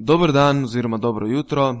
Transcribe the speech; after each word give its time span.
Dober 0.00 0.32
dan, 0.32 0.64
oziroma 0.64 0.96
dobro 0.96 1.26
jutro, 1.26 1.70
uh, 1.70 1.78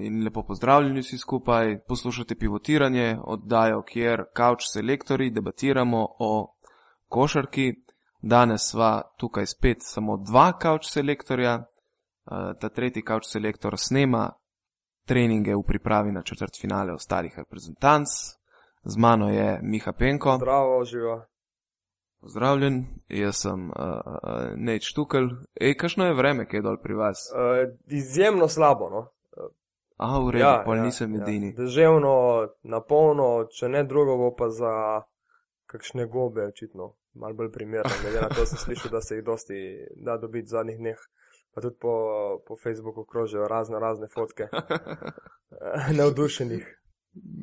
in 0.00 0.24
lepo 0.24 0.42
pozdravljeni 0.42 1.00
vsi 1.00 1.18
skupaj. 1.18 1.78
Poslušate 1.88 2.34
pivotiranje, 2.34 3.18
oddajo, 3.24 3.82
kjer 3.82 4.24
kavč 4.34 4.64
selektori 4.72 5.30
debatiramo 5.30 6.06
o 6.18 6.56
košarki. 7.08 7.72
Danes 8.22 8.70
sva 8.70 9.02
tukaj 9.18 9.46
spet 9.46 9.76
samo 9.80 10.16
dva 10.16 10.52
kavč 10.58 10.88
selektorja. 10.90 11.54
Uh, 11.54 12.56
ta 12.60 12.68
tretji 12.68 13.02
kavč 13.02 13.28
selektor 13.28 13.76
snema 13.78 14.30
treninge 15.06 15.54
v 15.56 15.62
pripravi 15.66 16.12
na 16.12 16.22
četrt 16.22 16.60
finale 16.60 16.92
ostalih 16.92 17.32
reprezentanc. 17.36 18.08
Z 18.84 18.96
mano 18.96 19.28
je 19.28 19.60
Miha 19.62 19.92
Penko. 19.92 20.36
Zdravo, 20.36 20.84
živo. 20.84 21.24
Pozdravljen, 22.20 22.86
jaz 23.08 23.36
sem 23.42 23.68
uh, 23.70 23.74
uh, 23.74 24.56
Neč 24.56 24.90
Tukaj. 24.94 25.28
Ej, 25.60 25.76
kakšno 25.78 26.08
je 26.08 26.16
vreme, 26.18 26.46
kaj 26.50 26.58
je 26.58 26.64
dol 26.66 26.78
pri 26.82 26.96
vas? 26.98 27.28
Uh, 27.30 27.70
izjemno 27.86 28.48
slabo. 28.48 28.90
No? 28.90 29.02
A, 29.98 30.18
v 30.22 30.30
redu, 30.34 30.44
ja, 30.44 30.62
pol 30.66 30.78
ja, 30.78 30.86
nisem 30.86 31.14
edini. 31.18 31.52
Ja. 31.52 31.64
Deževno, 31.64 32.14
napolno, 32.70 33.28
če 33.54 33.70
ne 33.70 33.82
drugo, 33.86 34.16
bo 34.18 34.30
pa 34.38 34.46
za 34.54 34.72
kakšne 35.70 36.06
gobe, 36.10 36.46
očitno, 36.50 36.92
malo 37.18 37.38
bolj 37.38 37.52
primerno. 37.54 37.90
Glede 38.02 38.22
na 38.22 38.30
to, 38.30 38.46
sem 38.46 38.62
slišal, 38.62 38.94
da 38.94 39.02
se 39.02 39.18
jih 39.18 39.24
dosti 39.26 39.62
da 39.96 40.18
dobiti 40.18 40.50
v 40.50 40.54
zadnjih 40.54 40.78
dneh. 40.78 41.06
Pa 41.54 41.62
tudi 41.62 41.78
po, 41.82 41.94
po 42.46 42.58
Facebooku 42.62 43.06
krožijo 43.06 43.46
razne, 43.50 43.78
razne 43.82 44.06
fotke 44.14 44.46
navdušenih 45.98 46.66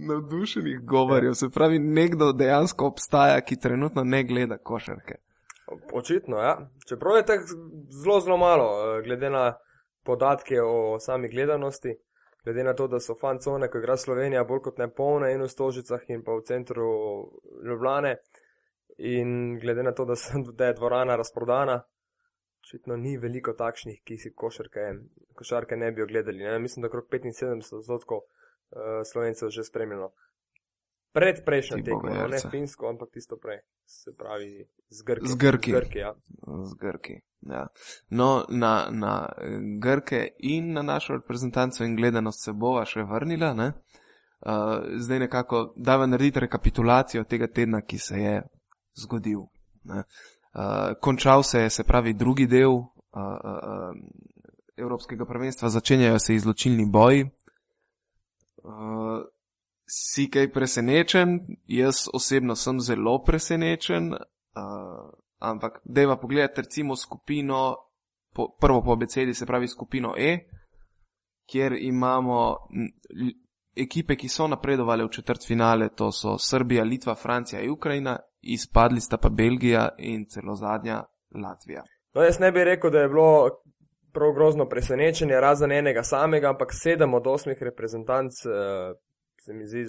navdušenih 0.08 0.80
govorjev. 0.80 1.34
Se 1.34 1.50
pravi, 1.50 1.80
nekdo 1.80 2.32
dejansko 2.32 2.88
obstaja, 2.88 3.42
ki 3.42 3.60
trenutno 3.60 4.04
ne 4.04 4.24
gleda 4.24 4.58
košarke. 4.58 5.16
Očitno, 5.94 6.38
ja. 6.38 6.70
Čeprav 6.90 7.18
je 7.18 7.26
tako 7.26 7.44
zelo, 8.04 8.20
zelo 8.20 8.38
malo, 8.38 8.98
eh, 8.98 9.02
glede 9.04 9.30
na 9.30 9.54
podatke 10.04 10.62
o 10.62 11.00
sami 11.00 11.30
gledanosti, 11.30 11.96
glede 12.44 12.64
na 12.64 12.74
to, 12.74 12.88
da 12.88 13.00
so 13.00 13.16
fancone, 13.22 13.70
ko 13.70 13.78
igra 13.78 13.98
Slovenija, 13.98 14.44
bolj 14.44 14.62
kot 14.68 14.78
ne 14.78 14.90
polne 14.94 15.34
in 15.34 15.42
v 15.42 15.50
Stožicah 15.50 16.06
in 16.08 16.24
pa 16.24 16.38
v 16.38 16.46
centru 16.46 16.86
Ljubljane. 17.66 18.16
In 18.98 19.60
glede 19.60 19.84
na 19.84 19.92
to, 19.92 20.06
da, 20.06 20.16
sem, 20.16 20.44
da 20.54 20.66
je 20.70 20.74
dvorana 20.74 21.16
razprodana, 21.16 21.82
očitno 22.64 22.96
ni 22.98 23.18
veliko 23.18 23.54
takšnih, 23.54 24.00
ki 24.06 24.18
si 24.18 24.32
košarke, 24.34 24.86
košarke 25.36 25.76
ne 25.76 25.92
bi 25.92 26.02
ogledali. 26.02 26.44
Ne? 26.44 26.60
Mislim, 26.60 26.82
da 26.82 26.88
okrog 26.88 27.10
75 27.12 27.76
odstotkov 27.76 28.24
uh, 28.72 29.04
slovencev 29.06 29.50
že 29.50 29.64
spremljalo. 29.64 30.14
Pred 31.16 31.46
prejšnjim 31.46 31.86
tekmom, 31.86 32.32
ne 32.32 32.40
finsko, 32.52 32.90
ampak 32.92 33.14
tisto 33.14 33.38
prej, 33.40 33.62
se 33.88 34.12
pravi 34.12 34.68
z 34.90 35.02
Grki. 35.02 35.28
Z 35.28 35.36
Grki. 35.36 35.72
Z 35.72 35.76
Grki, 35.76 36.00
ja. 36.00 36.12
z 36.44 36.74
Grki 36.76 37.22
ja. 37.46 37.68
No, 38.10 38.46
na, 38.50 38.88
na 38.92 39.30
Grke 39.82 40.28
in 40.40 40.74
na 40.74 40.82
našo 40.82 41.14
reprezentanco 41.14 41.84
in 41.84 41.96
gledanost 41.96 42.44
se 42.44 42.54
bova 42.54 42.86
še 42.86 43.04
vrnila. 43.04 43.54
Ne? 43.54 43.72
Uh, 44.46 44.84
zdaj 45.02 45.20
nekako 45.20 45.74
dava 45.78 46.06
narediti 46.06 46.40
rekapitulacijo 46.40 47.24
tega 47.24 47.48
tedna, 47.48 47.82
ki 47.82 47.98
se 47.98 48.20
je 48.20 48.42
zgodil. 49.02 49.46
Uh, 49.86 50.02
končal 51.02 51.44
se 51.44 51.62
je, 51.66 51.70
se 51.70 51.84
pravi, 51.84 52.14
drugi 52.14 52.48
del 52.48 52.72
uh, 52.72 52.86
uh, 53.16 53.96
Evropskega 54.78 55.26
prvenstva, 55.26 55.70
začenjajo 55.70 56.20
se 56.20 56.36
izločilni 56.36 56.86
boji, 56.86 57.30
Uh, 58.66 59.22
si 59.86 60.30
kaj 60.30 60.50
presenečen? 60.52 61.40
Jaz 61.70 62.08
osebno 62.14 62.56
sem 62.56 62.80
zelo 62.80 63.20
presenečen, 63.24 64.14
uh, 64.14 65.10
ampak 65.40 65.80
deva 65.84 66.18
pogledati 66.18 66.62
recimo 66.62 66.96
skupino, 66.96 67.76
po, 68.34 68.56
prvo 68.62 68.82
po 68.84 68.94
abecedi, 68.94 69.34
se 69.34 69.46
pravi 69.46 69.68
skupino 69.68 70.16
E, 70.18 70.40
kjer 71.52 71.78
imamo 71.80 72.58
ekipe, 73.76 74.16
ki 74.16 74.30
so 74.30 74.48
napredovali 74.48 75.06
v 75.06 75.10
četrt 75.10 75.46
finale, 75.48 75.90
to 75.90 76.12
so 76.12 76.38
Srbija, 76.38 76.84
Litva, 76.84 77.16
Francija 77.16 77.62
in 77.62 77.72
Ukrajina, 77.72 78.18
izpadli 78.42 79.02
sta 79.02 79.18
pa 79.18 79.30
Belgija 79.30 79.90
in 79.98 80.26
celo 80.30 80.56
zadnja 80.56 81.04
Latvija. 81.44 81.84
No, 82.16 82.22
jaz 82.22 82.40
ne 82.40 82.52
bi 82.52 82.64
rekel, 82.64 82.92
da 82.92 83.00
je 83.00 83.10
bilo 83.10 83.50
prav 84.16 84.34
grozno 84.34 84.66
presenečenje, 84.70 85.42
razen 85.44 85.72
enega 85.76 86.04
samega, 86.04 86.50
ampak 86.56 86.74
sedem 86.74 87.14
od 87.14 87.28
osmih 87.28 87.64
reprezentanc 87.64 88.46
uh, 88.46 88.96
se 89.46 89.54
mi 89.54 89.66
zdi 89.66 89.86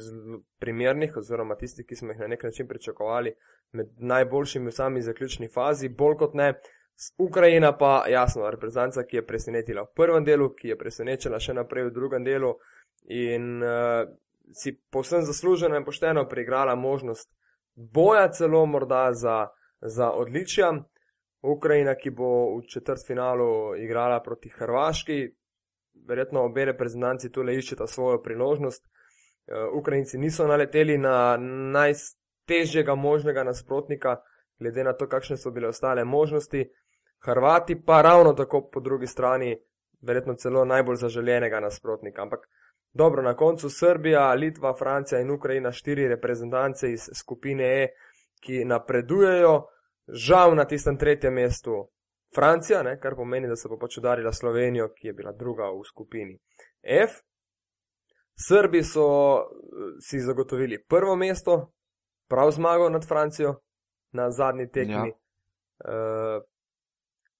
primernih, 0.60 1.16
oziroma 1.16 1.56
tistih, 1.56 1.86
ki 1.88 1.96
smo 1.96 2.12
jih 2.12 2.20
na 2.20 2.26
nek 2.26 2.42
način 2.44 2.68
pričakovali 2.68 3.32
med 3.72 3.94
najboljšimi 3.98 4.68
v 4.70 4.74
sami 4.74 5.02
zaključni 5.02 5.48
fazi, 5.54 5.88
bolj 5.88 6.16
kot 6.16 6.34
ne. 6.34 6.54
Ukrajina 7.18 7.72
pa 7.76 8.04
jasno, 8.08 8.50
reprezentanca, 8.50 9.04
ki 9.04 9.16
je 9.16 9.26
presenetila 9.26 9.82
v 9.84 9.92
prvem 9.96 10.24
delu, 10.24 10.50
ki 10.56 10.72
je 10.72 10.78
presenečena 10.80 11.40
še 11.40 11.54
naprej 11.56 11.88
v 11.88 11.94
drugem 11.96 12.24
delu 12.24 12.54
in 13.12 13.62
uh, 13.62 14.04
si 14.52 14.76
povsem 14.90 15.24
zasluženo 15.24 15.76
in 15.76 15.84
pošteno 15.84 16.24
preigrala 16.28 16.74
možnost 16.74 17.28
boja 17.76 18.30
celo 18.32 18.66
morda 18.66 19.10
za, 19.12 19.48
za 19.80 20.10
odličja. 20.10 20.72
Ukrajina, 21.46 21.94
ki 21.94 22.10
bo 22.10 22.58
v 22.58 22.66
četrt 22.66 23.06
finalu 23.06 23.76
igrala 23.78 24.20
proti 24.22 24.48
Hrvaški, 24.48 25.18
verjetno 26.08 26.44
obe 26.44 26.64
reprezentanci 26.64 27.30
tole 27.32 27.54
iščeta 27.56 27.86
svojo 27.86 28.22
priložnost. 28.22 28.84
Eh, 28.84 29.68
Ukrajinci 29.78 30.18
niso 30.18 30.46
naleteli 30.46 30.98
na 30.98 31.36
najtežjega 31.38 32.94
možnega 32.94 33.44
nasprotnika, 33.44 34.16
glede 34.58 34.84
na 34.84 34.92
to, 34.92 35.08
kakšne 35.08 35.36
so 35.36 35.50
bile 35.50 35.68
ostale 35.68 36.04
možnosti. 36.04 36.66
Hrvati 37.26 37.82
pa 37.84 38.02
ravno 38.02 38.32
tako 38.32 38.68
po 38.72 38.80
drugi 38.80 39.06
strani, 39.06 39.56
verjetno 40.02 40.34
celo 40.34 40.64
najbolj 40.64 40.96
zaželjenega 40.96 41.60
nasprotnika. 41.60 42.22
Ampak 42.22 42.48
dobro, 42.92 43.22
na 43.22 43.34
koncu 43.36 43.70
Srbija, 43.70 44.34
Litva, 44.34 44.74
Francija 44.78 45.20
in 45.20 45.30
Ukrajina, 45.30 45.72
štiri 45.72 46.08
reprezentance 46.08 46.92
iz 46.92 47.08
skupine 47.14 47.64
E, 47.82 47.88
ki 48.40 48.64
napredujejo 48.64 49.62
žal 50.08 50.54
na 50.54 50.64
tistem 50.64 50.98
tretjem 50.98 51.34
mestu 51.34 51.88
Francija, 52.34 52.82
ne, 52.82 52.98
kar 53.00 53.14
pomeni, 53.16 53.48
da 53.48 53.56
se 53.56 53.68
bo 53.68 53.78
pač 53.78 53.98
udarila 53.98 54.32
Slovenijo, 54.32 54.90
ki 54.94 55.08
je 55.08 55.12
bila 55.12 55.32
druga 55.32 55.70
v 55.70 55.84
skupini 55.88 56.38
F. 56.82 57.22
Srbi 58.48 58.82
so 58.84 59.06
eh, 59.38 59.96
si 60.00 60.20
zagotovili 60.20 60.82
prvo 60.88 61.16
mesto, 61.16 61.72
prav 62.28 62.50
zmago 62.50 62.88
nad 62.88 63.06
Francijo 63.08 63.54
na 64.12 64.30
zadnji 64.30 64.68
tekmi. 64.70 65.08
Ja. 65.08 65.22
Uh, 65.76 66.42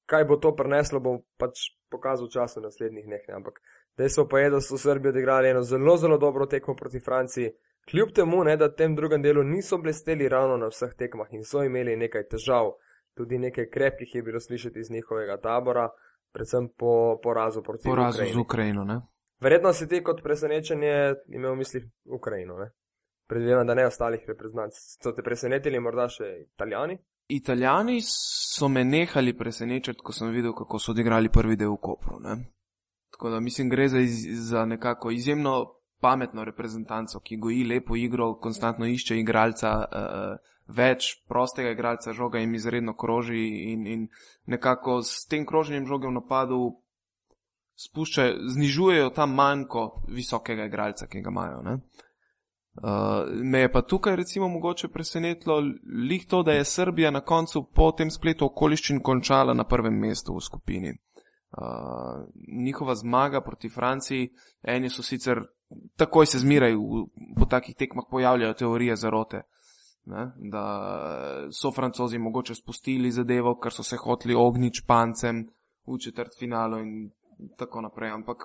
kaj 0.06 0.24
bo 0.24 0.36
to 0.36 0.52
prineslo, 0.56 1.00
bo 1.00 1.18
pač 1.40 1.72
pokazal 1.90 2.28
čas 2.28 2.56
v 2.56 2.66
naslednjih 2.66 3.06
dneh. 3.06 3.24
Ampak 3.34 3.60
dejstvo 3.98 4.26
pa 4.28 4.40
je, 4.40 4.50
da 4.50 4.60
so 4.60 4.78
Srbi 4.78 5.08
odigrali 5.08 5.50
eno 5.50 5.62
zelo, 5.62 5.96
zelo 5.96 6.18
dobro 6.18 6.46
tekmo 6.46 6.76
proti 6.76 7.00
Franciji. 7.00 7.52
Kljub 7.90 8.10
temu, 8.14 8.44
ne, 8.44 8.56
da 8.56 8.66
v 8.66 8.74
tem 8.76 8.96
drugem 8.96 9.22
delu 9.22 9.42
niso 9.42 9.78
blesteli 9.78 10.28
ravno 10.28 10.56
na 10.56 10.66
vseh 10.66 10.94
tekmah 10.98 11.28
in 11.30 11.44
so 11.44 11.62
imeli 11.62 11.96
nekaj 11.96 12.26
težav, 12.32 12.72
tudi 13.14 13.38
nekaj 13.38 13.68
krepkih 13.70 14.14
je 14.14 14.22
bilo 14.22 14.40
slišati 14.40 14.80
iz 14.80 14.90
njihovega 14.90 15.36
tabora, 15.40 15.88
predvsem 16.32 16.68
po 16.78 17.20
porazu 17.22 17.62
proti 17.62 17.88
porazu 17.88 18.16
Ukrajini. 18.16 18.34
z 18.34 18.38
Ukrajino. 18.38 18.84
Ne? 18.84 19.00
Verjetno 19.40 19.72
si 19.72 19.88
ti 19.88 20.02
kot 20.02 20.22
presenečenje 20.22 21.14
imel 21.28 21.52
v 21.52 21.56
mislih 21.56 21.84
Ukrajino. 22.04 22.58
Ne? 22.58 22.70
Predvidevam, 23.28 23.66
da 23.66 23.74
ne 23.74 23.86
ostalih 23.86 24.20
reprezentantov. 24.28 24.78
So 25.02 25.12
te 25.12 25.22
presenetili 25.22 25.80
morda 25.80 26.08
še 26.08 26.32
italijani? 26.42 26.98
Italijani 27.28 28.00
so 28.06 28.68
me 28.68 28.84
nehali 28.84 29.34
presenečati, 29.38 30.02
ko 30.02 30.12
sem 30.12 30.30
videl, 30.34 30.54
kako 30.54 30.78
so 30.78 30.92
odigrali 30.92 31.30
prvi 31.32 31.56
del 31.56 31.74
v 31.74 31.80
Kopru. 31.82 32.20
Ne? 32.20 32.36
Tako 33.14 33.30
da 33.30 33.40
mislim, 33.40 33.70
gre 33.70 33.88
za, 33.88 33.98
iz, 33.98 34.26
za 34.50 34.64
nekako 34.64 35.10
izjemno 35.10 35.56
pametno 36.00 36.44
reprezentanco, 36.44 37.20
ki 37.20 37.36
goji 37.36 37.64
lepo 37.64 37.96
igro, 37.96 38.34
konstantno 38.40 38.86
išče 38.86 39.18
igralca, 39.20 39.72
uh, 39.84 40.54
več 40.66 41.12
prostega 41.28 41.70
igralca, 41.70 42.12
žoga 42.12 42.38
jim 42.42 42.54
izredno 42.54 42.96
kroži 42.96 43.44
in, 43.72 43.86
in 43.86 44.08
nekako 44.46 45.02
s 45.02 45.26
tem 45.30 45.46
kroženjem 45.46 45.86
žoge 45.86 46.08
v 46.08 46.16
napadu 46.18 46.60
spuščajo, 47.76 48.50
znižujejo 48.56 49.12
ta 49.14 49.26
manjko 49.26 49.86
visokega 50.08 50.66
igralca, 50.66 51.06
ki 51.06 51.22
ga 51.22 51.30
imajo. 51.30 51.78
Uh, 52.76 53.28
me 53.30 53.62
je 53.64 53.72
pa 53.72 53.82
tukaj 53.82 54.16
recimo 54.16 54.48
mogoče 54.48 54.88
presenetilo 54.92 55.60
lih 56.08 56.26
to, 56.28 56.42
da 56.42 56.52
je 56.52 56.64
Srbija 56.64 57.10
na 57.10 57.20
koncu 57.20 57.62
po 57.74 57.90
tem 57.92 58.10
spletu 58.10 58.44
okoliščin 58.50 59.00
končala 59.00 59.54
na 59.54 59.64
prvem 59.64 59.96
mestu 60.00 60.36
v 60.36 60.44
skupini. 60.44 60.92
Uh, 61.56 62.24
njihova 62.64 62.94
zmaga 62.94 63.40
proti 63.40 63.68
Franciji, 63.68 64.28
eni 64.62 64.90
so 64.90 65.02
sicer 65.02 65.40
takoj 65.96 66.26
se 66.26 66.38
zmeraj 66.38 66.74
po 67.38 67.44
takih 67.44 67.74
tekmah 67.74 68.04
pojavljajo 68.10 68.54
teorije 68.54 68.96
zarote. 68.96 69.42
Ne? 70.04 70.32
Da 70.36 70.64
so 71.52 71.72
francozi 71.72 72.18
mogoče 72.18 72.54
spustili 72.54 73.10
zadevo, 73.10 73.56
ker 73.58 73.72
so 73.72 73.82
se 73.82 73.96
hoteli 73.96 74.34
ogniti 74.34 74.82
špancem 74.84 75.46
v 75.86 75.98
četrt 76.04 76.38
finalu 76.38 76.78
in 76.78 77.10
tako 77.58 77.80
naprej. 77.80 78.10
Ampak 78.10 78.36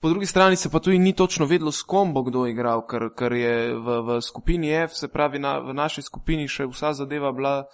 po 0.00 0.08
drugi 0.08 0.26
strani 0.26 0.56
se 0.56 0.70
pa 0.70 0.78
tudi 0.78 0.98
ni 0.98 1.12
točno 1.12 1.46
vedlo, 1.46 1.72
s 1.72 1.82
kom 1.82 2.12
bo 2.14 2.22
kdo 2.22 2.46
igral, 2.46 2.86
ker, 2.86 3.08
ker 3.16 3.32
je 3.32 3.74
v, 3.74 4.00
v 4.02 4.20
skupini 4.20 4.72
F, 4.72 4.92
se 4.92 5.08
pravi 5.08 5.38
na, 5.38 5.58
v 5.58 5.74
naši 5.74 6.02
skupini, 6.02 6.48
še 6.48 6.66
vsa 6.66 6.92
zadeva 6.92 7.32
bila 7.32 7.64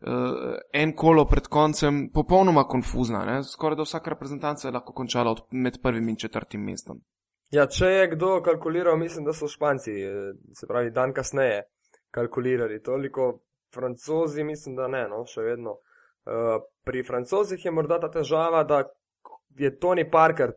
uh, 0.00 0.56
en 0.72 0.92
kolo 0.96 1.24
pred 1.26 1.46
koncem 1.48 2.10
popolnoma 2.14 2.64
konfuzna. 2.64 3.24
Ne? 3.24 3.42
Skoraj 3.44 3.76
da 3.76 3.86
vsaka 3.86 4.10
reprezentanca 4.10 4.68
je 4.68 4.72
lahko 4.72 4.92
končala 4.92 5.30
od, 5.30 5.44
med 5.50 5.80
prvim 5.82 6.08
in 6.08 6.16
četrtim 6.16 6.64
mestom. 6.64 7.00
Ja, 7.50 7.66
če 7.70 7.86
je 7.86 8.06
kdo 8.16 8.40
kalkuliral, 8.42 8.96
mislim, 8.98 9.24
da 9.24 9.32
so 9.32 9.48
Španci, 9.48 9.92
eh, 10.02 10.32
se 10.54 10.66
pravi, 10.66 10.90
dan 10.90 11.12
kasneje 11.14 11.62
kalkulirali 12.10 12.82
toliko, 12.82 13.40
francozi 13.74 14.44
mislim, 14.44 14.76
da 14.76 14.88
ne, 14.88 15.04
no, 15.08 15.24
še 15.26 15.44
vedno. 15.46 15.78
Uh, 16.26 16.56
pri 16.82 17.04
francozih 17.06 17.64
je 17.64 17.70
morda 17.70 18.00
ta 18.02 18.08
težava, 18.10 18.64
da 18.66 18.80
je 19.58 19.70
Tony 19.78 20.02
Parker 20.10 20.56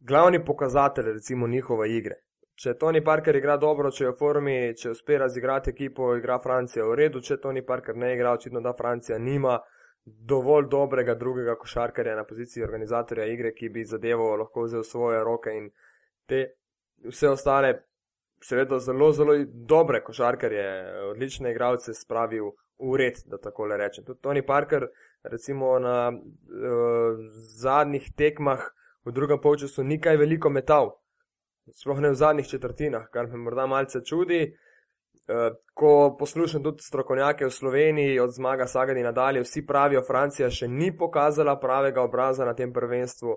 glavni 0.00 0.44
pokazatelj 0.44 1.12
recimo 1.12 1.46
njihove 1.46 1.86
igre. 1.94 2.16
Če 2.60 2.74
Tony 2.76 3.00
Parker 3.00 3.36
igra 3.38 3.54
dobro, 3.56 3.88
če 3.88 4.02
je 4.04 4.08
v 4.10 4.16
formi, 4.20 4.54
če 4.76 4.90
uspe 4.92 5.16
razigrati 5.16 5.70
ekipo, 5.72 6.10
igra 6.18 6.36
Francija 6.44 6.84
v 6.84 6.98
redu, 6.98 7.22
če 7.24 7.38
Tony 7.40 7.62
Parker 7.64 7.96
ne 7.96 8.10
igra, 8.12 8.34
očitno 8.36 8.60
da 8.60 8.74
Francija 8.76 9.16
nima 9.16 9.54
dovolj 10.04 10.68
dobrega 10.68 11.14
drugega 11.16 11.54
košarkarja 11.56 12.18
na 12.18 12.26
poziciji 12.28 12.66
organizatorja 12.66 13.30
igre, 13.32 13.54
ki 13.56 13.70
bi 13.72 13.86
zadevo 13.88 14.28
lahko 14.42 14.66
vzel 14.66 14.84
v 14.84 14.90
svoje 14.90 15.24
roke 15.24 15.56
in 15.56 15.70
te 16.28 16.42
vse 17.08 17.32
ostale, 17.32 17.72
seveda 18.44 18.76
zelo, 18.84 19.08
zelo 19.16 19.40
dobre 19.72 20.04
košarkarje, 20.04 20.68
odlične 21.14 21.56
igralce 21.56 21.96
spravil 21.96 22.52
v 22.76 22.96
red, 23.00 23.24
da 23.24 23.40
tako 23.40 23.72
le 23.72 23.80
rečem. 23.80 24.04
Tudi 24.04 24.20
Tony 24.20 24.44
Parker, 24.44 24.90
recimo 25.24 25.78
na 25.80 26.10
uh, 26.12 27.24
zadnjih 27.64 28.12
tekmah 28.20 28.68
v 29.08 29.16
drugem 29.16 29.40
polčasu, 29.40 29.80
ni 29.80 29.96
kaj 29.96 30.20
veliko 30.20 30.52
metal 30.52 30.99
sploh 31.74 32.00
ne 32.00 32.10
v 32.10 32.18
zadnjih 32.18 32.48
četrtinah, 32.48 33.08
kar 33.12 33.28
me 33.28 33.38
morda 33.38 33.66
malce 33.66 34.04
čudi. 34.04 34.42
Uh, 35.30 35.54
ko 35.74 36.16
poslušam 36.18 36.62
tudi 36.62 36.82
strokovnjake 36.82 37.46
v 37.46 37.54
Sloveniji, 37.54 38.18
od 38.20 38.34
zmaga 38.34 38.66
Sagadi 38.66 39.02
nadalje, 39.02 39.44
vsi 39.44 39.62
pravijo, 39.66 40.02
Francija 40.06 40.50
še 40.50 40.68
ni 40.68 40.90
pokazala 40.96 41.54
pravega 41.60 42.02
obraza 42.02 42.44
na 42.44 42.54
tem 42.54 42.72
prvenstvu. 42.72 43.36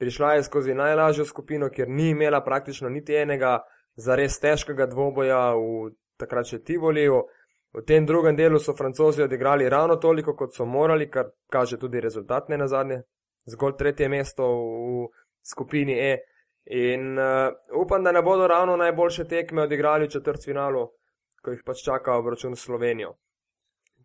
Prišla 0.00 0.32
je 0.34 0.42
skozi 0.42 0.74
najlažjo 0.74 1.24
skupino, 1.24 1.68
kjer 1.70 1.88
ni 1.88 2.10
imela 2.10 2.40
praktično 2.44 2.88
niti 2.88 3.14
enega 3.14 3.58
zares 3.96 4.38
težkega 4.40 4.86
dvoboja 4.86 5.54
v 5.54 5.92
takrat 6.18 6.48
še 6.50 6.62
Tivoliju. 6.64 7.22
V 7.74 7.82
tem 7.82 8.06
drugem 8.06 8.36
delu 8.38 8.58
so 8.62 8.74
francozi 8.74 9.22
odigrali 9.22 9.68
ravno 9.68 9.96
toliko, 9.96 10.36
kot 10.38 10.54
so 10.54 10.66
morali, 10.66 11.08
kar 11.10 11.32
kaže 11.50 11.78
tudi 11.78 12.00
rezultat 12.00 12.48
ne 12.48 12.58
na 12.58 12.68
zadnje. 12.70 13.02
Zgolj 13.50 13.76
tretje 13.78 14.08
mesto 14.08 14.46
v 14.46 15.08
skupini 15.42 15.98
E. 15.98 16.12
In 16.64 17.18
uh, 17.18 17.82
upam, 17.82 18.04
da 18.04 18.12
ne 18.12 18.22
bodo 18.22 18.46
ravno 18.46 18.76
najboljše 18.76 19.24
tekme 19.28 19.62
odigrali 19.62 20.06
v 20.06 20.10
četrtfinalu, 20.10 20.86
ko 21.42 21.52
jih 21.52 21.60
pač 21.66 21.84
čaka 21.84 22.16
obračun 22.16 22.56
s 22.56 22.64
Slovenijo. 22.64 23.14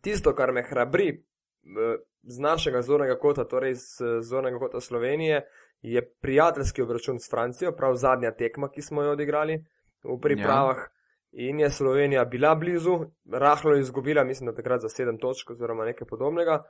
Tisto, 0.02 0.36
kar 0.36 0.52
me 0.52 0.66
hrabri 0.68 1.14
uh, 1.16 1.96
z 2.24 2.40
našega 2.40 2.82
zornega 2.82 3.16
kota, 3.20 3.46
torej 3.48 3.78
z 3.80 4.02
uh, 4.02 4.20
zornega 4.22 4.60
kota 4.60 4.82
Slovenije, 4.82 5.46
je 5.82 6.04
prijateljski 6.22 6.82
obračun 6.82 7.20
s 7.20 7.32
Francijo, 7.32 7.72
prav 7.72 7.96
zadnja 7.96 8.34
tekma, 8.36 8.68
ki 8.70 8.82
smo 8.82 9.04
jo 9.04 9.16
odigrali 9.16 9.62
v 10.04 10.20
pripravah. 10.22 10.78
Ja. 10.78 10.96
In 11.32 11.60
je 11.60 11.70
Slovenija 11.70 12.26
bila 12.26 12.56
blizu, 12.56 13.00
rahlo 13.32 13.74
je 13.74 13.82
izgubila, 13.82 14.24
mislim, 14.24 14.50
da 14.50 14.56
takrat 14.56 14.82
za 14.82 14.90
sedem 14.90 15.18
točk 15.18 15.50
oziroma 15.50 15.86
nekaj 15.86 16.08
podobnega. 16.08 16.64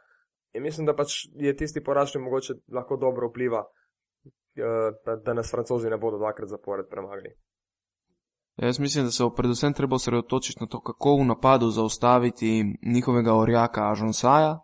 In 0.54 0.64
mislim, 0.64 0.86
da 0.86 0.94
pač 0.94 1.26
je 1.34 1.56
tisti 1.58 1.82
poraz 1.84 2.12
še 2.12 2.20
mogoče 2.20 2.54
lahko 2.68 2.98
dobro 2.98 3.30
vpliva 3.30 3.64
da, 5.06 5.16
da 5.16 5.34
nas 5.34 5.52
francozi 5.52 5.90
ne 5.90 5.98
bodo 5.98 6.18
dvakrat 6.18 6.50
zapored 6.50 6.86
premagali. 6.90 7.30
Jaz 8.58 8.80
mislim, 8.80 9.06
da 9.06 9.12
se 9.12 9.24
bo 9.24 9.30
predvsem 9.30 9.74
treba 9.74 9.96
osredotočiti 9.96 10.60
na 10.62 10.68
to, 10.68 10.82
kako 10.82 11.16
v 11.16 11.26
napadu 11.26 11.70
zaustaviti 11.70 12.64
njihovega 12.86 13.36
orjaka 13.36 13.92
Ažonsaja, 13.92 14.60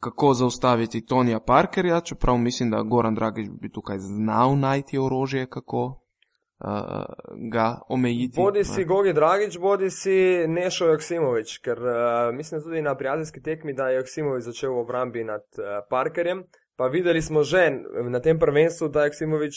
kako 0.00 0.34
zaustaviti 0.34 1.06
Tonija 1.06 1.40
Parkerja, 1.40 2.00
čeprav 2.00 2.38
mislim, 2.38 2.70
da 2.70 2.82
Goran 2.82 3.14
Dragič 3.14 3.48
bi 3.60 3.72
tukaj 3.72 3.98
znal 3.98 4.58
najti 4.58 4.98
orožje, 4.98 5.46
kako 5.46 5.84
uh, 5.84 6.68
ga 7.52 7.80
omejiti. 7.88 8.40
Bodi 8.40 8.64
si 8.64 8.84
Gogi 8.84 9.12
Dragič, 9.12 9.58
bodi 9.58 9.90
si 9.90 10.44
Nešo 10.48 10.86
Joksimovič, 10.86 11.58
ker 11.58 11.78
uh, 11.78 12.34
mislim 12.34 12.62
tudi 12.62 12.82
na 12.82 12.96
prijateljski 12.96 13.42
tekmi, 13.42 13.74
da 13.74 13.88
je 13.88 13.96
Joksimovič 13.96 14.44
začel 14.44 14.72
v 14.72 14.78
obrambi 14.78 15.24
nad 15.24 15.42
uh, 15.58 15.64
Parkerjem. 15.90 16.44
Pa 16.80 16.86
videli 16.88 17.20
smo 17.22 17.42
že 17.44 17.70
na 18.08 18.20
tem 18.24 18.38
prvenstvu, 18.38 18.88
da 18.88 19.04
je 19.04 19.10
Ksimovič 19.12 19.56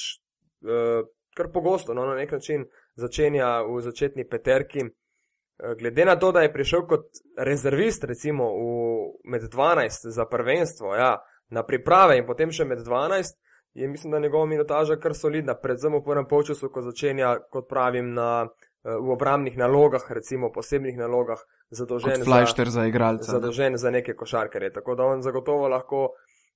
uh, 0.68 1.08
kar 1.32 1.48
pogosto 1.54 1.94
no, 1.94 2.04
na 2.06 2.18
nek 2.20 2.32
način 2.36 2.66
začenja 3.00 3.62
v 3.64 3.80
začetni 3.82 4.28
peterki. 4.28 4.84
Uh, 4.84 5.72
glede 5.80 6.06
na 6.06 6.18
to, 6.20 6.34
da 6.36 6.44
je 6.44 6.52
prišel 6.54 6.84
kot 6.84 7.08
rezervist, 7.40 8.04
recimo 8.04 8.50
v, 8.52 8.66
med 9.24 9.48
12 9.48 10.12
za 10.12 10.26
prvenstvo, 10.26 10.96
ja, 11.00 11.16
na 11.48 11.64
priprave 11.64 12.18
in 12.20 12.28
potem 12.28 12.52
še 12.52 12.68
med 12.68 12.84
12, 12.84 13.40
je 13.80 13.88
mislim, 13.88 14.12
da 14.12 14.20
njegova 14.20 14.46
minutaža 14.46 15.00
kar 15.00 15.16
solidna, 15.16 15.56
predvsem 15.56 15.96
v 15.96 16.04
prvem 16.04 16.28
polčasu, 16.28 16.68
ko 16.76 16.84
začenja, 16.84 17.38
kot 17.48 17.72
pravim, 17.72 18.12
na, 18.20 18.50
uh, 18.52 19.00
v 19.00 19.16
obramnih 19.16 19.56
nalogah, 19.56 20.04
recimo 20.12 20.52
posebnih 20.52 21.00
nalogah, 21.00 21.40
zadolžen, 21.72 22.20
za, 22.20 22.46
za, 22.68 23.32
zadolžen 23.32 23.80
za 23.80 23.96
neke 23.96 24.12
košarkarje. 24.12 24.74
Tako 24.76 25.00
da 25.00 25.08
on 25.16 25.24
zagotovo 25.24 25.72
lahko 25.72 26.10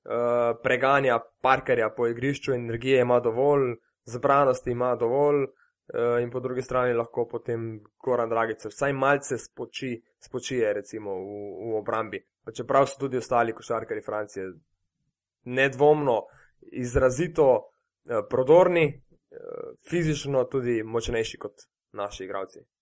uh, 0.05 0.59
preganja 0.63 1.19
parkerja 1.41 1.89
po 1.89 2.07
igrišču, 2.07 2.53
energije 2.53 3.01
ima 3.01 3.19
dovolj, 3.19 3.75
zbranosti 4.05 4.71
ima 4.71 4.95
dovolj, 4.95 5.43
uh, 5.43 6.21
in 6.21 6.31
po 6.31 6.39
drugi 6.39 6.61
strani 6.61 6.93
lahko 6.93 7.27
potem 7.27 7.79
Goran 8.03 8.29
Dragice 8.29 8.69
vsaj 8.69 8.93
malce 8.93 9.37
spoči, 9.37 10.01
spočije, 10.19 10.73
recimo 10.73 11.15
v, 11.15 11.41
v 11.71 11.75
obrambi. 11.79 12.23
Pa 12.45 12.51
čeprav 12.51 12.87
so 12.87 12.99
tudi 12.99 13.17
ostali 13.17 13.53
košarkari 13.53 14.01
Francije 14.05 14.51
nedvomno 15.43 16.21
izrazito 16.71 17.51
uh, 17.51 18.23
prodorni, 18.29 18.87
uh, 18.87 19.75
fizično 19.89 20.43
tudi 20.43 20.83
močnejši 20.83 21.37
kot 21.37 21.67
naši 21.91 22.23
igravci. 22.23 22.76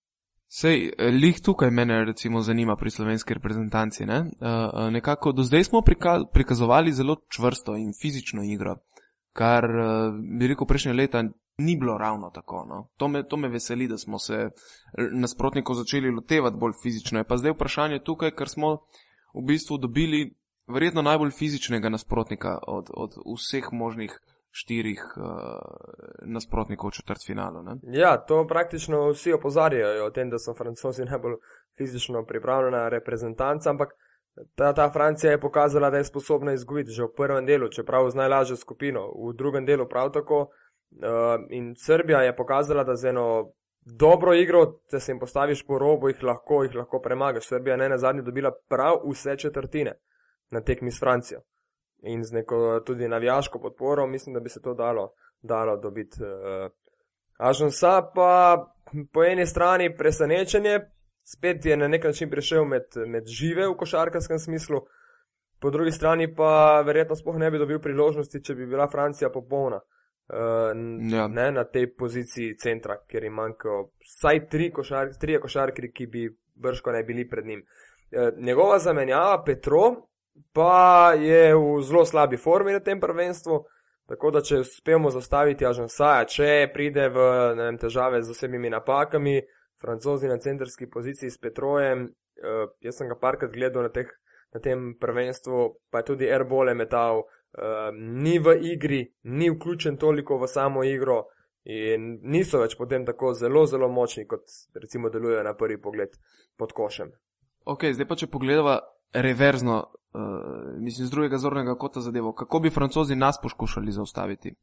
Sej, 0.48 0.92
eh, 0.98 1.12
lih 1.12 1.42
tukaj 1.42 1.72
mene 1.72 2.06
recimo 2.06 2.42
zanima 2.42 2.76
pri 2.76 2.92
slovenski 2.92 3.34
reprezentanci. 3.34 4.06
Ne? 4.06 4.20
Uh, 4.20 4.92
nekako 4.92 5.32
do 5.32 5.44
zdaj 5.44 5.64
smo 5.64 5.82
prika 5.82 6.22
prikazovali 6.34 6.94
zelo 6.94 7.16
čvrsto 7.30 7.76
in 7.76 7.94
fizično 8.02 8.44
igro, 8.44 8.76
kar 9.34 9.64
uh, 9.64 10.14
bi 10.40 10.48
rekel 10.48 10.68
prejšnje 10.68 10.94
leta 10.94 11.24
ni 11.58 11.78
bilo 11.78 11.98
ravno 11.98 12.30
tako. 12.30 12.66
No? 12.70 12.88
To, 12.98 13.08
me, 13.08 13.28
to 13.28 13.38
me 13.38 13.50
veseli, 13.50 13.88
da 13.88 13.98
smo 13.98 14.20
se 14.20 14.50
nasprotnikov 15.12 15.76
začeli 15.76 16.12
lotevati 16.12 16.58
bolj 16.60 16.74
fizično. 16.84 17.20
Je 17.20 17.24
pa 17.24 17.38
zdaj 17.38 17.52
vprašanje 17.52 18.00
tukaj, 18.00 18.32
ker 18.32 18.50
smo 18.50 18.78
v 19.34 19.46
bistvu 19.48 19.78
dobili 19.78 20.36
verjetno 20.68 21.02
najbolj 21.02 21.32
fizičnega 21.32 21.90
nasprotnika 21.90 22.58
od, 22.68 22.90
od 22.94 23.12
vseh 23.38 23.68
možnih 23.72 24.20
štirih 24.56 25.02
uh, 25.18 25.26
nasprotnikov 26.22 26.90
v 26.90 26.94
četrtfinalu. 27.02 27.64
Ja, 27.92 28.16
to 28.18 28.46
praktično 28.48 29.10
vsi 29.12 29.34
opozarjajo 29.36 30.06
o 30.06 30.12
tem, 30.16 30.30
da 30.30 30.40
so 30.40 30.54
francozi 30.56 31.06
najbolj 31.06 31.36
fizično 31.78 32.24
pripravljena 32.26 32.90
reprezentanca, 32.90 33.70
ampak 33.70 33.92
ta, 34.56 34.74
ta 34.74 34.90
Francija 34.94 35.32
je 35.32 35.42
pokazala, 35.42 35.90
da 35.90 35.98
je 35.98 36.08
sposobna 36.08 36.54
izgubiti 36.54 36.92
že 36.92 37.04
v 37.04 37.14
prvem 37.18 37.46
delu, 37.46 37.68
čeprav 37.70 38.10
z 38.10 38.16
najlažjo 38.16 38.56
skupino, 38.56 39.10
v 39.12 39.34
drugem 39.36 39.66
delu 39.66 39.88
prav 39.90 40.12
tako. 40.12 40.40
Uh, 40.96 41.44
in 41.50 41.74
Srbija 41.76 42.22
je 42.24 42.36
pokazala, 42.36 42.84
da 42.84 42.96
z 42.96 43.10
eno 43.12 43.52
dobro 43.86 44.34
igro, 44.34 44.80
če 44.92 45.00
se 45.00 45.12
jim 45.12 45.20
postaviš 45.20 45.66
po 45.68 45.80
robu, 45.80 46.08
jih 46.08 46.24
lahko, 46.24 46.64
jih 46.64 46.76
lahko 46.76 47.02
premagaš. 47.04 47.48
Srbija 47.48 47.76
ne 47.76 47.90
na 47.90 47.98
zadnje 47.98 48.22
dobila 48.22 48.54
prav 48.70 49.04
vse 49.04 49.36
četrtine 49.38 50.00
na 50.52 50.62
tekmi 50.62 50.92
s 50.92 51.00
Francijo 51.00 51.44
in 52.06 52.24
z 52.24 52.34
neko 52.34 52.80
tudi 52.86 53.08
navijaško 53.08 53.60
podporo, 53.60 54.08
mislim, 54.08 54.34
da 54.34 54.40
bi 54.40 54.50
se 54.50 54.62
to 54.62 54.74
dalo, 54.74 55.14
dalo 55.42 55.78
dobiti. 55.78 56.18
Uh, 56.22 56.72
Ažonsa 57.38 58.02
pa 58.16 58.66
po 59.14 59.24
eni 59.24 59.46
strani 59.46 59.96
presenečenje, 59.98 60.80
spet 61.24 61.66
je 61.66 61.78
na 61.78 61.88
nek 61.88 62.04
način 62.04 62.30
prišel 62.30 62.66
med, 62.66 62.84
med 63.08 63.26
žive 63.26 63.68
v 63.68 63.78
košarkarskem 63.78 64.40
smislu, 64.40 64.82
po 65.60 65.70
drugi 65.70 65.92
strani 65.92 66.36
pa 66.36 66.82
verjetno 66.86 67.16
spoh 67.16 67.38
ne 67.38 67.52
bi 67.52 67.60
dobil 67.60 67.80
priložnosti, 67.80 68.44
če 68.44 68.56
bi 68.56 68.66
bila 68.66 68.88
Francija 68.88 69.30
popolna. 69.30 69.82
Uh, 70.26 70.72
ja. 71.14 71.28
ne, 71.28 71.52
na 71.52 71.64
tej 71.70 71.92
poziciji 71.94 72.56
centra, 72.58 72.96
ker 73.06 73.24
jim 73.24 73.36
manjkajo 73.38 73.92
vsaj 74.02 74.48
tri 74.50 74.72
košarki, 74.74 75.36
košarki, 75.42 75.92
ki 75.94 76.08
bi 76.10 76.24
brško 76.56 76.92
ne 76.92 77.04
bili 77.04 77.28
pred 77.30 77.46
njim. 77.46 77.62
Uh, 77.62 78.32
njegova 78.42 78.80
zamenjava 78.80 79.44
Petro 79.46 79.84
pa 80.54 81.14
je 81.20 81.56
v 81.56 81.82
zelo 81.84 82.06
slabi 82.06 82.38
formi 82.38 82.74
na 82.74 82.80
tem 82.80 83.00
prvenstvu. 83.00 83.64
Tako 84.06 84.32
da, 84.32 84.42
če 84.46 84.62
uspemo 84.62 85.10
zastaviti 85.10 85.66
Ažansaja, 85.66 86.28
če 86.30 86.50
pride 86.74 87.08
v 87.10 87.24
vem, 87.58 87.78
težave 87.82 88.22
z 88.22 88.36
osebnimi 88.36 88.70
napakami, 88.70 89.40
francozi 89.82 90.30
na 90.30 90.38
centrski 90.38 90.86
poziciji 90.90 91.32
s 91.34 91.42
Petrojem, 91.42 92.06
uh, 92.06 92.68
jaz 92.86 93.00
sem 93.02 93.10
ga 93.10 93.18
parkrat 93.18 93.56
gledal 93.56 93.88
na, 93.88 93.90
teh, 93.90 94.12
na 94.54 94.62
tem 94.62 94.92
prvenstvu, 95.02 95.72
pa 95.90 96.04
je 96.04 96.12
tudi 96.12 96.30
Airbole 96.30 96.78
metal, 96.78 97.24
uh, 97.26 97.90
ni 97.98 98.38
v 98.38 98.54
igri, 98.76 99.02
ni 99.34 99.50
vključen 99.50 99.98
toliko 99.98 100.38
v 100.38 100.54
samo 100.54 100.86
igro 100.86 101.24
in 101.66 102.20
niso 102.22 102.62
več 102.62 102.76
potem 102.78 103.06
tako 103.06 103.34
zelo, 103.34 103.66
zelo 103.66 103.90
močni, 103.90 104.28
kot 104.30 104.46
recimo 104.78 105.10
delujejo 105.10 105.42
na 105.44 105.56
prvi 105.58 105.80
pogled 105.82 106.14
pod 106.58 106.76
košem. 106.78 107.10
Ok, 107.66 107.90
zdaj 107.98 108.06
pa 108.06 108.18
če 108.22 108.30
pogledamo 108.30 108.78
reverzno, 109.18 109.80
uh, 110.16 110.82
mislim, 110.82 111.08
z 111.08 111.12
drugega 111.12 111.38
zornega 111.38 111.76
kota 111.76 112.02
zadevo, 112.02 112.34
kako 112.34 112.60
bi 112.60 112.70
francozi 112.70 113.16
nas 113.16 113.40
poskušali 113.42 113.92
zaustaviti. 113.92 114.56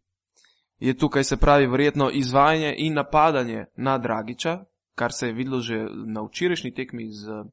Je 0.78 0.96
tukaj 0.96 1.24
se 1.24 1.36
pravi 1.36 1.66
verjetno 1.66 2.10
izvajanje 2.10 2.74
in 2.78 2.94
napadanje 2.94 3.64
na 3.76 3.98
Dragiča, 3.98 4.64
kar 4.94 5.12
se 5.12 5.26
je 5.26 5.32
videlo 5.32 5.60
že 5.60 5.86
na 6.06 6.22
včerajšnji 6.22 6.74
tekmi 6.74 7.10
z 7.10 7.44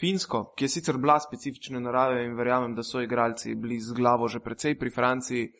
Finsko, 0.00 0.52
ki 0.56 0.64
je 0.64 0.68
sicer 0.68 0.98
bila 0.98 1.20
specifične 1.20 1.80
narave 1.80 2.24
in 2.24 2.34
verjamem, 2.36 2.74
da 2.74 2.82
so 2.82 3.00
igralci 3.00 3.54
bili 3.54 3.80
z 3.80 3.92
glavo 3.92 4.28
že 4.28 4.40
precej 4.40 4.78
pri 4.78 4.90
Franciji, 4.90 5.52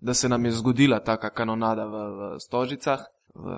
da 0.00 0.14
se 0.14 0.28
nam 0.28 0.44
je 0.44 0.52
zgodila 0.52 1.00
taka 1.00 1.30
kanonada 1.30 1.84
v, 1.86 1.90
v 1.90 2.40
Stožicah. 2.40 3.00
V, 3.34 3.48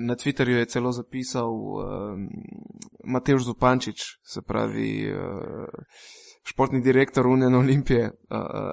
na 0.00 0.14
Twitterju 0.14 0.56
je 0.56 0.66
celo 0.66 0.92
zapisal 0.92 1.48
um, 1.48 2.28
Mateusz 3.04 3.44
Zupančič, 3.44 4.02
se 4.22 4.42
pravi 4.42 5.12
uh, 5.12 5.68
športni 6.46 6.80
direktor 6.80 7.26
Union 7.26 7.54
Olimpije, 7.54 8.10
uh, 8.30 8.70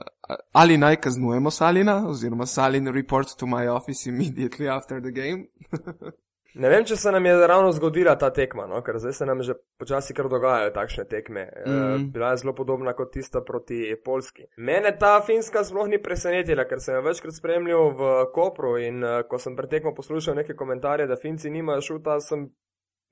ali 0.51 0.77
naj 0.77 0.95
kaznujemo 0.95 1.51
Salina, 1.51 2.03
oziroma 2.07 2.45
Salin 2.45 2.87
report 2.87 3.27
to 3.39 3.45
my 3.45 3.67
office 3.67 4.09
immediately 4.09 4.69
after 4.69 5.01
the 5.01 5.11
game. 5.11 5.47
Ne 6.53 6.69
vem, 6.69 6.83
če 6.85 6.95
se 7.01 7.11
nam 7.11 7.25
je 7.25 7.47
ravno 7.49 7.71
zgodila 7.73 8.13
ta 8.21 8.27
tekma, 8.33 8.67
no? 8.69 8.83
ker 8.85 8.99
zdaj 9.01 9.13
se 9.17 9.25
nam 9.25 9.39
že 9.41 9.55
počasi 9.81 10.13
kar 10.13 10.27
dogajajo 10.29 10.69
takšne 10.75 11.05
tekme. 11.09 11.43
Mm 11.45 11.71
-hmm. 11.71 11.95
e, 11.95 12.11
bila 12.13 12.29
je 12.29 12.37
zelo 12.37 12.53
podobna 12.53 12.93
kot 12.93 13.11
tista 13.11 13.41
proti 13.41 13.95
Polski. 14.05 14.43
Mene 14.57 14.97
ta 14.99 15.21
finska 15.25 15.63
sploh 15.63 15.87
ni 15.87 16.01
presenetila, 16.01 16.65
ker 16.65 16.79
sem 16.79 16.95
jo 16.95 17.01
večkrat 17.01 17.33
spremljal 17.33 17.89
v 17.89 18.25
Kopru 18.33 18.77
in 18.77 19.03
uh, 19.03 19.09
ko 19.29 19.39
sem 19.39 19.55
pred 19.55 19.69
tekmo 19.69 19.95
poslušal 19.95 20.35
neke 20.35 20.53
komentarje, 20.53 21.07
da 21.07 21.15
Finci 21.21 21.49
nimajo 21.49 21.81
šuta, 21.81 22.19
sem, 22.19 22.49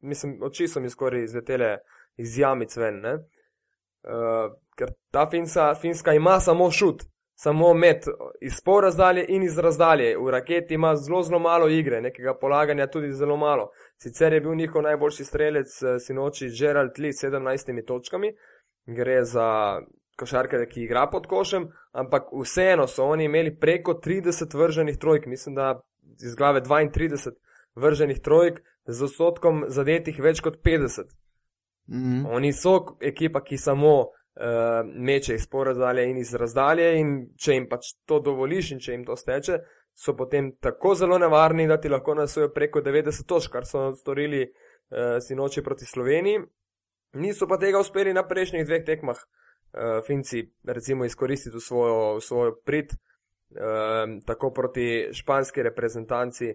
mislim, 0.01 0.38
oči 0.44 0.68
so 0.68 0.80
mi 0.80 0.89
skoraj 0.89 1.24
izletele 1.24 1.77
iz 2.18 2.38
jamic 2.38 2.77
ven. 2.77 3.01
E, 4.03 4.50
ker 4.77 4.93
ta 5.12 5.27
finska, 5.29 5.74
finska 5.81 6.13
ima 6.13 6.39
samo 6.39 6.72
šut 6.72 7.03
samo 7.43 7.74
med 7.74 8.05
iz 8.41 8.62
pol 8.65 8.81
razdalje 8.81 9.25
in 9.29 9.43
iz 9.43 9.58
razdalje. 9.60 10.17
V 10.17 10.31
raketi 10.31 10.74
ima 10.74 10.96
zelo, 10.96 11.24
zelo 11.24 11.39
malo 11.39 11.70
igre, 11.70 12.01
nekega 12.01 12.36
polaganja 12.41 12.88
tudi 12.88 13.12
zelo 13.12 13.38
malo. 13.38 13.70
Sicer 13.98 14.34
je 14.34 14.41
bil 14.41 14.55
njihov 14.55 14.84
najboljši 14.86 15.25
strelec 15.25 15.81
eh, 15.81 16.00
sinoči 16.00 16.51
Gerald 16.60 17.00
Lee 17.00 17.13
s 17.13 17.24
17 17.24 17.86
točkami, 17.88 18.34
gre 18.86 19.24
za 19.24 19.48
košarkare, 20.20 20.67
ki 20.70 20.84
igra 20.84 21.08
pod 21.12 21.25
košem, 21.27 21.65
ampak 21.91 22.29
vseeno 22.43 22.88
so 22.88 23.08
oni 23.10 23.25
imeli 23.25 23.55
preko 23.60 23.98
30 24.05 24.58
vrženih 24.58 24.98
trojk, 24.98 25.25
mislim, 25.25 25.55
da 25.55 25.81
iz 26.25 26.36
glave 26.36 26.62
32 26.62 27.31
vrženih 27.75 28.20
trojk 28.22 28.62
z 28.86 29.03
osotkom 29.03 29.65
zadetih 29.67 30.20
več 30.20 30.41
kot 30.46 30.62
50. 30.65 31.10
Mm 31.92 31.98
-hmm. 31.98 32.36
Oni 32.36 32.54
so 32.54 32.98
ekipa, 33.02 33.44
ki 33.44 33.58
samo 33.58 34.00
uh, 34.00 34.06
meče 34.96 35.36
iz 35.36 35.48
porazdalje 35.48 36.10
in 36.10 36.18
iz 36.18 36.34
razdalje, 36.34 37.00
in 37.00 37.28
če 37.38 37.54
jim 37.54 37.68
pač 37.70 37.94
to 38.06 38.20
dovoliš 38.20 38.72
in 38.72 38.80
če 38.80 38.92
jim 38.92 39.06
to 39.06 39.16
steče, 39.16 39.60
so 39.94 40.16
potem 40.16 40.52
tako 40.60 40.96
zelo 40.96 41.18
nevarni, 41.18 41.68
da 41.68 41.78
ti 41.78 41.90
lahko 41.90 42.16
nasujo 42.16 42.50
preko 42.54 42.80
90 42.82 43.26
točk, 43.28 43.52
kar 43.52 43.66
so 43.66 43.92
storili 43.96 44.42
uh, 44.44 45.20
sinoči 45.20 45.64
proti 45.64 45.86
Sloveniji. 45.86 46.40
Niso 47.14 47.48
pa 47.48 47.58
tega 47.58 47.80
uspeli 47.80 48.14
na 48.14 48.24
prejšnjih 48.24 48.66
dveh 48.66 48.86
tekmah, 48.86 49.18
uh, 49.18 50.06
Finci, 50.08 50.52
recimo, 50.64 51.06
izkoristiti 51.06 51.58
v 51.58 51.60
svojo, 51.60 52.16
v 52.16 52.22
svojo 52.22 52.56
prid, 52.66 52.94
uh, 52.94 54.20
tako 54.26 54.54
proti 54.54 55.10
španski 55.12 55.64
reprezentanci, 55.64 56.54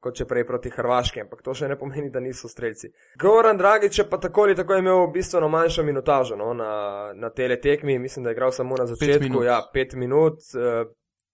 kot 0.00 0.14
če 0.14 0.26
prej 0.30 0.44
proti 0.46 0.70
Hrvaški, 0.70 1.22
ampak 1.24 1.42
to 1.42 1.54
še 1.58 1.68
ne 1.68 1.76
pomeni, 1.78 2.10
da 2.14 2.20
niso 2.22 2.48
streljci. 2.48 2.92
Goran 3.18 3.58
Dragič 3.58 3.98
je 3.98 4.06
pa 4.10 4.20
tako 4.22 4.46
ali 4.46 4.54
tako 4.56 4.78
imel 4.78 5.08
bistveno 5.14 5.48
manjšo 5.50 5.82
minutažo 5.84 6.36
no, 6.38 6.52
na, 6.54 6.70
na 7.14 7.30
tele 7.34 7.58
tekmi, 7.60 7.98
mislim, 7.98 8.24
da 8.24 8.30
je 8.30 8.38
igral 8.38 8.54
samo 8.54 8.78
na 8.78 8.86
začetku, 8.86 9.40
pet 9.40 9.46
ja, 9.46 9.58
pet 9.74 9.96
minut. 9.98 10.44
Uh, 10.54 10.86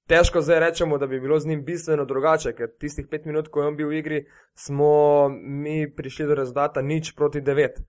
težko 0.09 0.41
zdaj 0.41 0.61
rečemo, 0.61 0.99
da 0.99 1.07
bi 1.07 1.21
bilo 1.21 1.39
z 1.41 1.53
njim 1.53 1.65
bistveno 1.65 2.05
drugače, 2.05 2.55
ker 2.57 2.73
tistih 2.81 3.09
pet 3.11 3.27
minut, 3.29 3.49
ko 3.49 3.61
je 3.61 3.69
on 3.73 3.77
bil 3.77 3.93
v 3.93 4.01
igri, 4.01 4.23
smo 4.57 5.29
mi 5.29 5.85
prišli 5.93 6.31
do 6.33 6.39
rezultata 6.41 6.83
nič 6.83 7.13
proti 7.17 7.45
devet. 7.45 7.83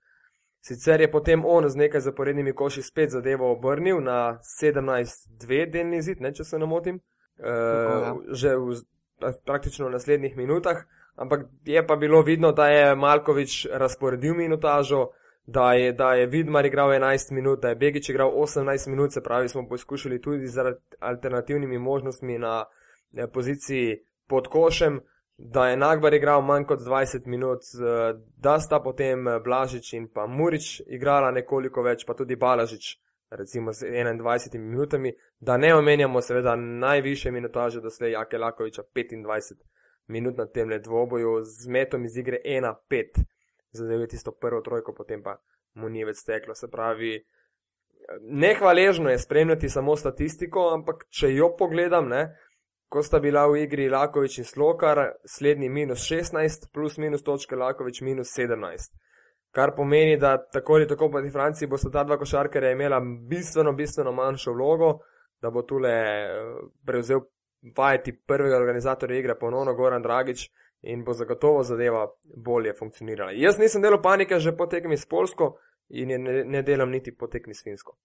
Sicer 0.65 1.01
je 1.01 1.11
potem 1.11 1.43
on 1.45 1.67
z 1.69 1.77
nekaj 1.77 2.01
zaporednimi 2.01 2.53
koši 2.53 2.81
spet 2.81 3.11
zadevo 3.13 3.51
obrnil 3.53 3.99
na 4.01 4.39
17-2 4.59 5.69
delni 5.71 6.01
zid, 6.01 6.21
ne, 6.21 6.33
če 6.33 6.43
se 6.43 6.59
ne 6.59 6.65
motim. 6.65 6.99
Uh, 7.35 8.23
že 8.31 8.55
v 8.55 8.79
praktično 9.45 9.87
v 9.87 9.91
naslednjih 9.91 10.37
minutah, 10.37 10.85
ampak 11.15 11.45
je 11.65 11.87
pa 11.87 11.95
bilo 11.95 12.21
vidno, 12.21 12.51
da 12.51 12.67
je 12.67 12.95
Malkovič 12.95 13.67
razporedil 13.71 14.35
minutažo, 14.35 15.07
da 15.47 15.73
je, 15.73 15.93
da 15.93 16.13
je 16.13 16.25
Vidmar 16.25 16.65
igral 16.65 16.89
11 16.89 17.31
minut, 17.31 17.61
da 17.61 17.69
je 17.69 17.75
Begič 17.75 18.09
igral 18.09 18.31
18 18.31 18.89
minut, 18.89 19.13
se 19.13 19.23
pravi, 19.23 19.49
smo 19.49 19.67
poskušali 19.67 20.21
tudi 20.21 20.47
z 20.47 20.73
alternativnimi 20.99 21.77
možnostmi 21.77 22.39
na 22.39 22.65
poziciji 23.33 23.97
pod 24.27 24.47
košem, 24.47 24.99
da 25.37 25.67
je 25.67 25.77
Nagbar 25.77 26.13
igral 26.13 26.41
manj 26.41 26.65
kot 26.65 26.79
20 26.79 27.27
minut, 27.27 27.59
da 28.37 28.59
sta 28.59 28.79
potem 28.79 29.25
Blažič 29.43 29.93
in 29.93 30.07
pa 30.13 30.27
Murič 30.27 30.81
igrala 30.87 31.31
nekoliko 31.31 31.81
več, 31.81 32.05
pa 32.05 32.13
tudi 32.13 32.35
Balažič 32.35 33.04
recimo 33.29 33.73
z 33.73 33.83
21 33.83 34.59
minutami, 34.59 35.13
da 35.39 35.57
ne 35.57 35.75
omenjamo 35.75 36.21
seveda 36.21 36.55
najviše 36.55 37.31
minutaže 37.31 37.81
doslej 37.81 38.11
Jake 38.11 38.37
Lakoviča 38.37 38.81
25 38.95 39.53
minut 40.07 40.37
na 40.37 40.45
tem 40.45 40.69
dvoboju 40.81 41.41
z 41.41 41.67
metom 41.67 42.05
iz 42.05 42.17
igre 42.17 42.37
1-5 42.45 43.23
za 43.71 43.85
9. 43.85 44.31
prvo 44.41 44.61
trojko, 44.61 44.93
potem 44.93 45.23
pa 45.23 45.37
mu 45.73 45.89
ni 45.89 46.05
več 46.05 46.17
steklo. 46.17 46.55
Se 46.55 46.67
pravi, 46.71 47.25
nehvaležno 48.21 49.09
je 49.09 49.19
spremljati 49.19 49.69
samo 49.69 49.95
statistiko, 49.95 50.69
ampak 50.73 51.05
če 51.09 51.33
jo 51.33 51.55
pogledam, 51.57 52.09
ne, 52.09 52.37
ko 52.89 53.03
sta 53.03 53.19
bila 53.19 53.47
v 53.47 53.65
igri 53.65 53.89
Lakovič 53.89 54.37
in 54.37 54.45
Slokar, 54.45 55.11
slednji 55.25 55.69
minus 55.69 56.05
16 56.11 56.69
plus 56.73 56.97
minus 56.97 57.23
točke 57.23 57.55
Lakovič 57.55 58.01
minus 58.01 58.31
17 58.37 58.93
kar 59.55 59.71
pomeni, 59.75 60.17
da 60.17 60.37
tako 60.51 60.73
ali 60.73 60.87
tako 60.87 61.09
proti 61.11 61.29
Franciji 61.31 61.67
bosta 61.67 61.89
ta 61.91 62.03
dva 62.03 62.17
košarkarja 62.17 62.71
imela 62.71 62.99
bistveno, 63.29 63.71
bistveno 63.73 64.11
manjšo 64.11 64.53
vlogo, 64.53 64.99
da 65.41 65.49
bo 65.49 65.61
tule 65.61 65.91
eh, 65.91 66.57
prevzel 66.85 67.19
vajeti 67.77 68.17
prvega 68.27 68.57
organizatorja 68.57 69.19
igre, 69.19 69.37
ponovno 69.39 69.73
Goran 69.73 70.01
Dragič 70.01 70.49
in 70.81 71.03
bo 71.03 71.13
zagotovo 71.13 71.63
zadeva 71.63 72.07
bolje 72.45 72.73
funkcionirala. 72.79 73.31
Jaz 73.31 73.57
nisem 73.59 73.81
delal 73.81 74.01
panike 74.01 74.39
že 74.39 74.55
po 74.57 74.67
tekmi 74.67 74.97
s 74.97 75.05
Polsko 75.05 75.55
in 75.89 76.11
je 76.11 76.19
ne, 76.19 76.43
ne 76.43 76.61
delam 76.61 76.91
niti 76.91 77.15
po 77.15 77.27
tekmi 77.27 77.55
s 77.55 77.63
Finsko. 77.63 77.95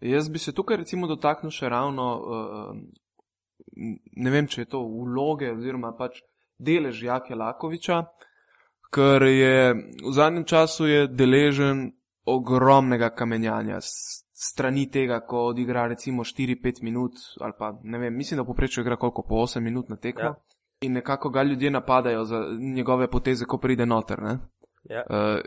Jaz 0.00 0.30
bi 0.30 0.38
se 0.38 0.54
tukaj 0.54 0.76
recimo 0.76 1.06
dotaknil 1.06 1.50
še 1.52 1.68
ravno, 1.68 2.06
uh, 2.16 2.76
ne 4.16 4.30
vem, 4.30 4.46
če 4.46 4.62
je 4.62 4.68
to 4.72 4.80
vloge 4.80 5.50
oziroma 5.52 5.92
pač 5.98 6.22
delež 6.58 7.02
Jake 7.02 7.34
Lakoviča. 7.34 7.98
Uh, 7.98 8.29
ker 8.90 9.22
je 9.22 9.74
v 10.04 10.12
zadnjem 10.12 10.44
času 10.44 10.84
deležen 11.08 11.92
ogromnega 12.26 13.10
kamenjanja 13.10 13.80
strani 14.40 14.90
tega, 14.90 15.20
ko 15.20 15.46
odigra 15.50 15.86
recimo 15.86 16.24
4-5 16.24 16.82
minut 16.82 17.12
ali 17.40 17.52
pa 17.58 17.78
ne 17.82 17.98
vem, 17.98 18.16
mislim, 18.16 18.38
da 18.38 18.44
poprečuje 18.44 18.82
igra 18.82 18.96
koliko 18.96 19.22
po 19.22 19.34
8 19.34 19.60
minut 19.60 19.88
na 19.88 19.96
tekmo. 19.96 20.24
Ja. 20.24 20.34
In 20.80 20.92
nekako 20.92 21.28
ga 21.30 21.42
ljudje 21.42 21.70
napadajo 21.70 22.24
za 22.24 22.44
njegove 22.74 23.10
poteze, 23.10 23.44
ko 23.44 23.58
pride 23.58 23.86
noter. 23.86 24.18
Ja. 24.84 25.04
Uh, 25.10 25.40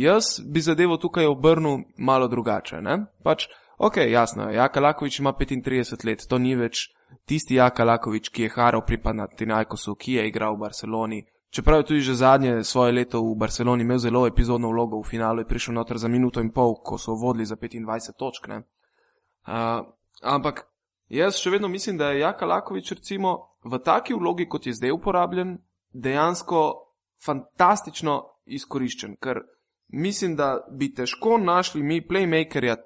jaz 0.00 0.24
bi 0.52 0.60
zadevo 0.60 0.96
tukaj 0.96 1.26
obrnil 1.26 1.78
malo 1.98 2.28
drugače. 2.28 2.76
Pač, 3.22 3.46
ok, 3.78 3.96
jasno, 3.96 4.50
Jaka 4.50 4.80
Lakovič 4.80 5.20
ima 5.20 5.32
35 5.32 6.06
let, 6.06 6.26
to 6.28 6.38
ni 6.38 6.56
več 6.56 6.88
tisti 7.24 7.54
Jaka 7.54 7.84
Lakovič, 7.84 8.28
ki 8.28 8.42
je 8.42 8.50
haral 8.56 8.82
pripadati 8.86 9.46
Najkosu, 9.46 9.94
ki 9.94 10.12
je 10.12 10.28
igral 10.28 10.56
v 10.56 10.60
Barceloni, 10.66 11.22
Čeprav 11.50 11.78
je 11.78 11.86
tudi 11.86 12.00
že 12.00 12.14
zadnje 12.14 12.64
svoje 12.64 12.92
leto 12.92 13.22
v 13.22 13.34
Barceloni 13.38 13.82
imel 13.82 13.98
zelo 13.98 14.26
epizodno 14.26 14.68
vlogo 14.68 15.00
v 15.00 15.08
finalu, 15.08 15.40
je 15.40 15.48
prišel 15.48 15.74
noter 15.74 15.98
za 15.98 16.08
minuto 16.08 16.40
in 16.40 16.50
pol, 16.50 16.74
ko 16.82 16.98
so 16.98 17.14
vodili 17.14 17.46
za 17.46 17.56
25 17.56 18.12
točk. 18.18 18.48
Uh, 18.48 19.86
ampak 20.22 20.66
jaz 21.08 21.38
še 21.38 21.50
vedno 21.50 21.68
mislim, 21.68 21.98
da 21.98 22.10
je 22.10 22.20
Jaka 22.20 22.46
Lakovič 22.46 22.92
recimo 22.92 23.56
v 23.64 23.78
taki 23.78 24.14
vlogi, 24.14 24.48
kot 24.48 24.66
je 24.66 24.74
zdaj 24.74 24.90
uporabljen, 24.90 25.58
dejansko 25.92 26.92
fantastično 27.24 28.42
izkoriščen. 28.46 29.16
Ker 29.16 29.40
mislim, 29.88 30.36
da 30.36 30.66
bi 30.70 30.92
težko 30.94 31.38
našli 31.38 31.82
mi 31.82 32.02
playmakerja 32.02 32.76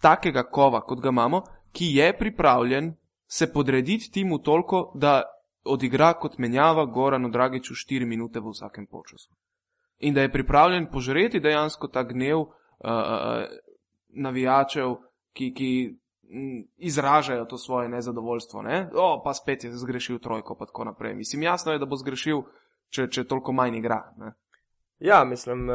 takega 0.00 0.46
kova, 0.46 0.80
kot 0.80 1.02
ga 1.02 1.10
imamo, 1.10 1.42
ki 1.72 1.90
je 1.98 2.12
pripravljen 2.18 2.94
se 3.26 3.52
podrediti 3.52 4.10
timu 4.12 4.38
toliko, 4.38 4.92
da 4.94 5.22
odigra 5.66 6.12
kot 6.14 6.38
menjava 6.38 6.84
Goranu 6.84 7.28
Dragiču 7.30 7.74
4 7.74 8.06
minute 8.06 8.40
v 8.40 8.52
vsakem 8.54 8.86
počasu. 8.86 9.34
In 9.98 10.14
da 10.14 10.22
je 10.22 10.32
pripravljen 10.32 10.90
požreti 10.92 11.40
dejansko 11.40 11.88
ta 11.88 12.02
gnev 12.02 12.38
uh, 12.38 12.48
uh, 12.84 13.44
navijačev, 14.08 14.96
ki, 15.32 15.52
ki 15.54 15.70
izražajo 16.76 17.44
to 17.44 17.58
svoje 17.58 17.88
nezadovoljstvo. 17.88 18.62
Ne? 18.62 18.88
O, 18.94 19.22
pa 19.24 19.34
spet 19.34 19.64
je 19.64 19.70
zgrešil 19.72 20.18
trojko, 20.18 20.56
pa 20.58 20.66
tako 20.66 20.84
naprej. 20.84 21.14
Mislim, 21.14 21.42
jasno 21.42 21.72
je, 21.72 21.78
da 21.78 21.86
bo 21.86 21.96
zgrešil, 21.96 22.42
če, 22.88 23.08
če 23.08 23.24
toliko 23.24 23.52
manj 23.52 23.78
igra. 23.78 24.02
Ne? 24.18 24.32
Ja, 24.98 25.24
mislim, 25.24 25.68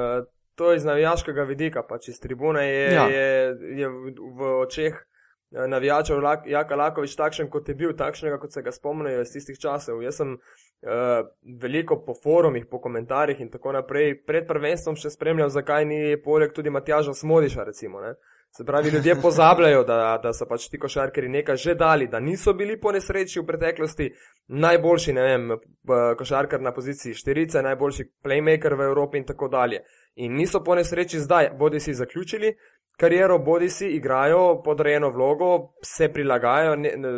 to 0.55 0.73
iz 0.73 0.85
navijaškega 0.85 1.43
vidika, 1.43 1.83
pač 1.83 2.07
iz 2.07 2.19
tribune 2.19 2.65
je, 2.67 2.93
Ja. 2.93 3.05
je, 3.07 3.57
je 3.79 3.89
v, 3.89 4.51
očeh 4.61 4.93
eh, 4.93 5.10
navijačev 5.51 6.19
Lak- 6.23 6.47
Jaka 6.47 6.75
Lakovič 6.75 7.15
takšen, 7.15 7.49
kot 7.49 7.69
je 7.69 7.75
bil, 7.75 7.93
takšnega, 7.97 8.39
kot 8.39 8.53
se 8.53 8.61
ga 8.61 8.71
spomnijo 8.71 9.21
iz 9.21 9.33
tistih 9.33 9.59
časov. 9.59 10.01
Jaz 10.03 10.21
sem 10.21 10.33
uh, 10.33 11.27
veliko 11.61 11.99
po 12.05 12.15
forumih, 12.23 12.65
po 12.71 12.79
komentarjih 12.79 13.41
in 13.41 13.49
tako 13.51 13.75
naprej 13.75 14.21
pred 14.25 14.47
prvenstvom 14.47 14.95
še 14.95 15.11
spremljal, 15.11 15.49
zakaj 15.49 15.85
ni 15.85 16.17
poleg 16.23 16.53
tudi 16.55 16.69
Matjaža 16.69 17.13
Smodiša, 17.13 17.63
recimo. 17.67 18.01
Ne? 18.01 18.15
Se 18.51 18.65
pravi, 18.65 18.89
ljudje 18.89 19.15
pozabljajo, 19.25 19.83
da, 19.83 20.19
da 20.23 20.33
so 20.33 20.47
pač 20.47 20.69
ti 20.69 20.79
košarkari 20.79 21.29
nekaj 21.29 21.55
že 21.55 21.75
dali, 21.75 22.07
da 22.07 22.19
niso 22.19 22.53
bili 22.53 22.79
po 22.79 22.91
nesreči 22.91 23.39
v 23.39 23.45
preteklosti 23.47 24.09
najboljši, 24.47 25.13
ne 25.13 25.21
vem, 25.23 25.49
p- 25.87 26.01
košarkar 26.19 26.61
na 26.61 26.73
poziciji 26.75 27.13
štirice, 27.15 27.61
najboljši 27.63 28.07
playmaker 28.23 28.75
v 28.75 28.87
Evropi 28.91 29.17
in 29.17 29.27
tako 29.27 29.47
dalje. 29.47 29.83
In 30.15 30.35
niso 30.35 30.59
po 30.63 30.75
nesreči 30.75 31.19
zdaj, 31.19 31.53
bodi 31.59 31.79
si 31.79 31.93
zaključili 31.93 32.55
kariero, 33.01 33.39
bodi 33.41 33.69
si 33.73 33.89
igrajo 33.97 34.61
podrejeno 34.65 35.09
vlogo, 35.09 35.51
se 35.81 36.11
prilagajajo 36.13 36.75
ne, 36.75 36.93
ne, 36.97 37.13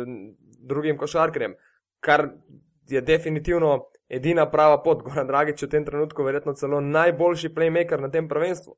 drugim 0.64 0.96
košarkarjem, 0.98 1.54
kar 2.00 2.28
je 2.88 3.00
definitivno 3.00 3.76
edina 4.08 4.48
prava 4.50 4.80
pot. 4.82 5.02
Goran 5.02 5.28
Dragič 5.28 5.62
je 5.62 5.68
v 5.68 5.70
tem 5.70 5.84
trenutku 5.84 6.24
verjetno 6.24 6.54
celo 6.54 6.80
najboljši 6.80 7.52
playmaker 7.54 8.00
na 8.00 8.10
tem 8.10 8.28
prvenstvu. 8.28 8.76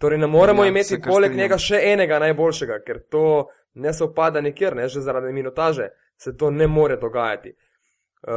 Torej 0.00 0.18
ne 0.18 0.26
moremo 0.26 0.64
Ja, 0.64 0.68
imeti 0.68 0.98
poleg 1.00 1.36
njega 1.36 1.56
še 1.58 1.80
enega 1.92 2.18
najboljšega, 2.20 2.82
ker 2.84 3.00
to 3.10 3.46
ne 3.80 3.92
se 3.92 4.04
upada 4.04 4.40
nikjer, 4.44 4.76
ne 4.76 4.88
že 4.88 5.00
zaradi 5.00 5.32
minutaže, 5.32 5.88
se 6.16 6.36
to 6.36 6.50
ne 6.50 6.66
more 6.66 6.96
dogajati. 7.00 7.54
Uh, 8.22 8.32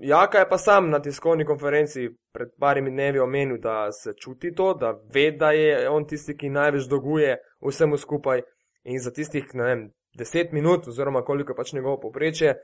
Jaka 0.00 0.38
je 0.38 0.48
pa 0.48 0.58
sam 0.58 0.90
na 0.90 0.98
tiskovni 1.02 1.44
konferenci 1.44 2.08
pred 2.32 2.48
parimi 2.58 2.90
dnevi 2.90 3.18
omenil, 3.18 3.58
da 3.58 3.92
se 3.92 4.12
čuti 4.16 4.54
to, 4.54 4.74
da 4.74 4.94
ve, 5.14 5.30
da 5.30 5.50
je 5.52 5.88
on 5.90 6.06
tisti, 6.06 6.36
ki 6.36 6.48
največ 6.50 6.88
dolguje 6.88 7.36
vsemu 7.66 7.96
skupaj 7.96 8.42
in 8.84 8.98
za 9.00 9.10
tistih, 9.10 9.44
ne 9.54 9.64
vem, 9.64 9.84
deset 10.18 10.52
minut 10.52 10.88
oziroma 10.88 11.22
koliko 11.22 11.52
je 11.52 11.56
pač 11.56 11.72
njegovo 11.72 12.00
poprečje, 12.00 12.54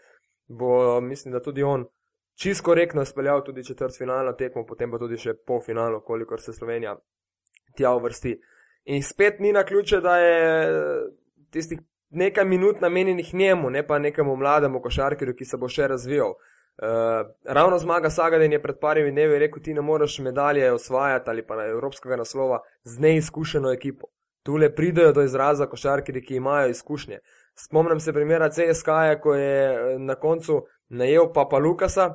bo 0.48 1.00
mislim, 1.00 1.32
da 1.32 1.42
tudi 1.42 1.62
on 1.62 1.84
čisto 2.34 2.64
korektno 2.64 3.02
izpeljal 3.02 3.44
tudi 3.44 3.64
četrt 3.64 3.98
finalno 3.98 4.32
tekmo, 4.32 4.66
potem 4.66 4.90
pa 4.90 4.98
tudi 4.98 5.18
še 5.18 5.34
polfinalno, 5.46 6.00
kolikor 6.00 6.40
se 6.40 6.52
Slovenija 6.52 6.96
tja 7.76 7.94
uvrsti. 7.94 8.36
In 8.84 9.02
spet 9.02 9.40
ni 9.40 9.52
na 9.52 9.64
ključe, 9.64 10.00
da 10.00 10.18
je 10.18 10.66
tistih 11.50 11.80
nekaj 12.10 12.44
minut 12.44 12.80
namenjenih 12.80 13.34
njemu, 13.34 13.70
ne 13.70 13.86
pa 13.86 13.98
nekemu 13.98 14.36
mlademu 14.36 14.80
košarkarju, 14.82 15.34
ki 15.34 15.44
se 15.44 15.56
bo 15.56 15.68
še 15.68 15.88
razvijal. 15.88 16.34
Uh, 16.76 17.30
ravno 17.44 17.78
zmaga 17.78 18.10
Sagaden 18.10 18.52
je 18.52 18.62
pred 18.62 18.76
parimi 18.80 19.10
dnevi 19.10 19.38
rekel, 19.38 19.62
ti 19.62 19.74
ne 19.74 19.80
moreš 19.80 20.18
medalje 20.18 20.72
osvajati 20.72 21.30
ali 21.30 21.46
pa 21.46 21.56
na 21.56 21.64
evropskega 21.64 22.16
naslova 22.16 22.60
z 22.84 23.00
neizkušeno 23.00 23.72
ekipo. 23.72 24.06
Tule 24.42 24.74
pridejo 24.74 25.12
do 25.12 25.22
izraza 25.22 25.66
košarkiri, 25.66 26.22
ki 26.22 26.36
imajo 26.36 26.68
izkušnje. 26.68 27.18
Spomnim 27.54 28.00
se 28.00 28.12
primera 28.12 28.50
CSK-ja, 28.50 29.20
ko 29.20 29.34
je 29.34 29.74
eh, 29.74 29.98
na 29.98 30.14
koncu 30.14 30.66
najel 30.88 31.32
Papa 31.32 31.58
Lukasa, 31.58 32.10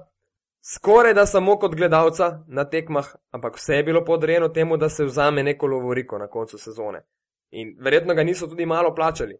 skoraj 0.73 1.13
da 1.13 1.25
samo 1.25 1.57
kot 1.59 1.75
gledalca 1.75 2.43
na 2.47 2.69
tekmah, 2.69 3.07
ampak 3.31 3.57
vse 3.57 3.75
je 3.75 3.83
bilo 3.83 4.05
podrejeno 4.05 4.49
temu, 4.49 4.77
da 4.77 4.89
se 4.89 5.05
vzame 5.05 5.43
neko 5.43 5.67
lovoriko 5.67 6.17
na 6.17 6.27
koncu 6.27 6.57
sezone. 6.57 7.01
In 7.49 7.75
verjetno 7.79 8.13
ga 8.13 8.23
niso 8.23 8.47
tudi 8.47 8.65
malo 8.65 8.95
plačali. 8.95 9.37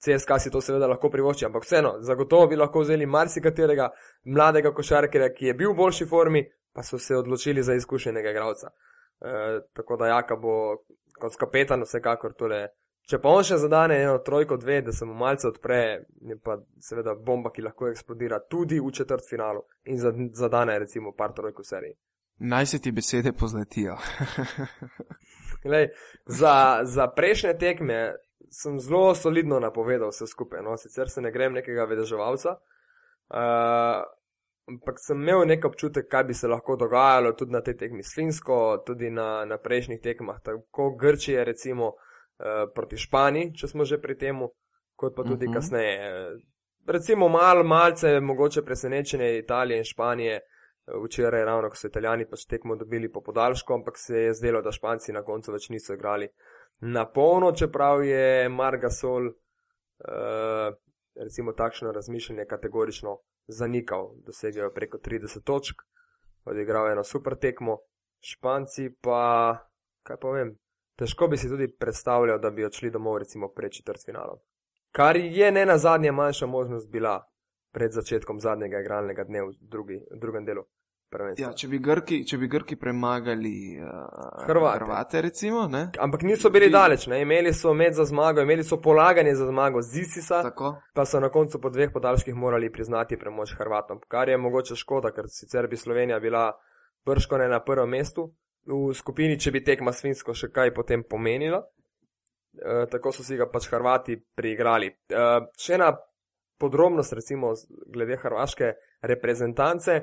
CSK 0.00 0.38
si 0.40 0.50
to 0.50 0.60
seveda 0.60 0.86
lahko 0.88 1.10
privošči, 1.10 1.44
ampak 1.46 1.64
vseeno, 1.64 1.94
zagotovo 2.00 2.46
bi 2.46 2.56
lahko 2.56 2.80
vzeli 2.80 3.06
marsikaterega 3.06 3.90
mladega 4.24 4.72
košarkarja, 4.72 5.32
ki 5.34 5.50
je 5.50 5.54
bil 5.54 5.72
v 5.72 5.76
boljši 5.76 6.06
formi, 6.08 6.44
pa 6.72 6.82
so 6.82 6.98
se 6.98 7.16
odločili 7.16 7.62
za 7.62 7.74
izkušenega 7.74 8.30
igralca. 8.30 8.70
E, 9.20 9.60
tako 9.76 9.96
da 9.96 10.06
Jaka 10.06 10.36
bo 10.36 10.54
kot 11.20 11.36
kapetan 11.36 11.84
vsekakor 11.84 12.32
tole. 12.32 12.68
Če 13.10 13.18
pa 13.18 13.32
on 13.34 13.44
še 13.44 13.58
zadane 13.58 13.96
eno 14.00 14.20
trojko, 14.24 14.56
dve, 14.56 14.78
da 14.86 14.92
se 14.92 15.04
mu 15.04 15.16
malce 15.18 15.48
odpre, 15.48 15.80
je 16.30 16.36
pa 16.38 16.56
seveda 16.80 17.14
bomba, 17.14 17.50
ki 17.50 17.64
lahko 17.66 17.90
eksplodira 17.90 18.38
tudi 18.48 18.78
v 18.80 18.92
četrt 18.94 19.26
finalu 19.28 19.64
in 19.84 19.98
zad- 19.98 20.30
zadane 20.38 20.78
recimo 20.78 21.12
par 21.12 21.34
trojk 21.36 21.58
v 21.58 21.66
seriji. 21.66 21.96
Naj 22.40 22.66
se 22.66 22.78
ti 22.80 22.92
besede 22.92 23.32
pozletijo. 23.32 23.98
Glej, 25.64 25.90
za, 26.26 26.80
za 26.88 27.08
prejšnje 27.12 27.58
tekme 27.58 27.98
sem 28.50 28.78
zelo 28.80 29.14
solidno 29.14 29.60
napovedal 29.60 30.10
vse 30.10 30.26
skupaj. 30.26 30.62
No? 30.62 30.76
Sicer 30.76 31.08
se 31.08 31.20
ne 31.20 31.30
grem 31.30 31.52
nekega 31.52 31.84
vedeževalca, 31.84 32.56
uh, 32.58 34.02
ampak 34.70 34.98
sem 35.02 35.22
imel 35.22 35.46
nek 35.46 35.64
občutek, 35.64 36.08
kaj 36.10 36.24
bi 36.24 36.34
se 36.34 36.48
lahko 36.48 36.76
dogajalo 36.76 37.32
tudi 37.32 37.52
na 37.52 37.62
tej 37.62 37.76
tekmi 37.76 38.02
s 38.02 38.14
Finsko, 38.14 38.82
tudi 38.86 39.10
na, 39.10 39.44
na 39.44 39.58
prejšnjih 39.58 40.00
tekmah, 40.02 40.40
tako 40.42 40.94
Grčije, 41.00 41.44
recimo 41.44 41.94
uh, 41.94 42.66
proti 42.74 42.98
Španiji, 42.98 43.52
če 43.54 43.68
smo 43.68 43.84
že 43.84 44.00
pri 44.02 44.18
tem, 44.18 44.46
kot 44.96 45.16
pa 45.16 45.22
tudi 45.22 45.46
uh 45.46 45.50
Mhm. 45.50 45.50
-huh. 45.50 45.54
kasneje. 45.54 46.38
Recimo 46.86 47.28
mal, 47.28 47.64
malce 47.64 48.20
mogoče 48.20 48.62
presenečenje 48.62 49.38
Italije 49.38 49.78
in 49.78 49.84
Španije. 49.84 50.40
Včeraj, 51.04 51.44
ravno 51.44 51.68
ko 51.70 51.76
so 51.76 51.86
Italijani 51.86 52.26
pač 52.26 52.46
tekmo 52.46 52.76
dobili 52.76 53.12
po 53.12 53.20
podaljšku, 53.20 53.72
ampak 53.72 53.94
se 53.98 54.16
je 54.16 54.34
zdelo, 54.34 54.62
da 54.62 54.72
Španci 54.72 55.12
na 55.12 55.22
koncu 55.22 55.52
več 55.52 55.68
niso 55.68 55.94
igrali 55.94 56.28
na 56.80 57.04
polno, 57.08 57.52
čeprav 57.52 58.04
je 58.04 58.48
Margasol, 58.48 59.26
uh, 59.26 60.74
recimo, 61.14 61.52
takšno 61.52 61.92
razmišljanje 61.92 62.44
kategorično 62.44 63.18
zanikal. 63.46 64.10
Dosegel 64.26 64.64
je 64.64 64.74
preko 64.74 64.98
30 64.98 65.42
točk, 65.44 65.82
odigral 66.44 66.86
je 66.86 66.92
eno 66.92 67.04
super 67.04 67.36
tekmo, 67.36 67.78
Španci 68.20 68.90
pa, 69.00 69.56
kaj 70.02 70.16
povem, 70.20 70.52
težko 70.96 71.28
bi 71.28 71.36
si 71.36 71.48
tudi 71.48 71.70
predstavljal, 71.72 72.38
da 72.38 72.50
bi 72.50 72.64
odšli 72.64 72.90
domov, 72.90 73.18
recimo, 73.18 73.48
pred 73.48 73.72
četrtfinalom. 73.72 74.38
Kar 74.92 75.16
je 75.16 75.52
ne 75.52 75.66
na 75.66 75.78
zadnje 75.78 76.12
manjša 76.12 76.46
možnost 76.46 76.90
bila 76.90 77.30
pred 77.72 77.92
začetkom 77.92 78.40
zadnjega 78.40 78.80
igralnega 78.80 79.24
dne 79.24 79.42
v, 79.42 79.52
drugi, 79.60 80.00
v 80.10 80.18
drugem 80.20 80.44
delu. 80.44 80.64
Prvenstva. 81.10 81.46
Ja, 81.46 81.52
če, 81.56 81.68
bi 81.68 81.78
Grki, 81.82 82.20
če 82.26 82.38
bi 82.38 82.48
Grki 82.50 82.76
premagali 82.80 83.76
uh, 83.76 84.44
Hrvate. 84.46 84.78
Hrvate, 84.78 85.22
recimo, 85.26 85.66
ne? 85.68 85.82
Ampak 85.98 86.22
niso 86.22 86.50
bili 86.50 86.68
Bi- 86.68 86.74
daleč, 86.74 87.06
ne? 87.10 87.20
imeli 87.24 87.52
so 87.56 87.74
med 87.74 87.94
za 87.98 88.06
zmago, 88.08 88.44
imeli 88.46 88.64
so 88.64 88.80
polaganje 88.82 89.34
za 89.38 89.46
zmago 89.50 89.82
z 89.82 90.04
Isisa, 90.04 90.42
Tako. 90.46 90.74
pa 90.94 91.06
so 91.06 91.20
na 91.20 91.28
koncu 91.28 91.60
po 91.60 91.70
dveh 91.70 91.92
podaljških 91.92 92.34
morali 92.34 92.72
priznati 92.72 93.18
premoč 93.18 93.54
Hrvatom, 93.58 94.00
kar 94.08 94.28
je 94.28 94.38
mogoče 94.38 94.76
škoda, 94.78 95.12
ker 95.16 95.28
sicer 95.28 95.68
bi 95.68 95.76
Slovenija 95.76 96.20
bila 96.20 96.52
brško 97.06 97.38
ne 97.38 97.48
na 97.48 97.60
prvem 97.64 97.90
mestu 97.90 98.30
v 98.66 98.94
skupini, 98.94 99.38
če 99.40 99.50
bi 99.50 99.64
tekma 99.64 99.92
s 99.92 100.04
Finsko 100.04 100.34
še 100.36 100.50
kaj 100.52 100.74
potem 100.76 101.02
pomenila. 101.08 101.62
E, 102.54 102.84
tako 102.90 103.12
so 103.14 103.24
si 103.24 103.38
ga 103.40 103.48
pač 103.50 103.70
Hrvati 103.72 104.18
priigrali. 104.36 104.90
E, 105.08 105.26
še 105.58 105.74
ena 105.78 105.90
podrobnost, 106.60 107.14
recimo 107.16 107.54
glede 107.88 108.18
hrvaške 108.20 108.72
reprezentance. 109.08 109.96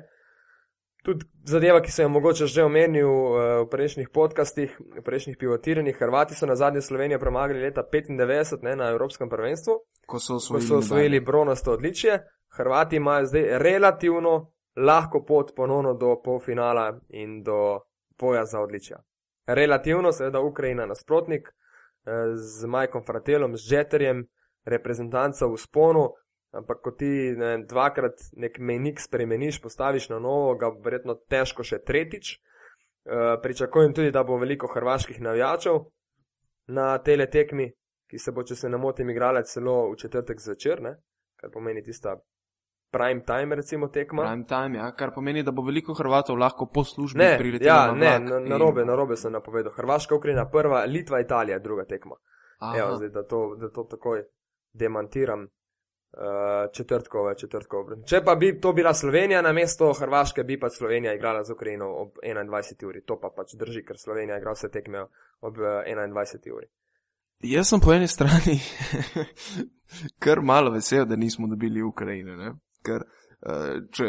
Tudi 1.03 1.25
zadeva, 1.43 1.81
ki 1.81 1.91
sem 1.91 2.03
jo 2.03 2.09
mogoče 2.09 2.45
že 2.45 2.63
omenil 2.63 3.07
eh, 3.07 3.45
v 3.63 3.67
prejšnjih 3.71 4.09
podcastih, 4.13 4.73
v 4.79 5.03
prejšnjih 5.03 5.37
pivotiranjih, 5.37 5.95
Hrvati 5.95 6.35
so 6.35 6.45
na 6.45 6.55
zadnje 6.55 6.81
Slovenijo 6.81 7.19
premagali 7.19 7.61
leta 7.61 7.83
95 7.93 8.63
ne, 8.63 8.75
na 8.75 8.89
Evropskem 8.89 9.29
prvenstvu, 9.29 9.73
Ko 10.07 10.19
so 10.19 10.33
ko 10.33 10.37
osvojili, 10.37 10.67
so 10.67 10.77
osvojili 10.77 11.19
bronasto 11.19 11.71
odličje. 11.71 12.19
Hrvati 12.57 12.95
imajo 12.95 13.25
zdaj 13.25 13.59
relativno 13.59 14.51
lahko 14.77 15.25
pot 15.25 15.55
ponovno 15.55 15.93
do 15.93 16.21
polfinala 16.23 16.99
in 17.09 17.43
do 17.43 17.79
boja 18.19 18.45
za 18.45 18.59
odličja. 18.59 18.97
Relativno, 19.47 20.11
seveda, 20.11 20.41
Ukrajina 20.41 20.85
nasprotnik 20.85 21.47
eh, 21.47 22.35
z 22.35 22.65
Majkom 22.65 23.05
Fratelom, 23.05 23.57
z 23.57 23.71
Jeterjem, 23.71 24.25
reprezentanca 24.65 25.47
v 25.47 25.57
sponu, 25.57 26.09
ampak 26.51 26.81
ko 26.81 26.91
ti 26.91 27.05
ne, 27.37 27.45
vem, 27.45 27.65
dvakrat 27.65 28.21
nek 28.37 28.59
menik 28.59 28.99
spremeniš, 28.99 29.61
postaviš 29.61 30.09
na 30.09 30.19
novo, 30.19 30.55
ga 30.55 30.69
bo 30.71 30.81
verjetno 30.83 31.15
težko 31.29 31.63
še 31.63 31.79
tretjič. 31.79 32.37
Eh, 33.07 33.35
Pričakujem 33.41 33.93
tudi, 33.93 34.11
da 34.11 34.23
bo 34.23 34.37
veliko 34.37 34.67
hrvaških 34.67 35.21
navijačev 35.21 35.79
na 36.67 36.97
tele 36.97 37.29
tekmi, 37.29 37.71
ki 38.07 38.19
se 38.19 38.31
bo, 38.31 38.43
če 38.43 38.55
se 38.55 38.69
ne 38.69 38.77
motim, 38.77 39.09
igrala 39.09 39.43
celo 39.43 39.91
v 39.91 39.95
četrtek 39.99 40.39
zvečer, 40.39 40.81
ne? 40.81 40.95
kar 41.37 41.51
pomeni 41.53 41.83
tista 41.83 42.15
prime 42.91 43.21
time, 43.23 43.55
recimo 43.55 43.87
tekma. 43.87 44.23
Prime 44.23 44.45
time, 44.45 44.77
ja, 44.77 44.91
kar 44.95 45.11
pomeni, 45.13 45.43
da 45.43 45.51
bo 45.51 45.61
veliko 45.61 45.93
Hrvatov 45.93 46.37
lahko 46.39 46.65
po 46.65 46.83
službi 46.83 47.27
priletelo 47.37 47.69
ja, 47.69 47.91
na 47.91 47.93
ne, 47.93 48.19
na, 48.19 48.39
in- 48.39 48.49
narobe, 48.49 48.85
narobe 48.85 49.15
sem 49.15 49.31
napovedal. 49.31 49.71
Hrvaška, 49.75 50.15
Ukrajina 50.15 50.47
prva, 50.49 50.85
Litva, 50.85 51.19
Italija 51.21 51.59
druga 51.59 51.85
tekma. 51.85 52.15
Aha. 52.59 52.77
Evo, 52.79 52.95
zdaj, 52.95 53.09
da, 53.09 53.23
to, 53.23 53.55
da 53.59 53.69
to 53.69 53.83
takoj 53.83 54.23
demantiram. 54.73 55.47
Uh, 56.13 56.71
četrtkove, 56.73 57.35
četrtkove. 57.37 57.95
Če 58.07 58.21
pa 58.25 58.35
bi 58.35 58.53
to 58.61 58.71
bila 58.73 58.93
Slovenija 58.93 59.41
na 59.41 59.51
mesto 59.53 59.91
Hrvaške, 59.93 60.43
bi 60.43 60.59
pa 60.59 60.69
Slovenija 60.69 61.13
igrala 61.13 61.43
z 61.43 61.51
Ukrajino 61.51 61.89
ob 62.01 62.15
21. 62.23 62.85
uri. 62.87 63.01
To 63.05 63.19
pa 63.21 63.29
pač 63.35 63.53
drži, 63.59 63.83
ker 63.85 63.99
Slovenija 63.99 64.37
igra 64.39 64.55
vse 64.55 64.71
tekme 64.73 65.03
ob 65.41 65.59
eh, 65.59 65.91
21. 65.93 66.53
uri. 66.55 66.69
Jaz 67.43 67.69
sem 67.69 67.83
po 67.83 67.93
eni 67.93 68.07
strani 68.07 68.55
kar 70.23 70.41
malo 70.41 70.71
vesel, 70.71 71.05
da 71.05 71.15
nismo 71.15 71.47
dobili 71.47 71.83
Ukrajine. 71.83 72.37
Ne? 72.37 72.53
Ker 72.81 73.03
uh, 73.03 73.83
če 73.91 74.07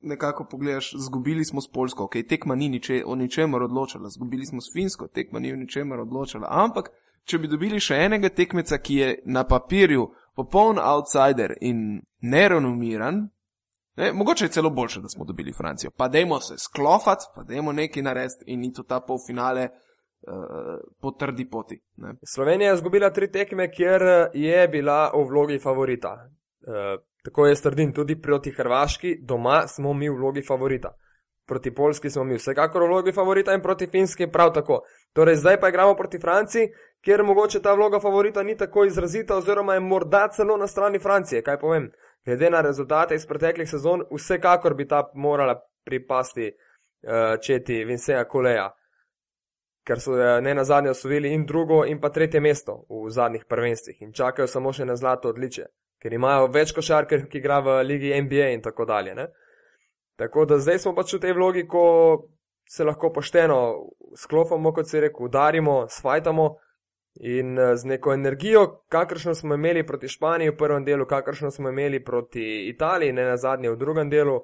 nekako 0.00 0.46
pogledaš, 0.50 0.92
zgubili 0.96 1.44
smo 1.44 1.60
s 1.60 1.72
Polsko, 1.72 2.04
ok, 2.04 2.16
tekma 2.28 2.54
ni 2.54 2.68
niče, 2.68 3.02
o 3.06 3.14
ničemer 3.14 3.62
odločala, 3.62 4.08
zgubili 4.08 4.46
smo 4.46 4.60
s 4.60 4.72
Finsko, 4.72 5.08
tekma 5.08 5.38
ni 5.38 5.52
o 5.52 5.56
ničemer 5.56 6.00
odločala. 6.00 6.46
Ampak, 6.50 6.92
če 7.24 7.38
bi 7.38 7.48
dobili 7.48 7.80
še 7.80 7.98
enega 8.06 8.28
tekmeca, 8.28 8.78
ki 8.78 8.94
je 8.94 9.08
na 9.26 9.44
papirju 9.44 10.06
popoln 10.38 10.78
outsider 10.78 11.56
in 11.60 12.00
nerenomiran, 12.20 13.28
ne, 13.96 14.12
mogoče 14.12 14.44
je 14.44 14.48
celo 14.48 14.70
boljše, 14.70 15.00
da 15.00 15.08
smo 15.08 15.24
dobili 15.24 15.52
Francijo. 15.52 15.90
Pa 15.96 16.08
dajmo 16.08 16.40
se 16.40 16.54
sklofati, 16.58 17.24
pa 17.34 17.42
dajmo 17.42 17.72
nekaj 17.72 18.02
narediti 18.02 18.44
in 18.46 18.64
iti 18.64 18.80
v 18.80 18.88
ta 18.88 19.00
polfinale. 19.00 19.68
Uh, 20.18 20.80
po 21.00 21.10
trdi 21.10 21.44
poti. 21.50 21.76
Ne. 21.96 22.14
Slovenija 22.26 22.70
je 22.70 22.74
izgubila 22.74 23.10
tri 23.10 23.30
tekme, 23.32 23.68
kjer 23.70 24.02
je 24.34 24.68
bila 24.68 25.12
v 25.14 25.22
vlogi 25.28 25.58
favorita. 25.62 26.10
Uh, 26.66 26.98
tako 27.24 27.46
je 27.46 27.56
strdim, 27.56 27.92
tudi 27.94 28.16
proti 28.22 28.50
Hrvaški, 28.50 29.20
doma 29.22 29.62
smo 29.68 29.92
mi 29.92 30.08
v 30.10 30.16
vlogi 30.18 30.42
favorita. 30.42 30.90
Proti 31.46 31.74
Polski 31.74 32.10
smo 32.10 32.24
mi 32.24 32.34
vsekakor 32.34 32.82
v 32.82 32.88
vlogi 32.88 33.12
favorita 33.12 33.54
in 33.54 33.62
proti 33.62 33.86
Finski 33.86 34.26
prav 34.26 34.52
tako. 34.52 34.80
Torej, 35.12 35.36
zdaj 35.36 35.60
pa 35.60 35.68
igramo 35.68 35.94
proti 35.94 36.18
Franciji, 36.18 36.66
kjer 37.04 37.22
mogoče 37.22 37.62
ta 37.62 37.72
vloga 37.74 38.00
favorita 38.00 38.42
ni 38.42 38.56
tako 38.56 38.84
izrazita, 38.84 39.36
oziroma 39.36 39.74
je 39.74 39.80
morda 39.80 40.28
celo 40.28 40.56
na 40.56 40.66
strani 40.66 40.98
Francije. 40.98 41.42
Kaj 41.42 41.58
povem? 41.58 41.90
Glede 42.26 42.50
na 42.50 42.60
rezultate 42.60 43.14
iz 43.14 43.26
preteklih 43.26 43.70
sezon, 43.70 44.02
vsekakor 44.10 44.74
bi 44.74 44.88
ta 44.88 45.10
morala 45.14 45.60
pripasti 45.84 46.50
uh, 46.52 47.40
četi 47.40 47.84
Vinceja 47.84 48.24
Koleja 48.24 48.70
ker 49.88 50.00
so 50.04 50.16
eh, 50.20 50.40
ne 50.44 50.54
na 50.54 50.64
zadnje 50.64 50.90
osvojili 50.90 51.32
in 51.32 51.46
drugo 51.46 51.84
in 51.86 52.00
pa 52.00 52.10
tretje 52.12 52.40
mesto 52.40 52.84
v 52.88 53.10
zadnjih 53.10 53.44
prvenstvih 53.48 54.02
in 54.04 54.12
čakajo 54.12 54.46
samo 54.46 54.72
še 54.72 54.84
na 54.84 54.96
zlato 55.00 55.32
odličje, 55.32 55.68
ker 56.02 56.14
imajo 56.14 56.50
več 56.52 56.74
košarker, 56.76 57.24
ki 57.30 57.40
igra 57.40 57.60
v 57.64 57.78
ligi 57.88 58.12
NBA 58.22 58.50
in 58.56 58.64
tako 58.64 58.84
dalje. 58.88 59.14
Ne? 59.16 59.28
Tako 60.20 60.44
da 60.50 60.58
zdaj 60.60 60.82
smo 60.84 60.94
pač 60.94 61.14
v 61.14 61.22
tej 61.24 61.36
vlogi, 61.38 61.64
ko 61.66 61.84
se 62.68 62.84
lahko 62.84 63.12
pošteno 63.14 63.58
sklopimo, 64.18 64.74
kot 64.76 64.90
se 64.90 65.00
reče, 65.06 65.22
udarimo, 65.24 65.78
svajtamo 65.88 66.48
in 67.20 67.58
eh, 67.58 67.76
z 67.76 67.84
neko 67.84 68.12
energijo, 68.12 68.84
kakršno 68.88 69.34
smo 69.34 69.54
imeli 69.54 69.86
proti 69.86 70.08
Španiji 70.08 70.50
v 70.50 70.56
prvem 70.56 70.84
delu, 70.84 71.06
kakršno 71.06 71.50
smo 71.50 71.68
imeli 71.68 72.04
proti 72.04 72.68
Italiji, 72.68 73.12
ne 73.12 73.24
na 73.24 73.36
zadnje 73.36 73.70
v 73.70 73.76
drugem 73.76 74.10
delu. 74.10 74.40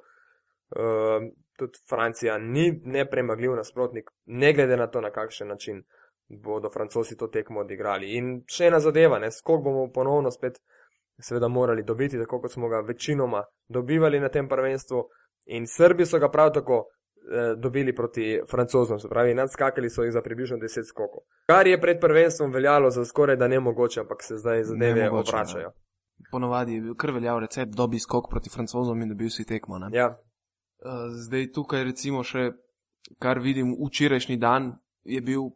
Uh, 0.75 1.23
tudi 1.57 1.79
Francija 1.89 2.39
ni 2.39 2.81
nepremagljiv 2.85 3.53
nasprotnik, 3.55 4.11
ne 4.27 4.53
glede 4.53 4.77
na 4.77 4.87
to, 4.87 5.01
na 5.01 5.11
kakšen 5.11 5.49
način 5.49 5.83
bodo 6.29 6.71
francozi 6.71 7.17
to 7.17 7.27
tekmo 7.27 7.61
odigrali. 7.61 8.17
In 8.17 8.41
še 8.51 8.67
ena 8.67 8.81
zadeva, 8.81 9.21
skok 9.31 9.63
bomo 9.63 9.91
ponovno 9.93 10.31
spet 10.31 10.59
seveda 11.21 11.49
morali 11.49 11.83
dobiti, 11.83 12.19
tako 12.19 12.41
kot 12.41 12.53
smo 12.53 12.69
ga 12.69 12.81
večinoma 12.81 13.45
dobivali 13.69 14.21
na 14.21 14.29
tem 14.29 14.49
prvenstvu. 14.49 15.05
In 15.47 15.67
Srbi 15.67 16.07
so 16.07 16.19
ga 16.19 16.31
prav 16.31 16.53
tako 16.53 16.87
dobili 17.57 17.95
proti 17.95 18.41
francozom, 18.51 18.99
se 19.01 19.09
pravi, 19.09 19.35
nadskakali 19.35 19.91
so 19.91 20.03
jih 20.03 20.13
za 20.13 20.23
približno 20.23 20.57
10 20.57 20.89
skokov. 20.89 21.25
Kar 21.47 21.67
je 21.67 21.81
pred 21.81 22.01
prvenstvom 22.01 22.53
veljalo 22.53 22.91
za 22.91 23.05
skoraj 23.05 23.37
da 23.37 23.49
ne 23.49 23.61
mogoče, 23.61 24.01
ampak 24.01 24.23
se 24.23 24.37
zdaj 24.37 24.65
zadeve 24.65 25.11
obračajo. 25.11 25.73
Ponovadi 26.31 26.75
je 26.75 26.81
bil 26.81 26.95
kar 26.95 27.11
veljav 27.11 27.39
recept, 27.39 27.73
dobi 27.73 27.99
skok 27.99 28.31
proti 28.31 28.51
francozom 28.51 29.03
in 29.03 29.09
dobi 29.09 29.31
si 29.31 29.45
tekmo. 29.45 29.79
Ne? 29.79 29.89
Ja, 29.93 30.17
Eh, 30.85 31.09
zdaj 31.17 31.49
tukaj 31.57 31.85
recimo 31.89 32.21
še, 32.27 32.51
kar 33.23 33.41
vidim, 33.41 33.73
včerajšnji 33.79 34.37
dan 34.37 34.75
je 35.09 35.21
bil 35.25 35.49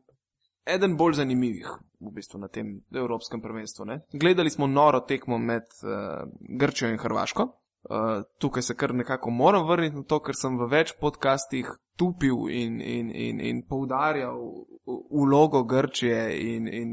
eden 0.69 0.97
bolj 0.97 1.19
zanimivih 1.21 1.69
v 2.01 2.13
bistvu 2.17 2.41
na 2.41 2.49
tem 2.49 2.79
Evropskem 2.95 3.43
prvenstvu. 3.45 3.85
Ne? 3.89 3.99
Gledali 4.13 4.51
smo 4.51 4.67
noro 4.67 5.01
tekmo 5.01 5.39
med 5.39 5.67
uh, 5.83 6.25
Grčijo 6.61 6.89
in 6.93 7.01
Hrvaško. 7.01 7.49
Uh, 7.83 8.25
tukaj 8.38 8.62
se 8.62 8.75
kar 8.77 8.95
nekako 8.95 9.31
moram 9.31 9.67
vrniti 9.69 9.97
na 9.97 10.03
to, 10.03 10.19
ker 10.21 10.35
sem 10.35 10.59
v 10.59 10.67
več 10.69 10.93
podcastih 11.01 11.69
tupil 11.97 12.49
in, 12.51 12.81
in, 12.83 13.11
in, 13.14 13.41
in 13.41 13.62
poudarjal 13.69 14.41
vlogo 15.11 15.62
Grčije 15.64 16.25
in, 16.37 16.67
in 16.69 16.91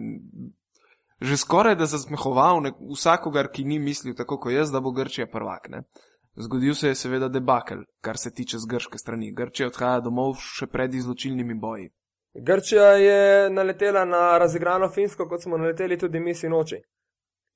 že 1.22 1.38
skoraj 1.38 1.76
da 1.76 1.86
zasmehoval 1.86 2.62
vsakogar, 2.94 3.50
ki 3.52 3.64
ni 3.64 3.80
mislil 3.80 4.16
tako 4.16 4.38
kot 4.40 4.54
jaz, 4.54 4.72
da 4.72 4.80
bo 4.80 4.92
Grčija 4.92 5.28
prvak. 5.32 5.70
Ne? 5.70 5.84
Zgodil 6.36 6.76
se 6.76 6.88
je 6.88 6.96
seveda 6.96 7.28
debakel, 7.30 7.84
kar 8.02 8.18
se 8.18 8.34
tiče 8.34 8.58
z 8.60 8.68
grške 8.68 8.98
strani. 8.98 9.34
Grčija 9.34 9.68
odhaja 9.72 10.02
domov 10.04 10.36
še 10.44 10.68
pred 10.68 10.94
izločilnimi 10.94 11.56
boji. 11.56 11.90
Grčija 12.36 12.90
je 13.00 13.50
naletela 13.50 14.06
na 14.06 14.38
razigrano 14.38 14.90
Finsko, 14.90 15.30
kot 15.30 15.44
smo 15.44 15.58
naleteli 15.58 15.98
tudi 15.98 16.20
mi 16.20 16.36
sinoči. 16.36 16.82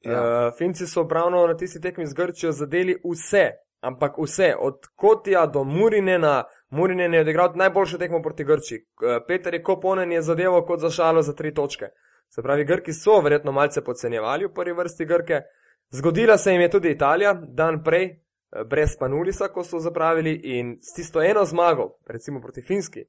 Ja. 0.02 0.48
Uh, 0.48 0.54
Finci 0.58 0.88
so 0.88 1.08
pravno 1.08 1.48
na 1.48 1.58
tisti 1.58 1.82
tekmi 1.82 2.06
z 2.06 2.14
Grčijo 2.14 2.52
zadeli 2.52 2.96
vse, 3.04 3.50
ampak 3.80 4.18
vse, 4.18 4.54
od 4.60 4.88
Kotija 4.96 5.46
do 5.46 5.64
Murinena. 5.64 6.44
Murinen 6.70 7.14
je 7.14 7.22
odigral 7.22 7.52
najboljšo 7.56 7.98
tekmo 7.98 8.22
proti 8.22 8.44
Grčiji. 8.44 8.80
Uh, 8.80 9.20
Peter 9.28 9.54
je 9.54 9.64
Koponen 9.64 10.12
je 10.12 10.22
zadeval 10.22 10.66
kot 10.66 10.80
za 10.80 10.90
šalo 10.90 11.22
za 11.22 11.34
tri 11.34 11.54
točke. 11.54 11.86
Se 12.30 12.42
pravi, 12.42 12.66
Grki 12.66 12.94
so 12.94 13.22
verjetno 13.22 13.52
malce 13.52 13.84
podcenjevali 13.84 14.46
v 14.46 14.54
prvi 14.54 14.74
vrsti 14.74 15.06
Grke. 15.06 15.42
Zgodila 15.90 16.38
se 16.38 16.52
jim 16.52 16.62
je 16.62 16.70
tudi 16.70 16.92
Italija, 16.92 17.34
dan 17.34 17.84
prej, 17.84 18.20
Eh, 18.52 18.64
brez 18.64 18.98
Panulisa, 19.00 19.48
ko 19.48 19.64
so 19.64 19.80
zapravili 19.80 20.34
in 20.44 20.78
s 20.82 20.96
tisto 20.96 21.22
eno 21.22 21.46
zmago, 21.46 21.98
recimo 22.08 22.42
proti 22.42 22.62
Finski, 22.62 23.04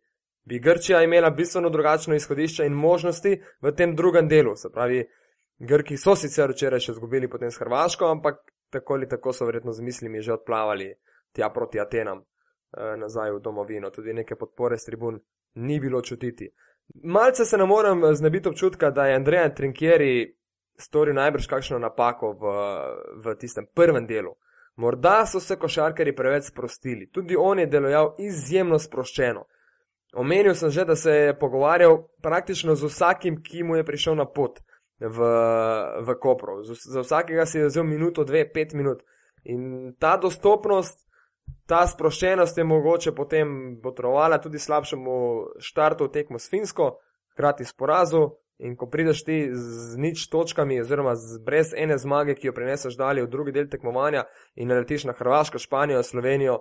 bi 0.44 0.58
Grčija 0.58 1.02
imela 1.02 1.30
bistveno 1.30 1.70
drugačno 1.70 2.14
izhodišče 2.14 2.66
in 2.66 2.72
možnosti 2.72 3.40
v 3.62 3.72
tem 3.72 3.96
drugem 3.96 4.28
delu. 4.28 4.56
Se 4.56 4.68
pravi, 4.72 5.06
Grki 5.60 5.98
so 6.00 6.14
sicer 6.16 6.54
včeraj 6.54 6.80
še 6.80 6.96
zgubili 6.96 7.28
potem 7.28 7.50
s 7.52 7.60
Hrvaško, 7.60 8.08
ampak 8.08 8.38
tako 8.72 8.94
ali 8.96 9.08
tako 9.08 9.32
so 9.36 9.44
verjetno 9.44 9.72
z 9.76 9.84
mislimi 9.84 10.22
že 10.22 10.32
odplavali 10.32 10.94
tja 11.36 11.50
proti 11.52 11.80
Atenam 11.80 12.22
eh, 12.22 12.96
nazaj 12.96 13.34
v 13.36 13.42
domovino. 13.44 13.90
Tudi 13.90 14.14
neke 14.16 14.38
podpore 14.40 14.78
s 14.78 14.88
tribun 14.88 15.20
ni 15.54 15.80
bilo 15.80 16.00
čutiti. 16.02 16.48
Malce 17.04 17.44
se 17.44 17.58
ne 17.58 17.66
morem 17.66 18.14
znebiti 18.14 18.48
občutka, 18.48 18.90
da 18.90 19.06
je 19.06 19.16
Andrej 19.16 19.54
Trinkieri 19.54 20.36
storil 20.78 21.14
najbrž 21.14 21.46
kakšno 21.46 21.78
napako 21.78 22.32
v, 22.32 22.54
v 23.20 23.36
tistem 23.36 23.68
prvem 23.74 24.06
delu. 24.06 24.32
Morda 24.80 25.26
so 25.26 25.40
se 25.40 25.58
košarkari 25.60 26.16
preveč 26.16 26.48
sprostili, 26.48 27.10
tudi 27.12 27.36
on 27.36 27.58
je 27.58 27.66
deloval 27.66 28.14
izjemno 28.18 28.78
sproščeno. 28.78 29.44
Omenil 30.16 30.54
sem 30.54 30.70
že, 30.70 30.84
da 30.84 30.96
se 30.96 31.12
je 31.12 31.38
pogovarjal 31.38 32.00
praktično 32.22 32.74
z 32.74 32.88
vsakim, 32.88 33.42
ki 33.42 33.62
mu 33.62 33.76
je 33.76 33.84
prišel 33.84 34.16
na 34.16 34.24
pot 34.24 34.62
v, 35.00 35.30
v 36.06 36.16
Kopro. 36.20 36.60
Za 36.64 37.00
vsakega 37.00 37.46
si 37.46 37.58
je 37.58 37.70
vzel 37.70 37.84
minuto, 37.84 38.24
dve, 38.24 38.44
pet 38.52 38.74
minut. 38.74 39.02
In 39.44 39.94
ta 39.98 40.16
dostopnost, 40.20 41.06
ta 41.66 41.86
sproščenost 41.88 42.58
je 42.58 42.64
mogoče 42.64 43.14
potem 43.16 43.78
potrovala 43.82 44.38
tudi 44.38 44.58
slabšemu 44.58 45.16
štartu 45.58 46.10
tekmo 46.12 46.38
s 46.38 46.50
Finsko, 46.52 46.98
hkrati 47.32 47.64
s 47.64 47.72
porazu, 47.72 48.28
In 48.60 48.76
ko 48.76 48.90
prideš 48.92 49.22
ti 49.24 49.36
z 49.56 49.96
nič 49.96 50.26
točkami, 50.28 50.82
oziroma 50.82 51.14
brez 51.44 51.72
ene 51.72 51.96
zmage, 51.98 52.34
ki 52.36 52.50
jo 52.50 52.52
prineseš 52.52 52.96
dalje 52.96 53.24
v 53.24 53.30
drugi 53.32 53.54
del 53.56 53.70
tekmovanja 53.72 54.26
in 54.54 54.68
naletiš 54.68 55.06
na 55.08 55.14
Hrvaško, 55.16 55.58
Španijo, 55.58 56.02
Slovenijo, 56.04 56.58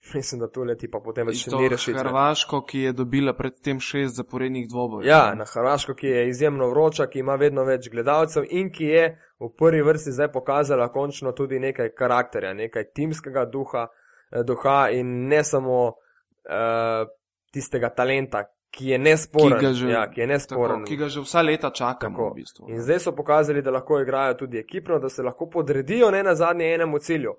mislim, 0.14 0.40
da 0.40 0.48
tu 0.50 0.62
leti 0.64 0.90
pa 0.90 1.00
potem 1.04 1.26
več 1.26 1.46
ni 1.46 1.68
rešiti. 1.68 1.98
Hrvaško, 1.98 2.62
ki 2.66 2.80
je 2.80 2.92
dobila 2.92 3.34
predtem 3.36 3.80
šest 3.80 4.16
zaporednih 4.16 4.68
dvobojev. 4.68 5.08
Ja, 5.08 5.34
na 5.34 5.44
Hrvaško, 5.44 5.94
ki 5.94 6.06
je 6.06 6.28
izjemno 6.28 6.70
vroča, 6.70 7.06
ki 7.06 7.20
ima 7.20 7.34
vedno 7.34 7.64
več 7.64 7.90
gledalcev 7.92 8.48
in 8.50 8.72
ki 8.72 8.84
je 8.84 9.04
v 9.40 9.50
prvi 9.58 9.82
vrsti 9.82 10.12
zdaj 10.12 10.32
pokazala 10.32 10.88
končno 10.92 11.32
tudi 11.32 11.58
nekaj 11.58 11.92
karakterja, 11.96 12.54
nekaj 12.54 12.90
timskega 12.94 13.44
duha, 13.44 13.88
eh, 14.32 14.42
duha 14.44 14.88
in 14.92 15.28
ne 15.28 15.44
samo 15.44 15.82
uh, 15.88 17.06
tistega 17.52 17.90
talenta, 17.94 18.44
ki 18.70 18.88
je 18.88 18.98
nesporen. 18.98 19.58
Ki 19.58 19.66
ga 19.66 19.72
že, 19.72 19.88
ja, 19.90 20.02
ki 20.10 20.26
nesporen. 20.26 20.84
Tako, 20.84 20.88
ki 20.88 20.96
ga 20.96 21.08
že 21.08 21.22
vsa 21.24 21.42
leta 21.42 21.70
čakamo. 21.74 22.30
V 22.30 22.34
bistvu, 22.34 22.68
in 22.70 22.82
zdaj 22.82 23.00
so 23.06 23.12
pokazali, 23.16 23.62
da 23.62 23.74
lahko 23.74 24.00
igrajo 24.00 24.36
tudi 24.44 24.58
ekipno, 24.58 24.98
da 24.98 25.08
se 25.08 25.22
lahko 25.22 25.48
podredijo 25.50 26.10
ne 26.10 26.22
na 26.22 26.34
zadnje 26.34 26.74
enemu 26.74 26.98
cilju. 26.98 27.34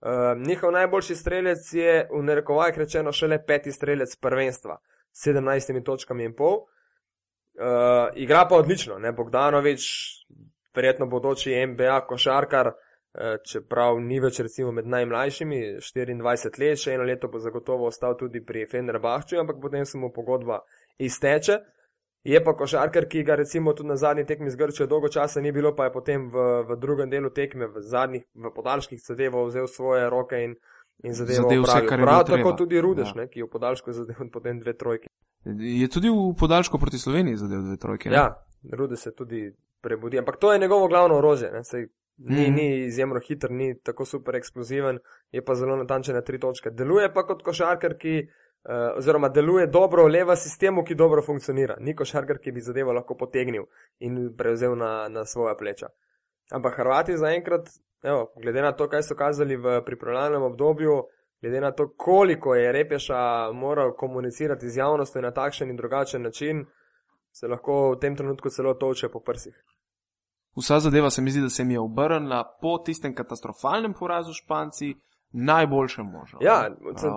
Uh, 0.00 0.46
njihov 0.46 0.72
najboljši 0.72 1.14
strelec 1.14 1.72
je 1.72 2.08
v 2.12 2.22
narekovajih 2.22 2.78
rečeno 2.78 3.12
šele 3.12 3.38
peti 3.46 3.72
strelec 3.72 4.16
prvenstva 4.16 4.76
s 5.12 5.26
17 5.26 5.84
točkami 5.84 6.24
in 6.24 6.34
pol. 6.36 6.56
Uh, 6.56 8.12
igra 8.14 8.44
pa 8.48 8.56
odlično, 8.56 8.98
ne 8.98 9.12
Bogdanovič, 9.12 9.82
verjetno 10.76 11.06
bodoči 11.06 11.66
MBA 11.66 12.02
košarkar, 12.06 12.66
uh, 12.68 13.38
čeprav 13.48 14.00
ni 14.00 14.20
več 14.20 14.42
recimo 14.44 14.72
med 14.72 14.86
najmlajšimi, 14.86 15.62
24 15.80 16.60
let, 16.60 16.82
še 16.82 16.92
eno 16.92 17.08
leto 17.08 17.32
bo 17.32 17.40
zagotovo 17.40 17.88
ostal 17.88 18.18
tudi 18.20 18.44
pri 18.44 18.66
Fenerbahču, 18.68 19.40
ampak 19.40 19.56
potem 19.62 19.88
se 19.88 19.98
mu 19.98 20.12
pogodba 20.12 20.60
izteče. 20.98 21.58
Je 22.26 22.40
pa 22.42 22.52
košarkar, 22.52 23.04
ki 23.06 23.22
ga 23.22 23.36
recimo 23.36 23.72
tudi 23.72 23.88
na 23.88 23.96
zadnji 23.96 24.24
tekmi 24.24 24.50
z 24.50 24.56
Grčijo 24.56 24.86
dolgo 24.86 25.08
časa 25.08 25.40
ni 25.40 25.52
bilo, 25.52 25.70
pa 25.72 25.84
je 25.84 25.92
potem 25.92 26.24
v, 26.26 26.34
v 26.64 26.76
drugem 26.76 27.10
delu 27.10 27.30
tekme, 27.30 27.68
v 27.68 27.78
zadnjih, 27.80 28.24
v 28.34 28.50
podaljških 28.50 28.98
zadevo 29.00 29.44
vzel 29.46 29.66
svoje 29.66 30.10
roke 30.10 30.40
in, 30.40 30.56
in 31.04 31.14
zadevo 31.14 31.46
vse, 31.62 31.84
kar 31.84 32.00
je 32.00 32.04
Prav 32.04 32.24
tako 32.24 32.34
treba. 32.34 32.56
tudi 32.56 32.80
Rudeš, 32.80 33.08
ja. 33.08 33.14
ne, 33.16 33.28
ki 33.28 33.38
je 33.38 33.44
v 33.44 33.48
podaljšku 33.48 33.92
zadev 33.92 34.26
potem 34.28 34.58
dve 34.58 34.74
trojke. 34.74 35.06
Je 35.46 35.86
tudi 35.88 36.10
v 36.10 36.34
podaljšku 36.34 36.78
proti 36.78 36.98
Sloveniji 36.98 37.36
zadev 37.36 37.62
dve 37.62 37.76
trojke. 37.76 38.10
Ne? 38.10 38.16
Ja, 38.16 38.26
Rudeš 38.72 38.98
se 39.00 39.14
tudi 39.14 39.52
prebudi, 39.80 40.18
ampak 40.18 40.36
to 40.36 40.52
je 40.52 40.58
njegovo 40.58 40.88
glavno 40.88 41.16
orožje. 41.16 41.52
Ni, 42.18 42.42
Mhm. 42.42 42.54
ni 42.54 42.66
izjemno 42.82 43.20
hiter, 43.20 43.50
ni 43.50 43.78
tako 43.78 44.04
super 44.04 44.34
eksploziven, 44.34 44.98
je 45.30 45.44
pa 45.44 45.54
zelo 45.54 45.76
natančen 45.76 46.14
na 46.14 46.22
tri 46.22 46.38
točke. 46.38 46.70
Deluje 46.70 47.12
pa 47.12 47.22
kot 47.22 47.42
košarkar, 47.42 47.94
ki, 47.94 48.28
uh, 48.68 48.98
oziroma 48.98 49.28
deluje 49.28 49.66
dobro 49.66 50.06
leva 50.06 50.36
sistemu, 50.36 50.84
ki 50.84 50.94
dobro 50.94 51.22
funkcionira. 51.22 51.76
Ni 51.80 51.94
košarkar, 51.96 52.38
ki 52.38 52.52
bi 52.52 52.60
zadevo 52.60 52.92
lahko 52.92 53.14
potegnil 53.14 53.66
in 53.98 54.34
prevzel 54.36 54.76
na, 54.76 55.08
na 55.08 55.24
svoja 55.24 55.54
pleča. 55.56 55.88
Ampak 56.50 56.76
Hrvati 56.76 57.16
zaenkrat, 57.16 57.68
evo, 58.02 58.32
glede 58.42 58.62
na 58.62 58.72
to, 58.72 58.88
kaj 58.88 59.02
so 59.02 59.14
kazali 59.14 59.56
v 59.56 59.80
pripravljalnem 59.86 60.42
obdobju, 60.42 61.02
glede 61.42 61.60
na 61.60 61.72
to, 61.72 61.88
koliko 61.96 62.54
je 62.54 62.72
Repeša 62.72 63.52
moral 63.52 63.94
komunicirati 63.96 64.70
z 64.70 64.78
javnostjo 64.78 65.22
na 65.22 65.30
takšen 65.30 65.70
in 65.70 65.76
drugačen 65.76 66.22
način, 66.22 66.66
se 67.32 67.48
lahko 67.48 67.90
v 67.90 67.98
tem 68.00 68.16
trenutku 68.16 68.50
celo 68.50 68.74
toče 68.74 69.08
po 69.08 69.20
prsih. 69.20 69.56
Vsa 70.56 70.78
zadeva 70.80 71.10
se 71.10 71.22
mi 71.22 71.30
zdi, 71.30 71.40
da 71.40 71.48
se 71.48 71.64
mi 71.64 71.74
je 71.74 71.80
obrnila 71.80 72.56
po 72.60 72.78
tistem 72.78 73.14
katastrofalnem 73.14 73.92
porazu 73.92 74.32
Španci 74.32 74.94
najboljše 75.32 76.02
možno. 76.02 76.38
Ja, 76.42 76.76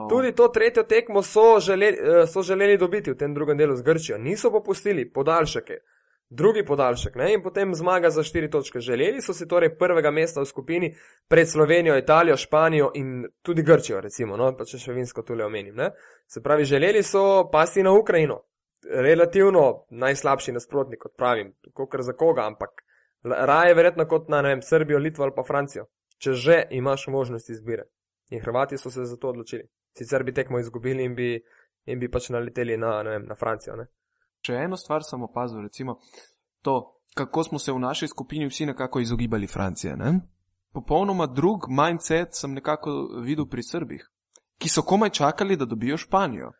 tudi 0.10 0.32
to 0.32 0.48
tretjo 0.48 0.84
tekmo 0.84 1.22
so 1.22 1.60
želeli, 1.60 1.98
so 2.28 2.42
želeli 2.42 2.78
dobiti 2.78 3.12
v 3.12 3.18
tem 3.18 3.34
drugem 3.34 3.58
delu 3.58 3.76
z 3.76 3.82
Grčijo. 3.82 4.18
Niso 4.18 4.52
popustili, 4.52 5.12
podaljšake. 5.14 5.74
Drugi 6.32 6.66
podaljšek 6.66 7.16
ne? 7.16 7.34
in 7.34 7.44
potem 7.44 7.76
zmaga 7.76 8.10
za 8.10 8.24
štiri 8.24 8.50
točke. 8.50 8.80
Želeli 8.80 9.22
so 9.22 9.34
si 9.34 9.48
torej 9.48 9.78
prvega 9.78 10.12
mesta 10.12 10.42
v 10.42 10.46
skupini 10.46 10.96
pred 11.28 11.50
Slovenijo, 11.50 11.98
Italijo, 11.98 12.38
Španijo 12.38 12.92
in 12.96 13.26
tudi 13.42 13.64
Grčijo, 13.64 14.02
recimo, 14.02 14.38
no? 14.38 14.52
pa 14.58 14.66
če 14.66 14.78
še 14.78 14.94
vinsko 14.94 15.22
tule 15.22 15.46
omenim. 15.46 15.76
Ne? 15.76 15.90
Se 16.28 16.44
pravi, 16.44 16.66
želeli 16.66 17.04
so 17.04 17.50
pasti 17.52 17.84
na 17.84 17.92
Ukrajino. 17.92 18.44
Relativno 18.90 19.86
najslabši 19.90 20.52
nasprotnik, 20.52 21.02
kot 21.02 21.18
pravim, 21.18 21.54
kot 21.74 21.98
za 22.00 22.14
koga, 22.14 22.46
ampak 22.46 22.84
raje 23.24 23.74
verjetno 23.74 24.06
kot 24.08 24.30
na 24.30 24.42
vem, 24.42 24.62
Srbijo, 24.62 25.00
Litvo 25.00 25.24
ali 25.24 25.34
pa 25.36 25.44
Francijo, 25.44 25.86
če 26.18 26.34
že 26.34 26.68
imaš 26.70 27.08
možnost 27.08 27.50
izbire. 27.50 27.90
In 28.30 28.42
Hrvati 28.42 28.78
so 28.78 28.92
se 28.92 29.06
za 29.06 29.18
to 29.18 29.30
odločili. 29.30 29.64
Sicer 29.98 30.24
bi 30.24 30.34
tekmo 30.34 30.60
izgubili 30.60 31.04
in 31.04 31.16
bi, 31.16 31.40
in 31.86 32.00
bi 32.00 32.12
pač 32.12 32.30
naleteli 32.30 32.78
na, 32.78 33.04
ne 33.04 33.10
vem, 33.10 33.26
na 33.26 33.36
Francijo. 33.36 33.76
Ne? 33.76 33.88
Če 34.42 34.54
eno 34.54 34.78
stvar 34.78 35.04
sem 35.04 35.24
opazil, 35.24 35.62
recimo 35.62 35.98
to, 36.62 37.00
kako 37.14 37.44
smo 37.44 37.60
se 37.60 37.72
v 37.72 37.80
naši 37.80 38.08
skupini 38.08 38.48
vsi 38.48 38.66
nekako 38.66 39.00
izogibali 39.00 39.48
Francije. 39.48 39.96
Ne? 39.98 40.20
Popolnoma 40.74 41.26
drug 41.26 41.66
mindset 41.70 42.36
sem 42.36 42.54
nekako 42.54 42.92
videl 43.24 43.46
pri 43.50 43.64
Srbih, 43.64 44.06
ki 44.58 44.70
so 44.70 44.82
komaj 44.82 45.10
čakali, 45.10 45.58
da 45.58 45.66
dobijo 45.66 45.98
Španijo. 45.98 46.52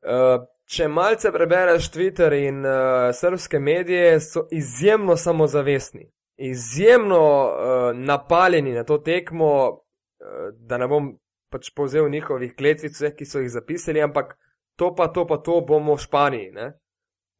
Uh, 0.00 0.46
če 0.70 0.88
malce 0.88 1.32
prebereš 1.32 1.90
Twitter 1.92 2.32
in 2.38 2.62
uh, 2.64 3.10
srpske 3.12 3.58
medije, 3.58 4.20
so 4.20 4.46
izjemno 4.50 5.16
samozavestni, 5.16 6.06
izjemno 6.36 7.20
uh, 7.20 7.96
napaljeni 7.96 8.72
na 8.72 8.84
to 8.84 8.98
tekmo, 8.98 9.50
da 10.60 10.78
ne 10.78 10.88
bom 10.88 11.10
pač 11.48 11.70
povzel 11.70 12.08
njihovih 12.08 12.54
kletvic, 12.54 12.92
vseh, 12.92 13.14
ki 13.14 13.24
so 13.24 13.38
jih 13.38 13.50
zapisali, 13.50 14.00
ampak 14.00 14.36
to 14.76 14.94
pa 14.94 15.08
to 15.08 15.26
pa 15.26 15.38
to 15.38 15.60
bomo 15.60 15.94
v 15.94 16.00
Španiji. 16.00 16.50
Ne? 16.52 16.68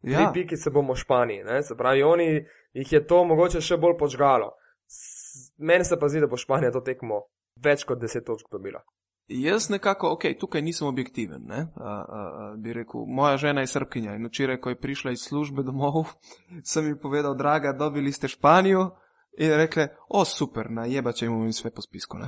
Tri 0.03 0.13
Ja, 0.13 0.31
piki 0.33 0.57
se 0.57 0.71
bomo 0.71 0.93
v 0.93 0.99
Španiji. 0.99 1.45
Ne? 1.45 1.63
Se 1.63 1.77
pravi, 1.77 2.03
oni 2.03 2.29
jih 2.75 2.93
je 2.93 3.07
to 3.07 3.25
mogoče 3.25 3.61
še 3.61 3.77
bolj 3.77 3.99
počgalo. 3.99 4.53
S- 4.87 5.53
Meni 5.59 5.85
se 5.85 5.97
pa 5.97 6.09
zdi, 6.09 6.21
da 6.21 6.27
bo 6.27 6.37
Španija 6.37 6.73
to 6.73 6.81
tekmo 6.81 7.21
več 7.57 7.85
kot 7.85 7.99
deset 7.99 8.25
točk 8.25 8.49
dobila. 8.51 8.81
jaz 9.29 9.69
nekako, 9.69 10.09
ok, 10.11 10.25
tukaj 10.35 10.63
nisem 10.63 10.89
objektiven. 10.89 11.45
Ne? 11.45 11.61
A, 11.77 11.87
a, 11.87 12.21
a, 12.43 12.55
bi 12.57 12.73
rekel, 12.73 13.05
moja 13.07 13.37
žena 13.37 13.61
je 13.61 13.67
srpkinja 13.69 14.15
in 14.15 14.27
včeraj, 14.27 14.59
ko 14.59 14.71
je 14.71 14.77
prišla 14.77 15.13
iz 15.13 15.23
službe 15.23 15.63
domov, 15.63 16.09
sem 16.65 16.87
ji 16.87 16.97
povedal, 16.97 17.37
draga, 17.37 17.73
dobili 17.73 18.11
ste 18.13 18.27
Španijo. 18.29 18.89
In 19.39 19.55
rekle, 19.57 19.89
o 20.09 20.25
super, 20.25 20.71
najeba, 20.71 21.13
če 21.13 21.27
imamo 21.27 21.45
in 21.45 21.53
sve 21.53 21.71
po 21.71 21.83
spisku. 21.83 22.19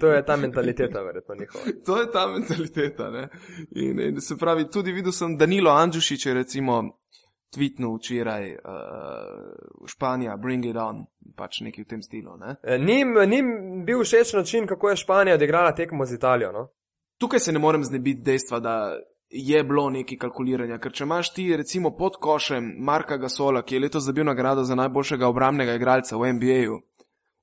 To 0.00 0.12
je 0.12 0.24
ta 0.24 0.36
mentaliteta, 0.36 1.02
verjetno 1.08 1.34
njihova. 1.34 1.64
To 1.86 2.00
je 2.00 2.10
ta 2.10 2.26
mentaliteta. 2.26 3.10
ne. 3.10 3.28
In, 3.70 4.00
in 4.00 4.20
se 4.20 4.36
pravi, 4.36 4.70
tudi 4.70 4.92
videl 4.92 5.12
sem 5.12 5.36
Danilo 5.36 5.70
Andžušič, 5.70 6.26
recimo 6.26 6.82
tweetnul 7.50 7.98
včeraj 7.98 8.52
uh, 8.54 9.86
Španija, 9.86 10.36
bring 10.36 10.64
it 10.66 10.76
on, 10.76 11.04
pač 11.36 11.60
nekaj 11.66 11.84
v 11.84 11.88
tem 11.88 12.02
stilu. 12.02 12.36
Ne. 12.38 12.56
E, 12.62 12.78
Njim, 12.78 13.16
njim 13.26 13.46
bil 13.86 14.04
všeč 14.04 14.32
način, 14.32 14.66
kako 14.66 14.90
je 14.90 14.96
Španija 14.96 15.34
odigrala 15.34 15.74
tekmo 15.74 16.06
z 16.06 16.14
Italijo. 16.14 16.52
No? 16.52 16.68
Tukaj 17.18 17.40
se 17.40 17.52
ne 17.52 17.58
morem 17.58 17.84
znebiti 17.84 18.22
dejstva, 18.22 18.60
da 18.60 18.74
je 19.30 19.64
bilo 19.64 19.90
nekaj 19.90 20.18
kalkuliranja, 20.18 20.78
ker 20.82 20.92
če 20.92 21.04
imaš 21.06 21.32
ti 21.34 21.44
recimo 21.56 21.92
pod 21.96 22.16
košem 22.18 22.72
Marka 22.78 23.16
Gasola, 23.16 23.62
ki 23.62 23.76
je 23.76 23.80
letos 23.80 24.06
dobil 24.06 24.26
nagrado 24.26 24.64
za 24.64 24.74
najboljšega 24.74 25.28
obramnega 25.28 25.76
igralca 25.78 26.18
v 26.18 26.32
NBA-ju 26.34 26.80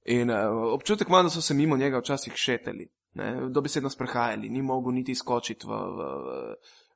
in 0.07 0.31
uh, 0.31 0.73
občutek 0.73 1.07
imam, 1.07 1.25
da 1.25 1.29
so 1.29 1.41
se 1.41 1.53
mimo 1.53 1.77
njega 1.77 1.99
včasih 1.99 2.33
šeteli, 2.35 2.87
ne, 3.13 3.31
dobesedno 3.49 3.89
sprehajali, 3.89 4.49
ni 4.49 4.61
mogel 4.61 4.93
niti 4.93 5.15
skočiti 5.15 5.67
v, 5.67 5.71
v, 5.71 6.09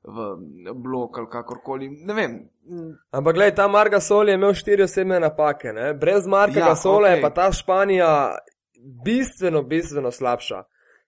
v, 0.03 0.27
v 0.69 0.75
blok 0.75 1.17
ali 1.17 1.27
kakorkoli, 1.31 1.89
ne 1.89 2.13
vem. 2.13 2.37
Ampak 3.11 3.35
gledaj, 3.35 3.55
ta 3.55 3.67
Marga 3.67 3.99
Sol 3.99 4.29
je 4.29 4.35
imel 4.35 4.53
štiri 4.53 4.83
osebne 4.83 5.19
napake. 5.19 5.73
Ne? 5.75 5.93
Brez 5.93 6.27
Marka 6.27 6.59
Ja, 6.59 6.67
ja, 6.67 6.75
Sola 6.75 7.09
okay. 7.09 7.15
je 7.15 7.21
pa 7.21 7.29
ta 7.29 7.51
Španija 7.51 8.11
bistveno, 9.05 9.63
bistveno 9.63 10.11
slabša. 10.11 10.63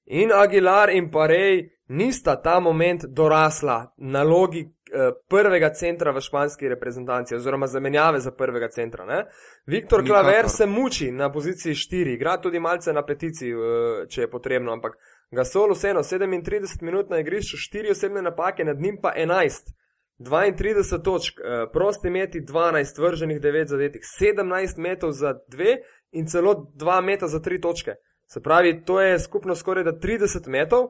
In 0.05 0.31
Aguilar 0.35 0.89
in 0.89 1.11
Parej 1.11 1.69
nista 1.87 2.41
ta 2.41 2.59
moment 2.59 3.05
dorasla 3.05 3.93
nalogi 3.97 4.59
eh, 4.59 5.11
prvega 5.27 5.73
centra 5.73 6.11
v 6.11 6.21
španski 6.21 6.69
reprezentanci, 6.69 7.35
oziroma 7.35 7.67
zamenjave 7.67 8.19
za 8.19 8.31
prvega 8.31 8.69
centra. 8.69 9.05
Ne? 9.05 9.25
Viktor 9.65 10.03
Nikakor. 10.03 10.21
Klaver 10.21 10.49
se 10.49 10.65
muči 10.65 11.11
na 11.11 11.31
poziciji 11.31 11.73
4, 11.73 12.13
igra 12.13 12.37
tudi 12.41 12.59
malce 12.59 12.93
na 12.93 13.05
peticiji, 13.05 13.51
eh, 13.51 14.07
če 14.07 14.21
je 14.21 14.29
potrebno, 14.31 14.73
ampak 14.73 14.97
Gasol 15.31 15.73
vseeno 15.73 16.03
37 16.03 16.81
minut 16.81 17.09
na 17.09 17.19
igrišču, 17.19 17.57
4 17.57 17.91
osebne 17.91 18.21
napake, 18.21 18.63
nad 18.63 18.81
njim 18.81 18.99
pa 19.01 19.13
11. 19.17 19.73
32 20.19 21.03
točk, 21.03 21.39
eh, 21.39 21.65
prosti 21.73 22.09
meti 22.09 22.41
12, 22.41 22.99
vrženih 22.99 23.41
9 23.41 23.67
zadetih, 23.67 24.01
17 24.19 24.77
metov 24.77 25.11
za 25.11 25.33
2 25.47 25.77
in 26.11 26.27
celo 26.27 26.71
2 26.75 27.01
meta 27.01 27.27
za 27.27 27.39
3 27.39 27.61
točke. 27.61 27.95
Se 28.27 28.41
pravi, 28.41 28.83
to 28.85 29.01
je 29.01 29.19
skupno 29.19 29.55
skoraj 29.55 29.83
da 29.83 29.99
30 29.99 30.47
metov, 30.47 30.89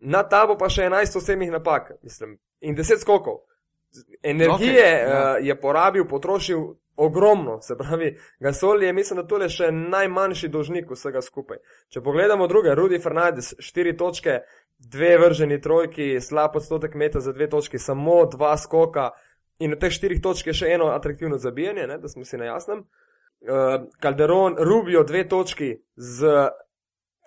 na 0.00 0.22
tabo 0.22 0.56
pa 0.58 0.68
še 0.68 0.88
11 0.88 1.16
osebnih 1.18 1.50
napak 1.50 1.92
mislim, 2.02 2.38
in 2.60 2.76
10 2.76 3.00
skokov. 3.00 3.44
Energije 4.22 4.84
okay, 4.84 5.08
ja. 5.08 5.20
uh, 5.38 5.46
je 5.46 5.60
porabil, 5.60 6.04
potrošil 6.08 6.66
ogromno, 6.98 7.60
se 7.62 7.76
pravi, 7.78 8.18
Gasol 8.40 8.82
je, 8.82 8.92
mislim, 8.92 9.20
da 9.22 9.26
tole 9.26 9.48
še 9.48 9.70
najmanjši 9.72 10.48
dolžnik 10.50 10.90
vsega 10.90 11.22
skupaj. 11.22 11.60
Če 11.94 12.02
pogledamo 12.02 12.48
druge, 12.50 12.74
Rudi 12.74 12.98
Fernandez, 13.00 13.52
4 13.62 13.94
točke, 13.98 14.40
dve 14.78 15.14
vrženi 15.18 15.60
trojki, 15.62 16.18
slab 16.20 16.56
odstotek 16.58 16.94
meta 16.94 17.20
za 17.20 17.32
dve 17.32 17.48
točki, 17.50 17.78
samo 17.78 18.24
dva 18.26 18.56
skoka 18.58 19.12
in 19.58 19.72
od 19.72 19.80
teh 19.82 19.92
štirih 19.94 20.20
točk 20.22 20.50
je 20.50 20.54
še 20.60 20.72
eno 20.74 20.92
atraktivno 20.94 21.38
zabijanje, 21.38 21.86
ne, 21.86 21.98
da 21.98 22.08
smo 22.08 22.24
si 22.24 22.38
na 22.38 22.50
jasnem. 22.50 22.84
Uh, 23.38 23.86
Calderon, 24.02 24.56
Rubio, 24.58 25.04
dve 25.06 25.24
točki 25.28 25.76
z 25.96 26.48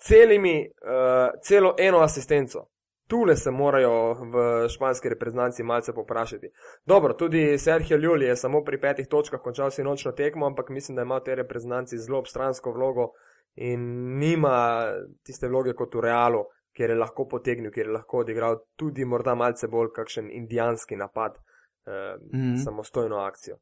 celimi, 0.07 0.69
uh, 0.69 1.39
celo 1.41 1.75
eno 1.77 1.99
asistenco. 1.99 2.67
Tule 3.07 3.35
se 3.35 3.51
morajo 3.51 4.13
v 4.13 4.69
španski 4.69 5.09
reprezentanci 5.09 5.63
malce 5.63 5.93
poprašati. 5.93 6.49
Dobro, 6.85 7.13
tudi 7.13 7.57
Sergio 7.57 7.97
Ljuli 7.97 8.25
je 8.25 8.35
samo 8.35 8.63
pri 8.63 8.79
petih 8.81 9.07
točkah 9.07 9.41
končal 9.43 9.71
si 9.71 9.83
nočno 9.83 10.11
tekmo, 10.11 10.45
ampak 10.45 10.69
mislim, 10.69 10.95
da 10.95 11.01
ima 11.01 11.17
v 11.17 11.23
tej 11.23 11.35
reprezentanci 11.35 11.97
zelo 11.97 12.19
obstransko 12.19 12.71
vlogo 12.71 13.09
in 13.55 13.81
nima 14.17 14.85
tiste 15.23 15.47
vloge 15.47 15.73
kot 15.73 15.95
v 15.95 16.05
Realu, 16.07 16.45
kjer 16.71 16.89
je 16.89 16.95
lahko 16.95 17.27
potegnil, 17.27 17.71
kjer 17.71 17.87
je 17.87 17.93
lahko 17.93 18.23
odigral 18.23 18.61
tudi 18.79 19.05
morda 19.05 19.35
malce 19.35 19.67
bolj 19.67 19.91
kakšen 19.95 20.31
indijanski 20.31 20.95
napad, 20.95 21.35
eh, 21.35 22.15
mm. 22.15 22.39
-hmm. 22.39 22.63
samostojno 22.63 23.17
akcijo. 23.17 23.57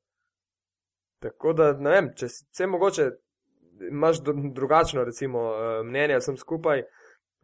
Tako 1.20 1.54
da, 1.54 1.74
ne 1.74 1.90
vem, 1.90 2.14
če 2.16 2.28
se 2.30 2.68
mogoče 2.68 3.10
imaš 3.90 4.22
dru- 4.22 4.54
drugačno 4.54 5.04
recimo, 5.04 5.40
eh, 5.52 5.84
mnenje 5.84 6.18
vsem 6.18 6.38
skupaj, 6.38 6.84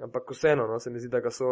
ampak 0.04 0.24
vseeno, 0.32 0.68
no, 0.68 0.80
se 0.80 0.90
mi 0.90 1.00
zdi, 1.00 1.10
da 1.10 1.20
ga 1.20 1.30
so 1.30 1.46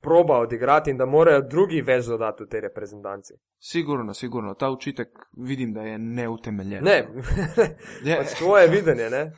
proba 0.00 0.38
odigrati 0.38 0.90
in 0.90 0.96
da 0.96 1.06
morajo 1.06 1.40
drugi 1.42 1.82
več 1.82 2.04
dodati 2.04 2.44
v 2.44 2.48
tej 2.48 2.60
reprezentanci. 2.60 3.34
Sigurno, 3.58 4.14
sigurno, 4.14 4.54
ta 4.54 4.70
učitek 4.70 5.08
vidim, 5.36 5.72
da 5.72 5.82
je 5.82 5.98
neutemeljen. 5.98 6.84
Ne, 6.84 7.08
Je- 8.04 8.16
pač 8.16 8.34
tvoje 8.38 8.68
videnje, 8.68 9.10
ne? 9.10 9.32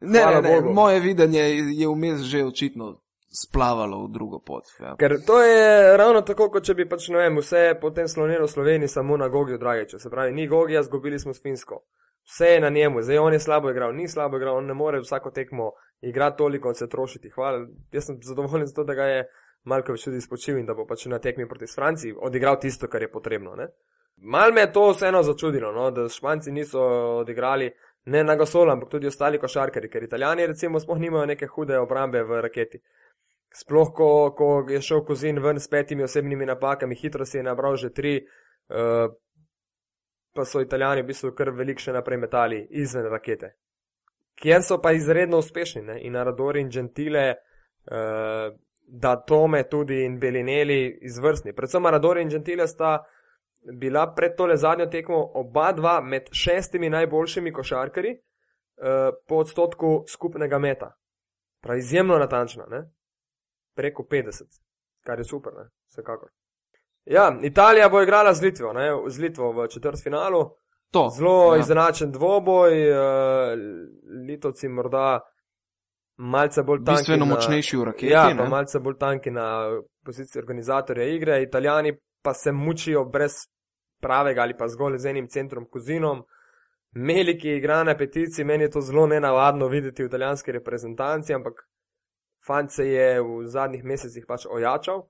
ne, 0.00 0.20
hvala 0.20 0.40
ne, 0.40 0.50
ne, 0.50 0.60
Bogu. 0.60 0.74
moje 0.74 1.00
videnje 1.00 1.40
je 1.72 1.88
vmes 1.88 2.20
že 2.20 2.44
očitno 2.44 2.98
splavalo 3.32 4.04
v 4.04 4.10
drugo 4.12 4.38
pot. 4.38 4.64
Ja. 4.80 4.96
Ker 4.96 5.16
to 5.26 5.42
je 5.42 5.96
ravno 5.96 6.20
tako, 6.20 6.50
kot 6.50 6.64
če 6.64 6.74
bi 6.74 6.88
pač, 6.88 7.08
ne 7.08 7.16
vem, 7.18 7.36
vse 7.36 7.78
potem 7.80 8.08
slonilo 8.08 8.44
v 8.46 8.50
Sloveniji 8.50 8.88
samo 8.88 9.16
na 9.16 9.28
Gogiju 9.28 9.58
Dragiču. 9.58 9.98
Se 9.98 10.10
pravi, 10.10 10.32
ni 10.32 10.46
Gogija, 10.46 10.82
zgubili 10.82 11.18
smo 11.18 11.32
s 11.34 11.42
Finsko. 11.42 11.80
Vse 12.24 12.46
je 12.46 12.60
na 12.60 12.68
njemu, 12.70 13.02
zdaj 13.02 13.18
on 13.18 13.32
je 13.32 13.40
slabo 13.40 13.70
igral, 13.70 13.94
ni 13.94 14.08
slabo 14.08 14.36
igral, 14.36 14.56
on 14.56 14.66
ne 14.66 14.74
more 14.74 15.00
vsako 15.00 15.30
tekmo 15.30 15.72
igrati 16.00 16.38
toliko 16.38 16.68
in 16.68 16.74
se 16.74 16.88
trošiti. 16.88 17.30
Hvala, 17.30 17.66
jaz 17.92 18.06
sem 18.06 18.18
zadovoljen 18.22 18.66
z 18.66 18.74
to, 18.74 18.84
da 18.84 18.94
ga 18.94 19.04
je 19.04 19.24
Malkovič 19.64 20.04
tudi 20.04 20.20
spočil 20.20 20.58
in 20.58 20.66
da 20.66 20.74
bo 20.74 20.86
pač 20.86 21.06
na 21.06 21.18
tekmi 21.18 21.48
proti 21.48 21.66
Franciji 21.74 22.14
odigral 22.18 22.60
tisto, 22.60 22.88
kar 22.88 23.02
je 23.02 23.10
potrebno. 23.10 23.54
Ne? 23.56 23.68
Mal 24.16 24.52
me 24.52 24.60
je 24.60 24.72
to 24.72 24.90
vseeno 24.90 25.22
začudilo, 25.22 25.72
no? 25.72 25.90
da 25.90 26.08
Španci 26.08 26.52
niso 26.52 26.80
odigrali 27.22 27.72
Ne 28.04 28.24
na 28.24 28.34
Gasola, 28.36 28.72
ampak 28.72 28.88
tudi 28.90 29.06
ostali 29.06 29.38
košarkari, 29.38 29.88
ker 29.88 30.02
italijani 30.02 30.46
recimo 30.46 30.80
sploh 30.80 30.98
nimajo 30.98 31.26
neke 31.26 31.46
hude 31.46 31.78
obrambe 31.78 32.22
v 32.26 32.40
raketi. 32.42 32.80
Sploh, 33.54 33.92
ko, 33.94 34.08
ko 34.34 34.48
je 34.68 34.80
šel 34.82 35.04
Kozin 35.06 35.38
ven 35.42 35.60
s 35.60 35.68
petimi 35.68 36.02
osebnimi 36.02 36.46
napakami, 36.46 36.96
hitro 36.98 37.24
si 37.24 37.36
je 37.36 37.42
nabral 37.46 37.76
že 37.76 37.92
tri, 37.92 38.16
uh, 38.18 39.12
pa 40.34 40.44
so 40.44 40.60
italijani 40.60 41.02
v 41.02 41.06
bistvu 41.06 41.32
kar 41.36 41.50
velik 41.50 41.80
še 41.80 41.92
naprej 41.92 42.18
metali 42.18 42.60
izven 42.70 43.08
rakete. 43.12 43.52
Kjer 44.40 44.62
so 44.64 44.78
pa 44.82 44.92
izredno 44.96 45.38
uspešni 45.38 45.82
ne? 45.82 45.98
in 46.06 46.16
Aradori 46.16 46.60
in 46.60 46.70
Gentile, 46.70 47.24
uh, 47.90 48.54
da 48.86 49.16
Tome 49.26 49.62
tudi 49.68 50.02
in 50.04 50.18
Belineli 50.18 50.98
izvrstni. 51.02 51.52
Predvsem 51.52 51.86
Aradori 51.86 52.22
in 52.22 52.32
Gentile 52.32 52.66
sta 52.66 52.96
bila 53.78 54.06
pred 54.14 54.36
tole 54.36 54.56
zadnjo 54.56 54.86
tekmo 54.86 55.20
oba 55.34 55.72
dva 55.72 56.00
med 56.00 56.32
šestimi 56.32 56.90
najboljšimi 56.90 57.52
košarkari 57.52 58.16
uh, 58.16 59.14
po 59.28 59.44
odstotku 59.44 60.04
skupnega 60.08 60.58
meta. 60.58 60.92
Prav 61.62 61.78
izjemno 61.78 62.18
natančna, 62.18 62.66
ne? 62.66 62.84
preko 63.74 64.02
50, 64.10 64.60
kar 65.06 65.18
je 65.18 65.24
super, 65.24 65.52
ne? 65.54 65.68
vsekakor. 65.88 66.28
Ja, 67.04 67.38
Italija 67.42 67.88
bo 67.88 68.02
igrala 68.02 68.34
z 68.34 68.42
Litvo, 68.42 68.72
ne? 68.72 68.90
z 69.06 69.18
Litvo 69.18 69.52
v 69.52 69.68
četrtfinalu. 69.68 70.50
To, 70.90 71.08
Zelo 71.16 71.54
ja. 71.54 71.60
izenačen 71.60 72.12
dvoboj, 72.12 72.90
uh, 72.90 72.98
Litovci 74.28 74.68
morda 74.68 75.20
malce 76.16 76.62
bolj 76.62 76.84
tanki. 76.84 77.00
Bistveno 77.00 77.24
na, 77.24 77.34
močnejši 77.34 77.76
v 77.76 77.84
raketi. 77.84 78.12
Ja, 78.12 78.28
ne? 78.28 78.36
pa 78.36 78.48
malce 78.48 78.80
bolj 78.80 78.98
tanki 78.98 79.30
na 79.30 79.46
poziciji 80.04 80.40
organizatorja 80.40 81.06
igre. 81.14 81.42
Italijani 81.42 81.96
pa 82.22 82.34
se 82.34 82.52
mučijo 82.52 83.04
brez 83.04 83.32
pravega 84.00 84.42
ali 84.42 84.56
pa 84.56 84.68
zgolj 84.68 84.98
z 84.98 85.06
enim 85.06 85.28
centrom 85.28 85.66
kozinom. 85.70 86.24
Meliki 86.92 87.56
igra 87.56 87.82
na 87.84 87.96
petici, 87.96 88.44
meni 88.44 88.64
je 88.64 88.70
to 88.70 88.80
zelo 88.80 89.06
nenavadno 89.06 89.66
videti 89.68 90.02
v 90.02 90.06
italijanski 90.06 90.52
reprezentanci, 90.52 91.34
ampak 91.34 91.64
fant 92.46 92.70
se 92.70 92.86
je 92.88 93.22
v 93.22 93.46
zadnjih 93.46 93.84
mesecih 93.84 94.26
pač 94.28 94.44
ojačal. 94.46 95.06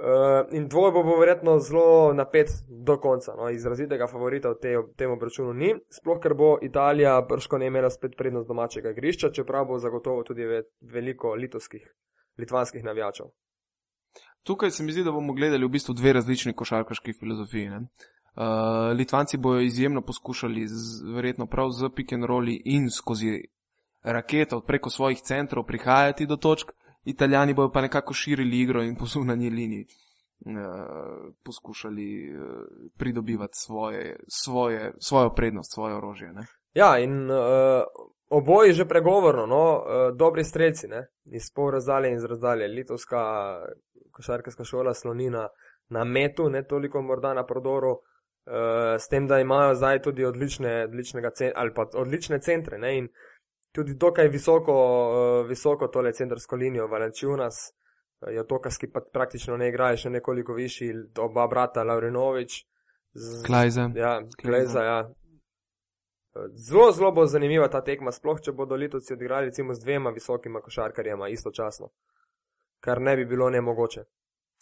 Uh, 0.00 0.56
in 0.56 0.68
dvoj 0.68 0.92
bo, 0.92 1.02
bo 1.04 1.18
verjetno 1.20 1.58
zelo 1.60 2.12
napet 2.16 2.48
do 2.68 2.96
konca. 2.96 3.34
No, 3.36 3.50
izrazitega 3.52 4.06
favorita 4.08 4.54
v 4.54 4.56
te, 4.56 4.70
tem 4.96 5.10
obračunu 5.12 5.52
ni, 5.52 5.74
sploh 5.92 6.16
ker 6.22 6.32
bo 6.34 6.54
Italija 6.64 7.18
brško 7.28 7.58
ne 7.60 7.68
imela 7.68 7.90
spet 7.92 8.16
prednost 8.16 8.48
domačega 8.48 8.94
igrišča, 8.94 9.28
čeprav 9.36 9.66
bo 9.68 9.76
zagotovo 9.78 10.22
tudi 10.24 10.46
ve, 10.48 10.62
veliko 10.80 11.34
litovskih, 11.36 11.84
litvanskih 12.40 12.84
navijačev. 12.84 13.28
Tukaj 14.48 14.70
se 14.70 14.82
mi 14.82 14.96
zdi, 14.96 15.04
da 15.04 15.12
bomo 15.12 15.36
gledali 15.36 15.68
v 15.68 15.74
bistvu 15.76 15.94
dve 15.94 16.16
različni 16.16 16.56
košarkaški 16.56 17.12
filozofiji. 17.20 17.68
Uh, 17.68 18.96
Litvanci 18.96 19.36
bojo 19.36 19.60
izjemno 19.60 20.00
poskušali, 20.00 20.64
z, 20.66 21.04
verjetno 21.14 21.46
prav 21.46 21.76
z 21.76 21.92
pick 21.96 22.12
and 22.16 22.24
rolli 22.24 22.62
in 22.64 22.88
skozi 22.90 23.42
raketo 24.02 24.60
preko 24.60 24.90
svojih 24.90 25.20
centrov 25.20 25.66
prihajati 25.66 26.26
do 26.26 26.36
točk, 26.36 26.72
Italijani 27.04 27.54
bojo 27.54 27.70
pa 27.72 27.80
nekako 27.80 28.14
širili 28.14 28.60
igro 28.60 28.82
in 28.82 28.96
po 28.96 29.04
zunanji 29.06 29.50
liniji 29.50 29.86
uh, 30.46 31.34
poskušali 31.44 32.36
uh, 32.36 32.44
pridobivati 32.98 33.54
svoje, 33.54 34.16
svoje, 34.28 34.92
svojo 34.98 35.30
prednost, 35.34 35.74
svoje 35.74 35.94
orožje. 35.94 36.32
Ne? 36.32 36.46
Ja, 36.74 36.98
in 36.98 37.30
uh, 37.30 37.36
oboji 38.28 38.72
že 38.72 38.84
pregovorno, 38.84 39.46
no, 39.46 39.64
uh, 39.76 40.16
dobri 40.16 40.44
strelci, 40.44 40.88
ne, 40.88 41.06
iz 41.24 41.50
pol 41.54 41.70
razdalje 41.70 42.08
in 42.08 42.16
iz 42.16 42.24
razdalje. 42.24 42.68
Litovska 42.68 43.20
košarkarska 44.10 44.64
šola 44.64 44.94
sloni 44.94 45.30
na, 45.30 45.48
na 45.88 46.04
metu, 46.04 46.50
ne 46.50 46.62
toliko 46.66 47.02
morda 47.02 47.34
na 47.34 47.46
prodoru, 47.46 47.90
uh, 47.90 48.96
s 48.98 49.08
tem, 49.08 49.26
da 49.26 49.40
imajo 49.40 49.74
zdaj 49.74 50.02
tudi 50.02 50.24
odlične, 50.24 50.86
cen, 51.34 51.52
odlične 51.94 52.40
centre. 52.40 52.78
Ne, 52.78 52.98
in 52.98 53.08
tudi 53.72 53.94
dokaj 53.94 54.28
visoko, 54.28 54.74
uh, 54.74 55.48
visoko 55.48 55.88
tole 55.88 56.12
centrsko 56.12 56.56
linijo, 56.56 56.88
Valenčunas, 56.88 57.60
uh, 58.20 58.32
Jotokas, 58.34 58.78
ki 58.78 58.90
pa 58.92 59.00
praktično 59.12 59.56
ne 59.56 59.68
igrajo, 59.68 59.96
še 60.04 60.10
nekoliko 60.10 60.54
višji, 60.54 60.92
oba 61.18 61.46
brata 61.46 61.84
Laurinovič. 61.84 62.60
Klajza. 63.46 63.90
Ja, 63.94 64.20
Klajza, 64.42 64.84
ja. 64.84 65.00
Zelo, 66.68 66.92
zelo 66.92 67.10
bo 67.12 67.26
zanimiva 67.26 67.66
ta 67.68 67.80
tekma, 67.82 68.12
sploh 68.14 68.38
če 68.38 68.52
bodo 68.54 68.76
Litovci 68.78 69.16
odigrali 69.16 69.50
recimo 69.50 69.74
z 69.74 69.82
dvema 69.82 70.12
visokima 70.14 70.60
košarkarjema 70.62 71.28
istočasno, 71.28 71.90
kar 72.80 73.00
ne 73.02 73.16
bi 73.16 73.24
bilo 73.26 73.50
nemogoče. 73.50 74.04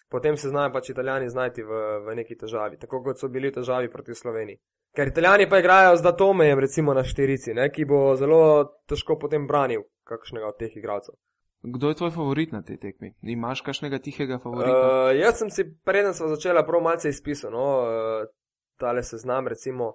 Potem 0.09 0.37
se 0.37 0.49
znajo 0.49 0.73
pač 0.73 0.91
italijani 0.91 1.29
znajti 1.29 1.63
v, 1.63 1.79
v 2.07 2.15
neki 2.17 2.37
težavi, 2.37 2.79
tako 2.81 3.03
kot 3.05 3.21
so 3.21 3.29
bili 3.29 3.53
težavi 3.53 3.91
proti 3.93 4.15
Sloveniji. 4.15 4.59
Ker 4.97 5.11
italijani 5.13 5.49
pa 5.49 5.59
igrajo 5.61 5.97
z 5.97 6.03
Datomejem 6.03 6.59
recimo 6.59 6.95
na 6.95 7.05
štirici, 7.05 7.55
ne, 7.55 7.69
ki 7.71 7.85
bo 7.85 8.17
zelo 8.17 8.41
težko 8.89 9.19
potem 9.21 9.47
branil 9.47 9.85
kakšnega 10.09 10.49
od 10.49 10.57
teh 10.59 10.77
igralcev. 10.77 11.15
Kdo 11.63 11.91
je 11.91 11.99
tvoj 11.99 12.11
favorit 12.15 12.53
na 12.55 12.63
tej 12.63 12.79
tekmi? 12.79 13.13
Imaš 13.23 13.61
kakšnega 13.67 13.99
tihega 13.99 14.39
favorita? 14.39 14.79
Uh, 14.79 15.11
jaz 15.19 15.43
sem 15.43 15.51
si, 15.51 15.67
preden 15.85 16.15
sem 16.15 16.31
začela, 16.31 16.63
prav 16.65 16.81
malce 16.83 17.11
izpisal, 17.11 17.51
no, 17.53 17.67
uh, 17.83 18.31
tale 18.79 19.03
seznam 19.03 19.51
recimo 19.51 19.93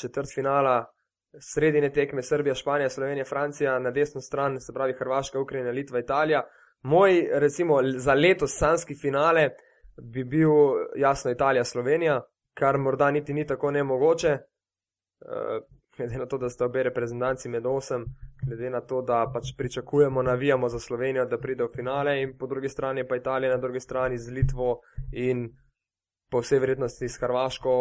četrt 0.00 0.34
finala, 0.34 0.82
sredine 1.40 1.92
tekme 1.92 2.22
Srbija, 2.22 2.54
Španija, 2.54 2.90
Slovenija, 2.90 3.24
Francija, 3.24 3.78
na 3.78 3.90
desno 3.90 4.20
stran 4.20 4.60
se 4.60 4.72
pravi 4.72 4.92
Hrvaška, 4.98 5.40
Ukrajina, 5.40 5.70
Litva, 5.70 5.98
Italija. 5.98 6.42
Moj, 6.84 7.28
recimo, 7.32 7.80
za 7.96 8.14
letos 8.14 8.58
sanski 8.58 8.94
finale 8.94 9.50
bi 10.02 10.24
bil 10.24 10.50
jasno 10.96 11.30
Italija, 11.30 11.64
Slovenija, 11.64 12.20
kar 12.54 12.78
morda 12.78 13.10
niti 13.10 13.34
ni 13.34 13.46
tako 13.46 13.70
nemogoče, 13.70 14.38
glede 15.96 16.18
na 16.18 16.26
to, 16.26 16.38
da 16.38 16.48
sta 16.48 16.64
obe 16.64 16.82
reprezentanci 16.82 17.48
med 17.48 17.66
osem, 17.66 18.04
glede 18.46 18.70
na 18.70 18.80
to, 18.80 19.02
da 19.02 19.30
pač 19.34 19.54
pričakujemo, 19.56 20.22
navijamo 20.22 20.68
za 20.68 20.78
Slovenijo, 20.78 21.24
da 21.24 21.38
pride 21.38 21.64
v 21.64 21.72
finale, 21.76 22.20
in 22.22 22.36
po 22.38 22.46
drugi 22.46 22.68
strani 22.68 23.08
pa 23.08 23.16
Italija, 23.16 23.56
na 23.56 23.60
drugi 23.62 23.80
strani 23.80 24.18
z 24.18 24.30
Litvo 24.30 24.80
in 25.12 25.48
po 26.30 26.40
vsej 26.40 26.58
verjetnosti 26.58 27.08
s 27.08 27.20
Hrvaško, 27.20 27.72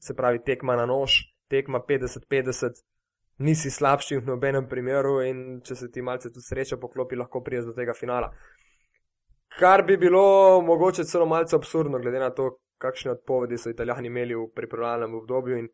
se 0.00 0.16
pravi 0.16 0.44
tekma 0.44 0.76
na 0.76 0.86
nož 0.86 1.32
tekma 1.48 1.80
50-50, 1.88 2.84
nisi 3.38 3.70
slabši 3.70 4.16
v 4.16 4.26
nobenem 4.26 4.66
primeru 4.68 5.20
in 5.22 5.60
če 5.64 5.74
se 5.74 5.90
ti 5.90 6.02
malce 6.02 6.30
tu 6.32 6.40
sreča 6.40 6.76
poklopi, 6.76 7.16
lahko 7.16 7.40
priješ 7.42 7.70
do 7.70 7.72
tega 7.72 7.94
finala. 7.94 8.32
Kar 9.58 9.82
bi 9.84 9.96
bilo 9.96 10.60
mogoče 10.64 11.04
celo 11.04 11.26
malce 11.26 11.56
absurdno, 11.56 11.98
glede 11.98 12.18
na 12.18 12.30
to, 12.30 12.58
kakšne 12.78 13.10
odpovedi 13.10 13.58
so 13.58 13.70
italijani 13.70 14.08
imeli 14.08 14.34
v 14.34 14.48
pripravljalnem 14.56 15.14
obdobju. 15.14 15.58
In 15.58 15.68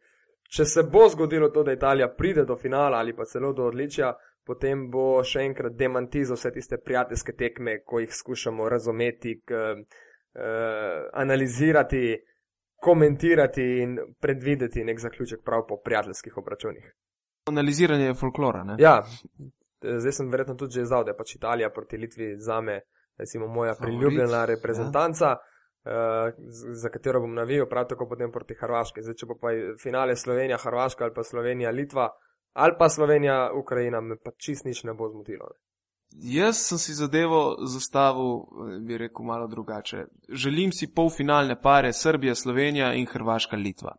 če 0.54 0.64
se 0.64 0.82
bo 0.82 1.08
zgodilo 1.08 1.50
to, 1.54 1.62
da 1.62 1.72
Italija 1.72 2.08
pride 2.16 2.44
do 2.44 2.56
finala 2.56 2.98
ali 2.98 3.16
pa 3.16 3.24
celo 3.24 3.52
do 3.52 3.68
odličja, 3.70 4.12
potem 4.48 4.86
bo 4.90 5.22
še 5.24 5.44
enkrat 5.44 5.76
demantizo 5.76 6.36
vse 6.38 6.52
tiste 6.54 6.78
prijateljske 6.84 7.34
tekme, 7.36 7.80
ko 7.84 8.00
jih 8.00 8.14
skušamo 8.14 8.68
razumeti, 8.68 9.40
k, 9.44 9.60
eh, 10.34 11.08
analizirati, 11.12 12.16
komentirati 12.80 13.66
in 13.82 13.98
predvideti 14.20 14.84
nek 14.84 15.00
zaključek 15.00 15.44
prav 15.44 15.66
po 15.68 15.80
prijateljskih 15.84 16.36
obračunih. 16.36 16.94
Analiziranje 17.48 18.14
folklora. 18.14 18.64
Ne? 18.64 18.76
Ja, 18.78 19.02
zdaj 19.82 20.12
sem 20.12 20.30
verjetno 20.30 20.54
tudi 20.54 20.78
že 20.78 20.86
izdal, 20.86 21.04
da 21.04 21.14
je 21.14 21.16
pač 21.16 21.34
Italija 21.36 21.70
proti 21.70 21.96
Litvi 21.96 22.34
za 22.38 22.60
me, 22.60 22.80
recimo, 23.18 23.46
moja 23.46 23.74
Favorit, 23.74 23.98
priljubljena 23.98 24.44
reprezentanca, 24.44 25.26
ja. 25.26 25.38
uh, 25.38 26.54
za 26.82 26.88
katero 26.88 27.20
bom 27.20 27.34
navijal, 27.34 27.68
prav 27.68 27.88
tako 27.88 28.08
potem 28.08 28.32
proti 28.32 28.54
Hrvaški. 28.60 29.02
Zdaj, 29.02 29.18
če 29.20 29.26
bo 29.26 29.38
pa 29.40 29.54
finale 29.82 30.16
Slovenija, 30.16 30.58
Hrvaška 30.64 31.04
ali 31.04 31.14
pa 31.14 31.24
Slovenija, 31.24 31.70
Litva 31.70 32.10
ali 32.52 32.74
pa 32.78 32.88
Slovenija, 32.88 33.50
Ukrajina, 33.54 34.00
me 34.00 34.16
pa 34.16 34.30
čist 34.36 34.64
nič 34.64 34.82
ne 34.84 34.94
bo 34.94 35.08
zmotilo. 35.10 35.46
Ne. 35.52 35.58
Jaz 36.10 36.56
sem 36.66 36.78
si 36.78 36.94
zadevo 36.94 37.56
zastavil, 37.68 38.40
bi 38.86 38.98
rekel, 38.98 39.24
malo 39.24 39.46
drugače. 39.46 40.04
Želim 40.28 40.72
si 40.72 40.92
polfinalne 40.94 41.60
pare 41.62 41.92
Srbija, 41.92 42.34
Slovenija 42.34 42.94
in 42.94 43.06
Hrvaška, 43.06 43.56
Litva. 43.56 43.94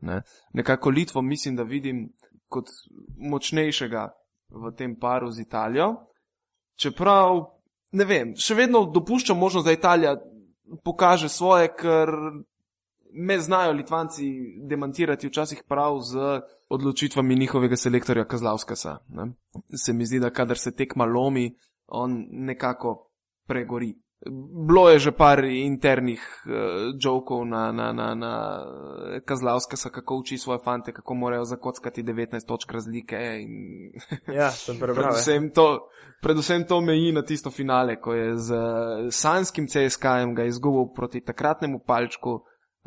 Ne? 0.00 0.22
Nekako 0.52 0.90
Litvo 0.90 1.22
mislim, 1.22 1.56
da 1.56 1.62
vidim 1.62 2.08
kot 2.50 2.72
močnejšega 3.16 4.08
v 4.50 4.72
tem 4.76 4.96
paru 4.98 5.30
z 5.30 5.46
Italijo. 5.46 5.94
Čeprav, 6.80 7.44
ne 7.94 8.04
vem, 8.04 8.34
še 8.36 8.56
vedno 8.58 8.84
dopuščam 8.90 9.38
možnost, 9.38 9.68
da 9.68 9.76
Italija 9.76 10.16
pokaže 10.84 11.28
svoje, 11.30 11.70
ker 11.78 12.10
me 13.12 13.38
znajo 13.40 13.72
Litvanci 13.72 14.28
demantirati 14.68 15.28
včasih 15.28 15.62
prav 15.68 15.98
z 16.00 16.40
odločitvami 16.70 17.36
njihovega 17.36 17.76
selektorja 17.76 18.24
Kazlavskasa. 18.24 18.98
Ne? 19.08 19.32
Se 19.74 19.92
mi 19.92 20.06
zdi, 20.06 20.20
da 20.20 20.30
kadar 20.30 20.58
se 20.58 20.74
tekma 20.76 21.04
lomi, 21.04 21.50
on 21.86 22.26
nekako 22.30 23.10
pregori. 23.46 23.94
Bilo 24.66 24.90
je 24.90 24.98
že 24.98 25.12
par 25.16 25.44
internih 25.44 26.20
uh, 26.20 26.52
jokov 27.00 27.40
na, 27.48 27.72
na, 27.72 27.92
na, 27.92 28.14
na 28.14 28.32
Kazlavskasa, 29.24 29.88
kako 29.90 30.16
uči 30.16 30.38
svoje 30.38 30.58
fante, 30.64 30.92
kako 30.92 31.14
morajo 31.14 31.44
zakockati 31.44 32.02
19 32.02 32.46
točk 32.46 32.72
razlike. 32.72 33.16
In... 33.16 33.50
Ja, 34.38 34.50
sem 34.50 34.78
prebral. 34.78 35.08
predvsem, 35.08 35.50
to, 35.50 35.88
predvsem 36.22 36.66
to 36.68 36.80
meji 36.80 37.12
na 37.12 37.22
tisto 37.22 37.50
finale, 37.50 37.96
ko 38.00 38.14
je 38.14 38.36
z 38.36 38.60
sanskim 39.10 39.66
CSK-jem 39.66 40.34
ga 40.34 40.44
izgubil 40.44 40.92
proti 40.94 41.24
takratnemu 41.24 41.80
palčku 41.86 42.30
uh, 42.30 42.42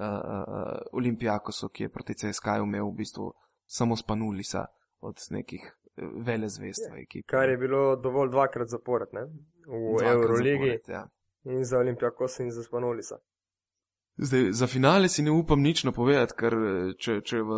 uh, 0.05 0.77
Olimpijakosu, 0.93 1.69
ki 1.69 1.83
je 1.83 1.89
proti 1.89 2.13
CSK-ju 2.13 2.63
imel 2.63 2.85
v 2.91 2.95
bistvu 2.97 3.33
samo 3.65 3.95
spanulisa 3.95 4.65
od 4.99 5.15
nekih 5.29 5.61
eh, 5.65 6.05
vele 6.25 6.49
zvest 6.49 6.85
v 6.91 7.01
ekipi. 7.01 7.27
Kar 7.27 7.49
je 7.49 7.57
bilo 7.57 7.95
dovolj 7.95 8.29
dvakrat 8.29 8.67
zapored, 8.67 9.09
ne? 9.11 9.25
V 9.67 10.03
Euroligi 10.05 10.77
zapored, 10.77 10.87
Ja. 10.87 11.07
In 11.43 11.63
za 11.63 11.77
Olimpijakos 11.77 12.39
in 12.39 12.51
za 12.51 12.63
Spanolisa. 12.63 13.17
Zdaj, 14.17 14.51
za 14.51 14.67
finale 14.67 15.09
si 15.09 15.23
ne 15.23 15.31
upam 15.31 15.61
nič 15.61 15.83
napovedati, 15.83 16.35
ker 16.37 16.53
če, 17.01 17.15
če 17.25 17.39
v 17.41 17.53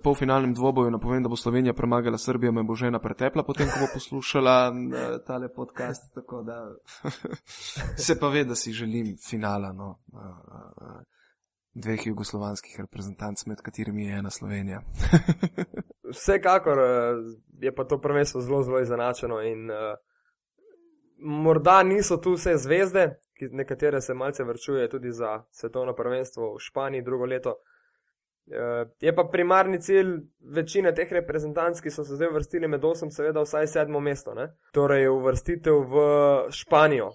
polfinalnem 0.00 0.54
dvoboju 0.56 0.94
napovem, 0.94 1.20
da 1.20 1.28
bo 1.28 1.36
Slovenija 1.36 1.74
premagala 1.76 2.18
Srbijo, 2.18 2.54
me 2.56 2.64
bo 2.64 2.74
žena 2.74 2.98
pretepla, 3.04 3.44
potem 3.44 3.68
ko 3.68 3.82
bo 3.82 3.88
poslušala 3.92 4.54
tale 5.26 5.50
podcast. 5.52 6.08
Tako 6.14 6.40
da 6.42 6.56
se 8.06 8.16
pa 8.20 8.32
ve, 8.32 8.46
da 8.48 8.56
si 8.56 8.72
želim 8.72 9.12
finala 9.20 9.74
no, 9.76 9.98
eh, 10.14 10.24
eh, 10.24 11.04
dveh 11.84 12.06
jugoslovanskih 12.06 12.80
reprezentanc, 12.80 13.44
med 13.46 13.60
katerimi 13.60 14.06
je 14.06 14.18
ena 14.18 14.30
Slovenija. 14.30 14.80
Vsekakor 16.16 16.80
eh, 16.80 17.20
je 17.60 17.74
pa 17.74 17.84
to 17.84 18.00
prvenstvo 18.00 18.40
zelo, 18.40 18.62
zelo 18.62 18.80
izenačeno 18.80 19.42
in 19.44 19.68
uh, 19.70 19.76
morda 21.20 21.82
niso 21.82 22.16
tu 22.16 22.34
vse 22.34 22.56
zvezde, 22.56 23.20
ki 23.38 23.48
nekatere 23.52 24.00
se 24.00 24.14
malce 24.14 24.44
vrčuje 24.44 24.88
tudi 24.88 25.12
za 25.12 25.42
svetovno 25.50 25.94
prvenstvo 25.94 26.54
v 26.54 26.58
Španiji 26.58 27.02
drugo 27.02 27.24
leto. 27.24 27.56
Uh, 28.50 28.90
je 29.00 29.14
pa 29.14 29.24
primarni 29.32 29.80
cilj 29.80 30.16
večine 30.40 30.94
teh 30.94 31.12
reprezentanc, 31.12 31.80
ki 31.80 31.90
so 31.90 32.04
se 32.04 32.16
zdaj 32.16 32.28
uvrstili 32.28 32.68
med 32.68 32.84
osem, 32.84 33.10
seveda 33.10 33.44
vsaj 33.44 33.66
sedmo 33.66 34.00
mesto. 34.00 34.34
Ne? 34.34 34.48
Torej 34.72 35.08
uvrstitev 35.08 35.84
v 35.92 36.04
Španijo, 36.50 37.12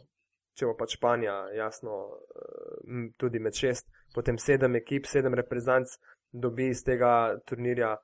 če 0.56 0.70
bo 0.70 0.76
pač 0.80 0.95
Španija, 0.95 1.36
jasno, 1.58 1.97
uh, 2.08 3.08
tudi 3.20 3.39
med 3.43 3.58
šest, 3.58 3.89
potem 4.16 4.38
sedem 4.39 4.80
ekip, 4.80 5.10
sedem 5.12 5.36
reprezentanc 5.36 5.97
dobi 6.32 6.70
iz 6.72 6.84
tega 6.84 7.36
turnirja 7.47 7.95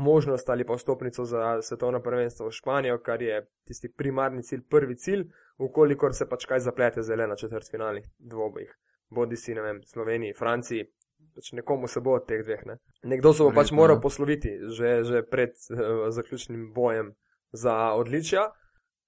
možnost 0.00 0.48
ali 0.50 0.66
pa 0.66 0.74
vstopnico 0.74 1.24
za 1.24 1.62
svetovno 1.62 2.00
prvenstvo 2.02 2.48
v 2.48 2.56
Španijo, 2.56 2.98
kar 2.98 3.22
je 3.22 3.46
tisti 3.68 3.92
primarni 3.92 4.42
cilj, 4.42 4.62
prvi 4.68 4.96
cilj, 4.96 5.26
ukolikor 5.58 6.14
se 6.14 6.28
pač 6.28 6.46
kaj 6.48 6.64
zaplete 6.66 7.02
zelo 7.02 7.26
na 7.26 7.36
četrtfinalnih 7.36 8.06
dvobojih. 8.18 8.72
Bodi 9.10 9.36
si, 9.36 9.54
ne 9.54 9.62
vem, 9.62 9.82
Sloveniji, 9.86 10.36
Franciji, 10.38 10.86
pač 11.34 11.52
nekomu 11.52 11.88
se 11.88 12.00
bo 12.00 12.14
od 12.18 12.26
teh 12.28 12.44
dveh. 12.44 12.62
Ne. 12.66 12.78
Nekdo 13.02 13.32
se 13.32 13.42
bo 13.42 13.52
pač 13.54 13.72
moral 13.74 13.98
ja. 13.98 14.02
posloviti 14.02 14.56
že, 14.68 15.02
že 15.04 15.22
pred 15.22 15.56
uh, 15.70 16.08
zaključnim 16.14 16.72
bojem 16.74 17.14
za 17.52 17.92
odličja. 17.98 18.50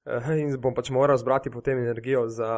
In 0.02 0.50
bom 0.58 0.74
pač 0.74 0.90
moral 0.90 1.16
zbrati 1.16 1.50
potem 1.50 1.78
energijo 1.78 2.28
za, 2.28 2.50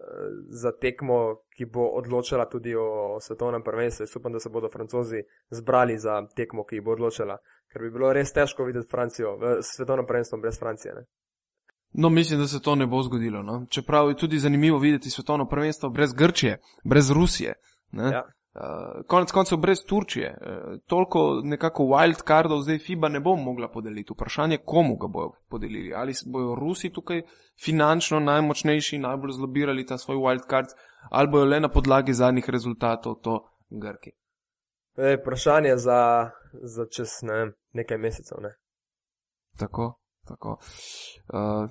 eh, 0.00 0.04
za 0.48 0.72
tekmo, 0.72 1.36
ki 1.56 1.64
bo 1.64 1.86
odločala 1.96 2.44
tudi 2.44 2.74
o 2.76 3.16
svetovnem 3.20 3.62
prvenstvu. 3.62 4.02
Jaz 4.04 4.16
upam, 4.16 4.32
da 4.32 4.40
se 4.40 4.50
bodo 4.52 4.68
francozi 4.68 5.22
zbrali 5.50 5.98
za 5.98 6.26
tekmo, 6.36 6.64
ki 6.64 6.80
bo 6.80 6.92
odločala, 6.92 7.38
ker 7.72 7.82
bi 7.82 7.90
bilo 7.90 8.12
res 8.12 8.32
težko 8.32 8.64
videti 8.64 8.90
Francijo 8.90 9.36
v 9.40 9.56
svetovnem 9.62 10.06
prvenstvu 10.06 10.40
brez 10.40 10.58
Francije. 10.60 10.94
Ne? 10.94 11.06
No, 11.94 12.10
mislim, 12.10 12.40
da 12.40 12.46
se 12.46 12.60
to 12.60 12.74
ne 12.74 12.86
bo 12.86 13.02
zgodilo. 13.02 13.42
No? 13.42 13.66
Čeprav 13.70 14.08
je 14.08 14.16
tudi 14.16 14.38
zanimivo 14.38 14.78
videti 14.78 15.10
svetovno 15.10 15.48
prvenstvo 15.48 15.90
brez 15.90 16.12
Grčije, 16.12 16.58
brez 16.84 17.10
Rusije. 17.10 17.54
Ne? 17.92 18.10
Ja. 18.10 18.22
Uh, 18.54 19.06
konec 19.06 19.32
koncev 19.32 19.58
brez 19.58 19.78
Turčije. 19.88 20.38
Uh, 20.40 20.78
toliko 20.86 21.40
nekako 21.44 21.82
wild 21.82 22.26
cardov 22.26 22.60
zdaj 22.62 22.78
FIBA 22.78 23.08
ne 23.08 23.20
bo 23.20 23.36
mogla 23.36 23.68
podeliti. 23.68 24.12
Vprašanje, 24.12 24.58
komu 24.64 24.96
ga 24.96 25.06
bojo 25.06 25.32
podelili. 25.48 25.94
Ali 25.94 26.14
bojo 26.26 26.54
Rusi 26.54 26.92
tukaj 26.92 27.22
finančno 27.64 28.20
najmočnejši, 28.20 28.98
najbolj 28.98 29.32
zlobirali 29.32 29.86
ta 29.86 29.98
svoj 29.98 30.16
wild 30.16 30.50
card, 30.50 30.66
ali 31.10 31.28
bojo 31.28 31.44
le 31.44 31.60
na 31.60 31.68
podlagi 31.68 32.14
zadnjih 32.14 32.50
rezultatov 32.50 33.14
to 33.22 33.48
Grki. 33.70 34.10
E, 34.96 35.16
vprašanje 35.20 35.76
za, 35.76 36.30
za 36.62 36.86
čez 36.96 37.08
ne, 37.22 37.34
vem, 37.34 37.52
nekaj 37.72 37.98
mesecev. 37.98 38.38
Ne? 38.42 38.54
Tako, 39.58 39.98
tako. 40.28 40.58
Uh, 41.32 41.70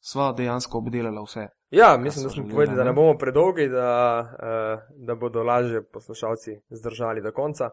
sva 0.00 0.32
dejansko 0.32 0.78
obdelala 0.78 1.22
vse. 1.22 1.48
Ja, 1.74 1.96
mislim, 1.98 2.24
da 2.24 2.30
smo 2.30 2.48
povedali, 2.50 2.76
da 2.76 2.84
ne? 2.84 2.92
bomo 2.92 3.18
predolgi, 3.18 3.68
da, 3.68 4.20
uh, 4.20 5.06
da 5.06 5.14
bodo 5.14 5.42
lažje 5.42 5.82
poslušalci 5.92 6.50
zdržali 6.70 7.22
do 7.22 7.32
konca. 7.32 7.70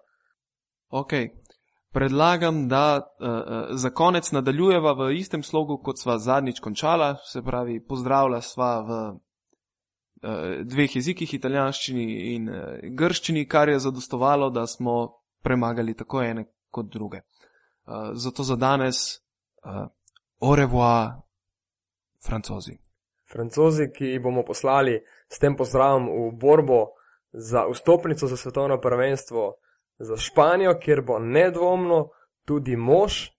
Ok. 0.90 1.12
Predlagam, 1.92 2.68
da 2.68 2.98
uh, 2.98 3.38
za 3.72 3.90
konec 3.90 4.32
nadaljujeva 4.32 4.94
v 4.94 5.12
istem 5.16 5.44
slogu, 5.44 5.78
kot 5.84 6.00
sva 6.00 6.18
zadnjič 6.18 6.60
končala, 6.60 7.16
se 7.32 7.42
pravi, 7.42 7.84
pozdravlja 7.86 8.42
sva 8.42 8.72
v 8.82 8.90
uh, 8.90 9.18
dveh 10.64 10.96
jezikih, 10.96 11.34
italijanščini 11.34 12.36
in 12.36 12.50
uh, 12.50 12.56
grščini, 12.98 13.48
kar 13.48 13.70
je 13.70 13.80
zadostovalo, 13.80 14.50
da 14.50 14.68
smo 14.68 15.18
premagali 15.44 15.94
tako 15.94 16.24
ene 16.24 16.46
kot 16.70 16.86
druge. 16.86 17.18
Uh, 17.18 18.12
zato 18.14 18.44
za 18.44 18.56
danes, 18.56 19.20
uh, 19.66 19.86
au 20.40 20.56
revoir, 20.56 21.12
francozi. 22.26 22.91
Francozi, 23.32 23.92
ki 23.92 24.14
jih 24.14 24.22
bomo 24.24 24.44
poslali 24.44 25.00
s 25.30 25.40
tem 25.40 25.56
pozdravom 25.56 26.10
v 26.10 26.32
borbo 26.36 26.82
za 27.32 27.66
vstopnico 27.72 28.28
za 28.28 28.38
svetovno 28.38 28.80
prvenstvo 28.82 29.56
za 30.00 30.18
Španijo, 30.18 30.74
kjer 30.80 31.02
bo 31.02 31.20
nedvomno 31.20 32.10
tudi 32.46 32.76
mož, 32.76 33.30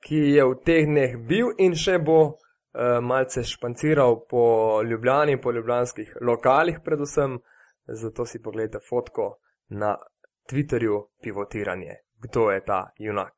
ki 0.00 0.16
je 0.36 0.44
v 0.44 0.54
teh 0.64 0.86
dneh 0.86 1.16
bil 1.28 1.50
in 1.58 1.74
še 1.74 1.98
bo 1.98 2.20
uh, 2.22 2.36
malce 3.02 3.42
španciral 3.44 4.22
po 4.30 4.80
Ljubljani, 4.82 5.40
po 5.40 5.52
ljubljanskih 5.52 6.16
lokalih 6.20 6.80
predvsem. 6.84 7.38
Zato 7.86 8.24
si 8.26 8.42
pogledajte 8.42 8.80
fotko 8.82 9.36
na 9.68 9.96
Twitterju 10.50 11.02
pivotiranje. 11.22 11.94
Kdo 12.18 12.50
je 12.50 12.64
ta 12.64 12.90
junak? 12.98 13.34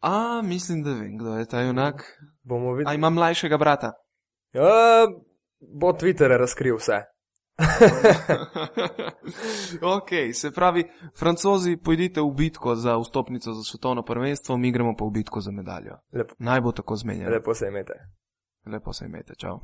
A, 0.00 0.42
mislim, 0.42 0.82
da 0.82 0.90
vem, 0.90 1.18
kdo 1.18 1.36
je 1.36 1.46
ta 1.46 1.60
junak. 1.60 2.02
Bomo 2.42 2.70
A 2.70 2.74
videli. 2.74 2.94
ima 2.94 3.10
mlajšega 3.10 3.58
brata. 3.58 3.92
Uh, 4.54 5.22
bo 5.60 5.92
Twitter 5.92 6.38
razkril 6.38 6.76
vse. 6.76 7.02
ok, 9.96 10.08
se 10.32 10.50
pravi, 10.50 10.84
francozi, 11.18 11.76
pojdite 11.76 12.20
v 12.20 12.30
bitko 12.30 12.74
za 12.74 12.98
vstopnico 12.98 13.52
za 13.52 13.62
svetovno 13.62 14.02
prvenstvo, 14.02 14.56
mi 14.56 14.72
gremo 14.72 14.96
pa 14.96 15.04
v 15.04 15.10
bitko 15.10 15.40
za 15.40 15.50
medaljo. 15.50 15.96
Lepo, 16.12 16.34
Naj 16.38 16.60
bo 16.60 16.72
tako 16.72 16.96
zmenjeno. 16.96 17.30
lepo 17.30 17.54
se 17.54 17.66
imete. 17.68 17.92
Lepo 18.66 18.92
se 18.92 19.04
imete, 19.04 19.34
čau. 19.34 19.60